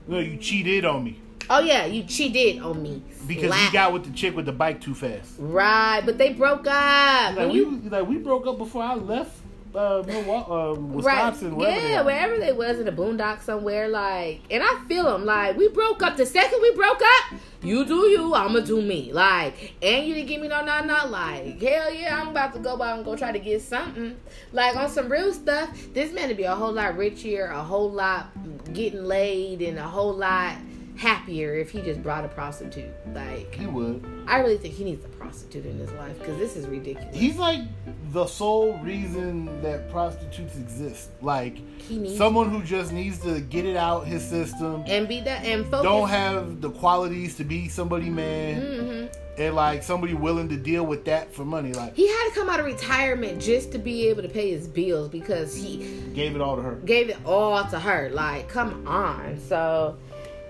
[0.08, 1.20] No, you cheated on me
[1.52, 3.02] Oh yeah, you cheated on me.
[3.28, 3.60] because Slap.
[3.60, 5.32] he got with the chick with the bike too fast.
[5.40, 7.36] right, but they broke up.
[7.36, 9.32] Like When we, you like we broke up before I left
[9.76, 12.04] uh, Milwaukee, uh, Wisconsin, right, wherever yeah, are.
[12.04, 15.26] wherever they was in the boondock somewhere, like, and I feel them.
[15.26, 16.18] Like we broke up.
[16.18, 19.12] The second we broke up, you do you, I'ma do me.
[19.14, 22.60] Like, and you didn't give me no not not like hell yeah, I'm about to
[22.60, 24.18] go out and go try to get something.
[24.52, 27.92] Like on some real stuff, this man to be a whole lot richer, a whole
[27.92, 28.28] lot
[28.74, 30.56] getting laid, and a whole lot
[31.00, 32.92] happier if he just brought a prostitute.
[33.14, 34.06] Like, He would.
[34.28, 37.16] I really think he needs a prostitute in his life because this is ridiculous.
[37.16, 37.62] He's like
[38.12, 41.10] the sole reason that prostitutes exist.
[41.22, 44.84] Like he needs someone who just needs to get it out his system.
[44.88, 45.84] and be that and focus.
[45.84, 49.06] Don't have the qualities to be somebody man, hmm
[49.40, 51.72] and like somebody willing to deal with that for money.
[51.72, 54.68] Like He had to come out of retirement just to be able to pay his
[54.68, 55.78] bills because he
[56.14, 56.76] gave it all to her.
[56.84, 58.10] gave it all to her.
[58.10, 59.40] Like, come on.
[59.40, 59.98] So,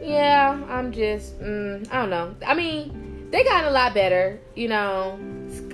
[0.02, 2.36] yeah, I'm just, mm, I don't know.
[2.46, 4.40] I mean, they got a lot better.
[4.56, 5.20] You know,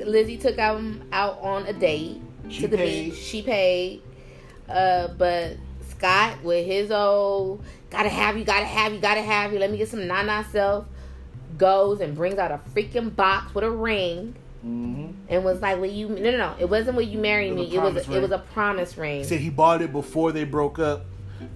[0.03, 3.11] Lizzie took them out on a date She to the paid.
[3.11, 3.19] beach.
[3.19, 4.01] She paid.
[4.69, 5.57] Uh, but
[5.89, 9.59] Scott with his old gotta have you, gotta have you, gotta have you.
[9.59, 10.85] Let me get some nana self.
[11.57, 15.85] Goes and brings out a freaking box with a ring hmm and was like, "Will
[15.85, 16.55] you?" No, no, no.
[16.59, 19.19] It wasn't "Will you marry me?" a It was promise it was a promise ring.
[19.19, 21.05] He said he bought it before they broke up,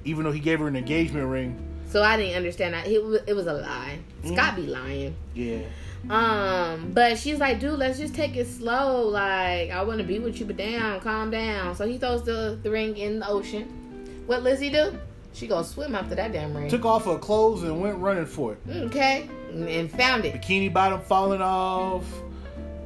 [0.06, 1.69] even though he gave her an engagement ring.
[1.90, 2.88] So I didn't understand that.
[2.88, 4.00] It was, it was a lie.
[4.24, 4.34] Mm.
[4.34, 5.16] Scott be lying.
[5.34, 5.62] Yeah.
[6.10, 9.08] Um, but she's like, dude, let's just take it slow.
[9.08, 11.76] Like, I want to be with you, but damn, calm down.
[11.76, 14.24] So he throws the, the ring in the ocean.
[14.26, 14.98] What Lizzie do?
[15.34, 16.70] She goes swim after that damn ring.
[16.70, 18.60] Took off her clothes and went running for it.
[18.70, 20.34] okay, and found it.
[20.36, 22.06] Bikini bottom falling off.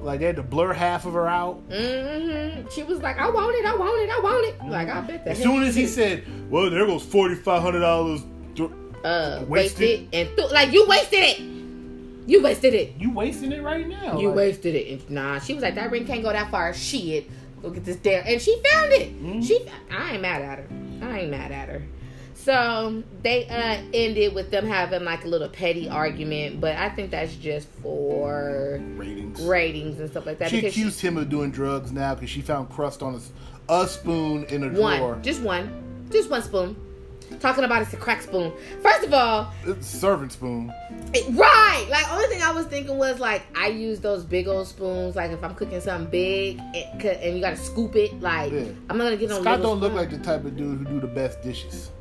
[0.01, 1.67] Like they had to blur half of her out.
[1.69, 2.67] Mm-hmm.
[2.69, 4.69] She was like, I want it, I want it, I want it.
[4.69, 5.31] Like, I bet that.
[5.31, 8.21] As soon as he said, "Well, there goes forty five hundred dollars,"
[9.03, 9.79] uh, wasted.
[9.79, 11.39] wasted and th- like you wasted it.
[12.25, 12.93] You wasted it.
[12.97, 14.17] you wasting it right now.
[14.17, 14.87] You Like, wasted it.
[15.01, 16.73] And, nah, she was like, that ring can't go that far.
[16.73, 17.29] Shit.
[17.61, 18.25] Go get this damn.
[18.25, 19.21] And she found it.
[19.21, 19.45] Mhm.
[19.45, 19.59] She.
[19.91, 20.67] I ain't mad at her.
[21.01, 21.81] I ain't mad at her.
[22.33, 27.11] So they uh ended with them having like a little petty argument, but I think
[27.11, 29.41] that's just for ratings.
[29.41, 30.49] ratings and stuff like that.
[30.49, 33.21] She accused him of doing drugs now because she found crust on
[33.69, 35.19] a spoon in a one, drawer.
[35.21, 36.75] just one, just one spoon.
[37.39, 38.53] Talking about it's a crack spoon.
[38.81, 40.71] First of all, It's a servant spoon.
[41.13, 41.85] It- right.
[41.89, 45.15] Like only thing I was thinking was like I use those big old spoons.
[45.15, 48.19] Like if I'm cooking something big and, and you gotta scoop it.
[48.21, 48.65] Like Yeah.
[48.89, 49.41] I'm not gonna get no.
[49.41, 51.91] Scott don't look like the type of dude who do the best dishes.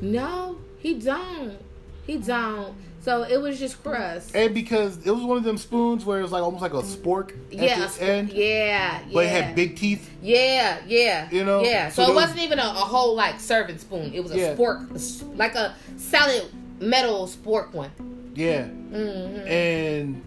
[0.00, 1.58] No, he don't.
[2.06, 2.74] He don't.
[3.06, 4.34] So it was just crust.
[4.34, 6.82] And because it was one of them spoons where it was like almost like a
[6.82, 9.00] spork at yeah, a the end, yeah, yeah.
[9.14, 10.10] but it had big teeth.
[10.20, 11.28] Yeah, yeah.
[11.30, 11.88] You know, Yeah.
[11.88, 14.12] so So, it those- wasn't even a, a whole like serving spoon.
[14.12, 14.56] It was a Yeah.
[14.56, 16.46] spork, like a solid
[16.80, 17.92] metal spork one.
[18.34, 20.24] Yeah, hmm and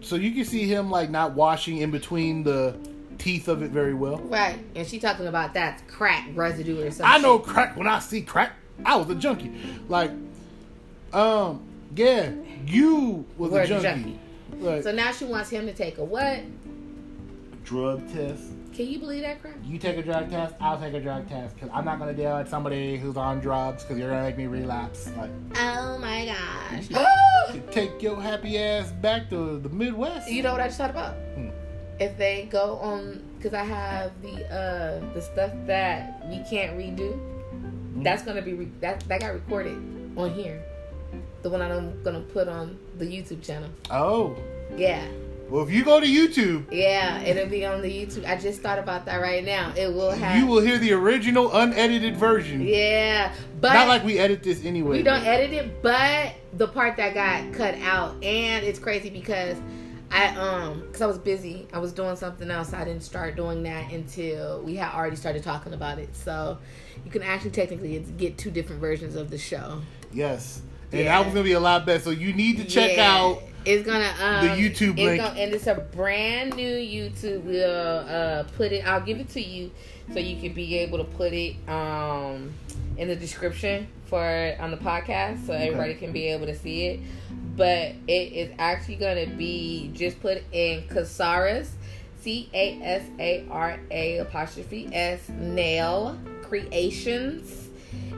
[0.00, 2.74] so you can see him like not washing in between the
[3.18, 4.16] teeth of it very well.
[4.16, 4.58] Right.
[4.74, 7.04] And she talking about that crack residue or something.
[7.04, 8.52] I know crack when I see crack.
[8.82, 9.52] I was a junkie.
[9.90, 10.10] Like,
[11.12, 11.64] um,
[11.96, 12.30] yeah,
[12.66, 13.82] you was Were a the junkie.
[13.82, 14.18] junkie.
[14.58, 16.40] Like, So now she wants him to take a what?
[17.64, 18.42] drug test.
[18.72, 19.54] Can you believe that crap?
[19.64, 22.36] You take a drug test, I'll take a drug test because I'm not gonna deal
[22.38, 25.10] with somebody who's on drugs because you're gonna make me relapse.
[25.16, 26.88] Like, Oh my gosh.
[27.54, 30.30] you take your happy ass back to the Midwest.
[30.30, 31.14] you know what I just thought about?
[31.34, 31.48] Hmm.
[32.00, 37.12] If they go on, because I have the uh the stuff that we can't redo,
[37.50, 38.02] Hmm.
[38.02, 39.76] that's gonna be re- that that got recorded
[40.16, 40.62] on here.
[41.42, 43.68] The one I'm gonna put on the YouTube channel.
[43.90, 44.36] Oh,
[44.76, 45.06] Yeah,
[45.50, 48.26] well, if you go to YouTube, yeah, it'll be on the YouTube.
[48.26, 49.72] I just thought about that right now.
[49.76, 50.36] It will have.
[50.36, 52.60] you will hear the original unedited version.
[52.60, 54.98] Yeah, but Not like we edit this anyway.
[54.98, 59.56] We don't edit it, but the part that got cut out, and it's crazy because
[60.10, 62.74] I um because I was busy, I was doing something else.
[62.74, 66.14] I didn't start doing that until we had already started talking about it.
[66.14, 66.58] So
[67.06, 69.80] you can actually technically get two different versions of the show.
[70.12, 70.60] Yes,
[70.92, 71.04] and Yeah.
[71.18, 72.00] that was gonna be a lot better.
[72.00, 73.42] So you need to check Yeah, out.
[73.64, 75.20] It's gonna um, the YouTube it's link.
[75.22, 77.42] gonna- and it's a brand new YouTube.
[77.42, 77.68] We'll
[78.08, 78.86] uh, put it.
[78.86, 79.70] I'll give it to you
[80.12, 82.54] so you can be able to put it um
[82.96, 87.00] in the description for on the podcast so everybody can be able to see it.
[87.56, 91.70] But it is actually gonna be just put in Casara's,
[92.22, 97.67] C A S A R A apostrophe S Nail Creations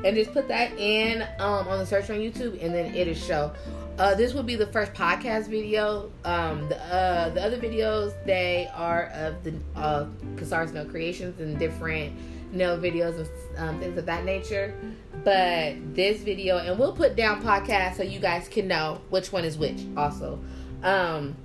[0.05, 3.53] and just put that in um, on the search on YouTube, and then it'll show.
[3.99, 6.11] Uh, this will be the first podcast video.
[6.25, 10.07] Um, the uh, the other videos they are of the uh,
[10.37, 12.15] Casar's Nail Creations and different
[12.53, 14.75] nail videos and um, things of that nature.
[15.23, 19.45] But this video, and we'll put down podcast so you guys can know which one
[19.45, 19.81] is which.
[19.97, 20.41] Also,
[20.83, 21.37] um,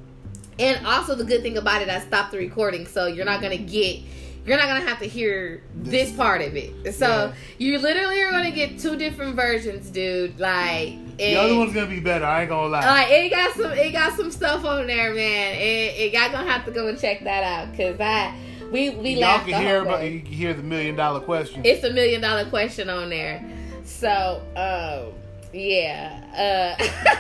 [0.58, 3.58] and also the good thing about it, I stopped the recording, so you're not gonna
[3.58, 4.00] get.
[4.46, 6.94] You're not gonna have to hear this, This- part of it.
[6.94, 7.32] So Yeah.
[7.58, 10.40] you literally are gonna get two different versions, dude.
[10.40, 12.26] Like The other one's gonna be better.
[12.26, 12.86] I ain't gonna lie.
[12.86, 15.56] like it got some it got some stuff on there, man.
[15.56, 18.34] It, it y'all gonna have to go and check that out because I
[18.72, 20.04] we we Y'all laughed can hear about.
[20.04, 21.62] You can hear the million dollar question.
[21.64, 23.44] It's a million dollar question on there.
[23.84, 25.14] So, um,
[25.54, 26.76] yeah.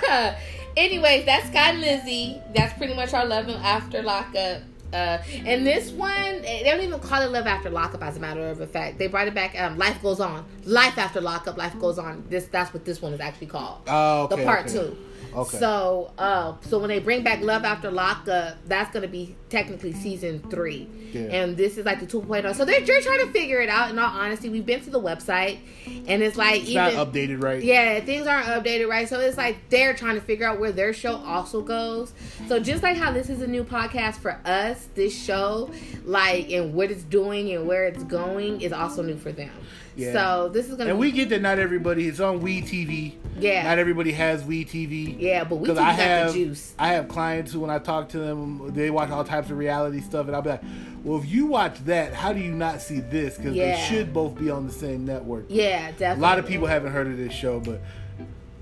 [0.09, 0.33] Uh,
[0.77, 2.41] anyways, that's Scott and Lizzie.
[2.55, 4.61] That's pretty much our love and after lockup.
[4.93, 8.01] Uh, and this one, they don't even call it love after lockup.
[8.03, 9.59] As a matter of fact, they brought it back.
[9.59, 10.45] Um, life goes on.
[10.63, 11.57] Life after lockup.
[11.57, 12.23] Life goes on.
[12.29, 13.81] This that's what this one is actually called.
[13.87, 14.73] Oh, okay, the part okay.
[14.73, 14.97] two.
[15.33, 15.57] Okay.
[15.57, 20.39] So, uh, so when they bring back Love After Lockup, that's gonna be technically season
[20.49, 21.21] three, Yeah.
[21.21, 22.53] and this is like the 2.0.
[22.55, 23.89] So they're, they're trying to figure it out.
[23.89, 25.59] In all honesty, we've been to the website,
[26.07, 27.63] and it's like It's even not updated right.
[27.63, 29.07] yeah, things aren't updated right.
[29.07, 32.13] So it's like they're trying to figure out where their show also goes.
[32.47, 35.71] So just like how this is a new podcast for us, this show,
[36.03, 39.51] like and what it's doing and where it's going is also new for them.
[39.95, 40.13] Yeah.
[40.13, 43.13] So this is gonna And be, we get that not everybody it's on We TV.
[43.39, 43.63] Yeah.
[43.63, 45.15] Not everybody has We TV.
[45.19, 46.73] yeah, but we keep I have the juice.
[46.77, 50.01] I have clients who when I talk to them they watch all types of reality
[50.01, 50.63] stuff and I'll be like,
[51.03, 53.37] Well if you watch that, how do you not see this?
[53.37, 53.75] Because Yeah.
[53.75, 55.45] they should both be on the same network.
[55.49, 56.19] Yeah, definitely.
[56.19, 57.81] A lot of people haven't heard of this show, but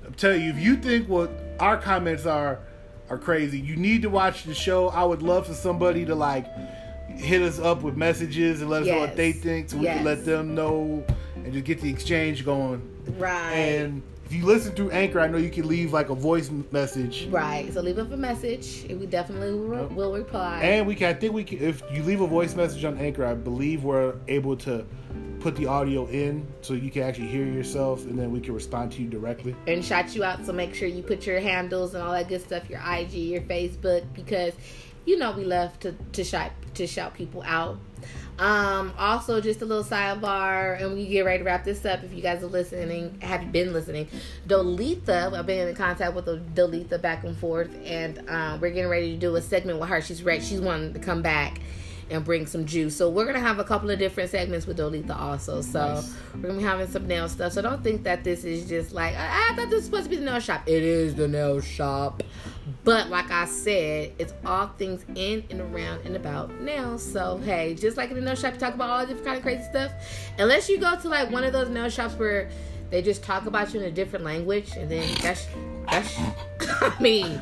[0.05, 2.59] I'm telling you, if you think what our comments are
[3.09, 4.87] are crazy, you need to watch the show.
[4.89, 6.45] I would love for somebody to like
[7.09, 9.97] hit us up with messages and let us know what they think, so we Yes.
[9.97, 11.03] can let them know
[11.35, 12.81] and just get the exchange going.
[13.17, 13.53] right.
[13.53, 17.27] And if you listen through Anchor, I know you can leave like a voice message.
[17.29, 17.71] Right.
[17.73, 18.85] So leave us a message.
[18.89, 20.61] and We definitely will, will reply.
[20.63, 23.25] And we can, I think we can, if you leave a voice message on Anchor,
[23.25, 24.85] I believe we're able to
[25.41, 28.93] put the audio in so you can actually hear yourself and then we can respond
[28.93, 29.53] to you directly.
[29.67, 30.45] and shout you out.
[30.45, 33.41] So make sure you put your handles and all that good stuff, your IG, your
[33.41, 34.53] Facebook, because
[35.05, 37.77] you know we love to to shout to shout people out.
[38.39, 42.03] Um, also, just a little sidebar, and we get ready to wrap this up.
[42.03, 44.07] If you guys are listening, have been listening,
[44.47, 49.11] Dolitha, I've been in contact with Dolitha back and forth, and um, we're getting ready
[49.13, 50.01] to do a segment with her.
[50.01, 50.41] She's ready.
[50.43, 51.59] She's wanting to come back
[52.09, 52.95] and bring some juice.
[52.95, 55.61] So we're gonna have a couple of different segments with Dolitha also.
[55.61, 56.13] So Nice.
[56.35, 57.53] we're gonna be having some nail stuff.
[57.53, 60.09] So don't think that this is just like I, I thought this was supposed to
[60.09, 60.63] be the nail shop.
[60.67, 62.21] It is the nail shop.
[62.83, 67.03] But like I said, it's all things in and around and about nails.
[67.03, 69.43] So hey, just like in the nail shop, you talk about all different kind of
[69.43, 69.91] crazy stuff.
[70.37, 72.49] Unless you go to like one of those nail shops where
[72.89, 75.47] they just talk about you in a different language, and then that's
[75.89, 76.17] that's.
[76.81, 77.41] I mean,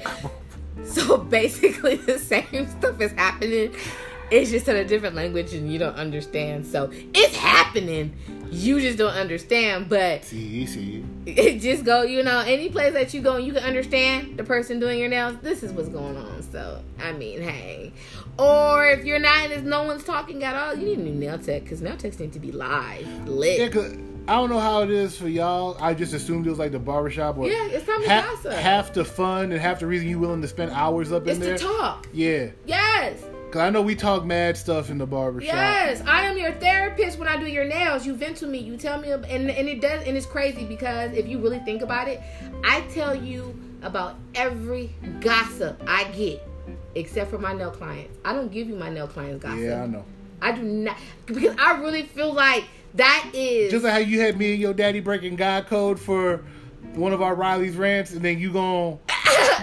[0.83, 3.75] so basically the same stuff is happening.
[4.31, 6.65] It's just in a different language and you don't understand.
[6.65, 8.15] So it's happening.
[8.49, 9.89] You just don't understand.
[9.89, 11.03] But See, see.
[11.25, 14.43] it just go, you know, any place that you go and you can understand the
[14.43, 16.41] person doing your nails, this is what's going on.
[16.43, 17.91] So, I mean, hey.
[18.39, 21.37] Or if you're not and no one's talking at all, you need a new nail
[21.37, 23.73] tech because nail techs need to be live, lit.
[23.75, 23.91] Yeah,
[24.27, 25.77] I don't know how it is for y'all.
[25.81, 27.37] I just assumed it was like the barbershop.
[27.37, 30.47] Or Yeah, it's to ha- half the fun and half the reason you willing to
[30.47, 31.53] spend hours up in there.
[31.55, 32.07] It's to talk.
[32.13, 33.21] Yeah, Yes.
[33.51, 35.53] Cause I know we talk mad stuff in the barbershop.
[35.53, 38.05] Yes, I am your therapist when I do your nails.
[38.05, 38.59] You vent to me.
[38.59, 41.81] You tell me, and and it does, and it's crazy because if you really think
[41.81, 42.21] about it,
[42.63, 46.47] I tell you about every gossip I get,
[46.95, 48.17] except for my nail clients.
[48.23, 49.59] I don't give you my nail clients gossip.
[49.59, 50.05] Yeah, I know.
[50.41, 52.65] I do not because I really feel like
[52.95, 56.43] that is Just like how you had me and your daddy breaking God code for
[56.93, 58.51] one of our Riley's rants, and then you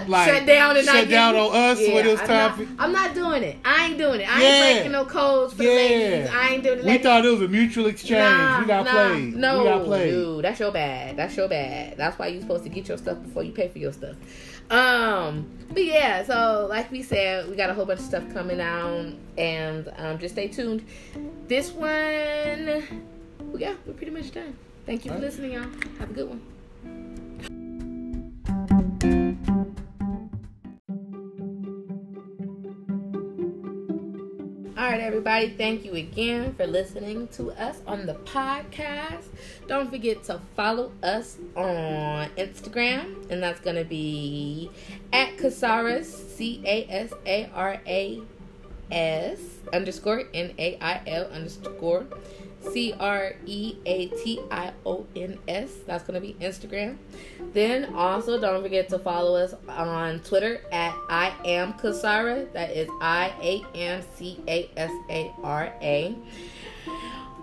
[0.01, 2.27] gon' like shut down and shut not down on us Yeah, when it was I'm
[2.27, 2.67] time not, for.
[2.83, 3.57] I'm not doing it.
[3.65, 4.29] I ain't doing it.
[4.29, 4.47] I Yeah.
[4.49, 6.29] ain't breaking no codes for the ladies.
[6.33, 6.85] I ain't doing it.
[6.85, 8.61] we thought it was a mutual exchange.
[8.61, 9.35] we got played.
[9.35, 10.11] No, we got played.
[10.11, 11.17] dude, that's your bad.
[11.17, 11.97] That's your bad.
[11.97, 14.15] That's why you're supposed to get your stuff before you pay for your stuff.
[14.69, 18.61] Um, but yeah, so like we said, we got a whole bunch of stuff coming
[18.61, 20.85] out, and um, just stay tuned.
[21.47, 21.87] This one,
[23.57, 24.55] yeah, we're pretty much done.
[24.85, 25.23] Thank you for right.
[25.23, 25.65] listening, y'all.
[25.99, 26.41] Have a good one.
[34.89, 35.49] Right, everybody.
[35.49, 39.25] Thank you again for listening to us on the podcast.
[39.67, 44.71] Don't forget to follow us on Instagram, and that's going to be
[45.13, 48.19] at Casaras, C A S A R A
[48.91, 49.39] S
[49.71, 52.07] underscore N A I L underscore
[52.61, 55.71] C R E A T I O N S.
[55.85, 56.97] That's going to be Instagram.
[57.53, 62.51] Then also don't forget to follow us on Twitter at I am Casara.
[62.53, 66.15] That is I A M C A S A R A.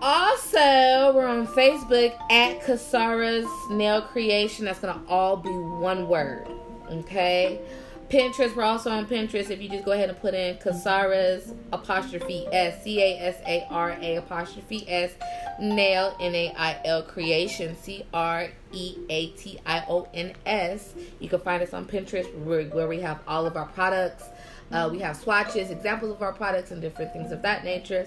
[0.02, 4.66] Also, we're on Facebook at Casara's Nail Creation.
[4.66, 6.46] That's gonna all be one word.
[6.90, 7.60] Okay.
[8.08, 9.50] Pinterest, we're also on Pinterest.
[9.50, 13.66] If you just go ahead and put in Casara's apostrophe S C A S A
[13.68, 15.12] R A apostrophe S
[15.60, 20.94] nail N A I L creation C R E A T I O N S.
[21.18, 24.24] You can find us on Pinterest where, we have all of our products.
[24.70, 28.06] Uh, we have swatches, examples of our products, and different things of that nature.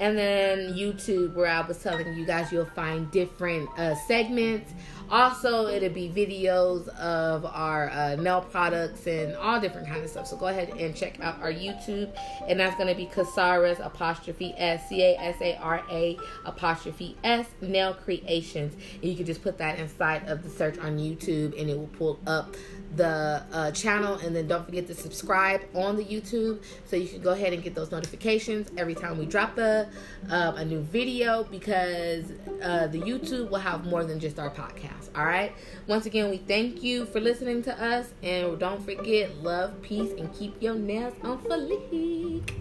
[0.00, 4.72] And then YouTube, where I was telling you guys you'll find different uh, segments.
[5.10, 10.26] Also, it'll be videos of our uh, nail products and all different kind of stuff.
[10.26, 12.14] So go ahead and check out our YouTube,
[12.46, 17.16] and that's going to be Casara's apostrophe S C A S A R A apostrophe
[17.24, 18.74] S Nail Creations.
[18.94, 21.86] And you can just put that inside of the search on YouTube, and it will
[21.86, 22.54] pull up
[22.96, 27.20] the uh, channel and then don't forget to subscribe on the YouTube so you can
[27.20, 29.88] go ahead and get those notifications every time we drop a
[30.30, 32.24] um, a new video because
[32.62, 35.08] uh, the YouTube will have more than just our podcast.
[35.14, 35.52] All right.
[35.86, 40.32] Once again, we thank you for listening to us and don't forget love, peace, and
[40.34, 42.58] keep your nails on fleek.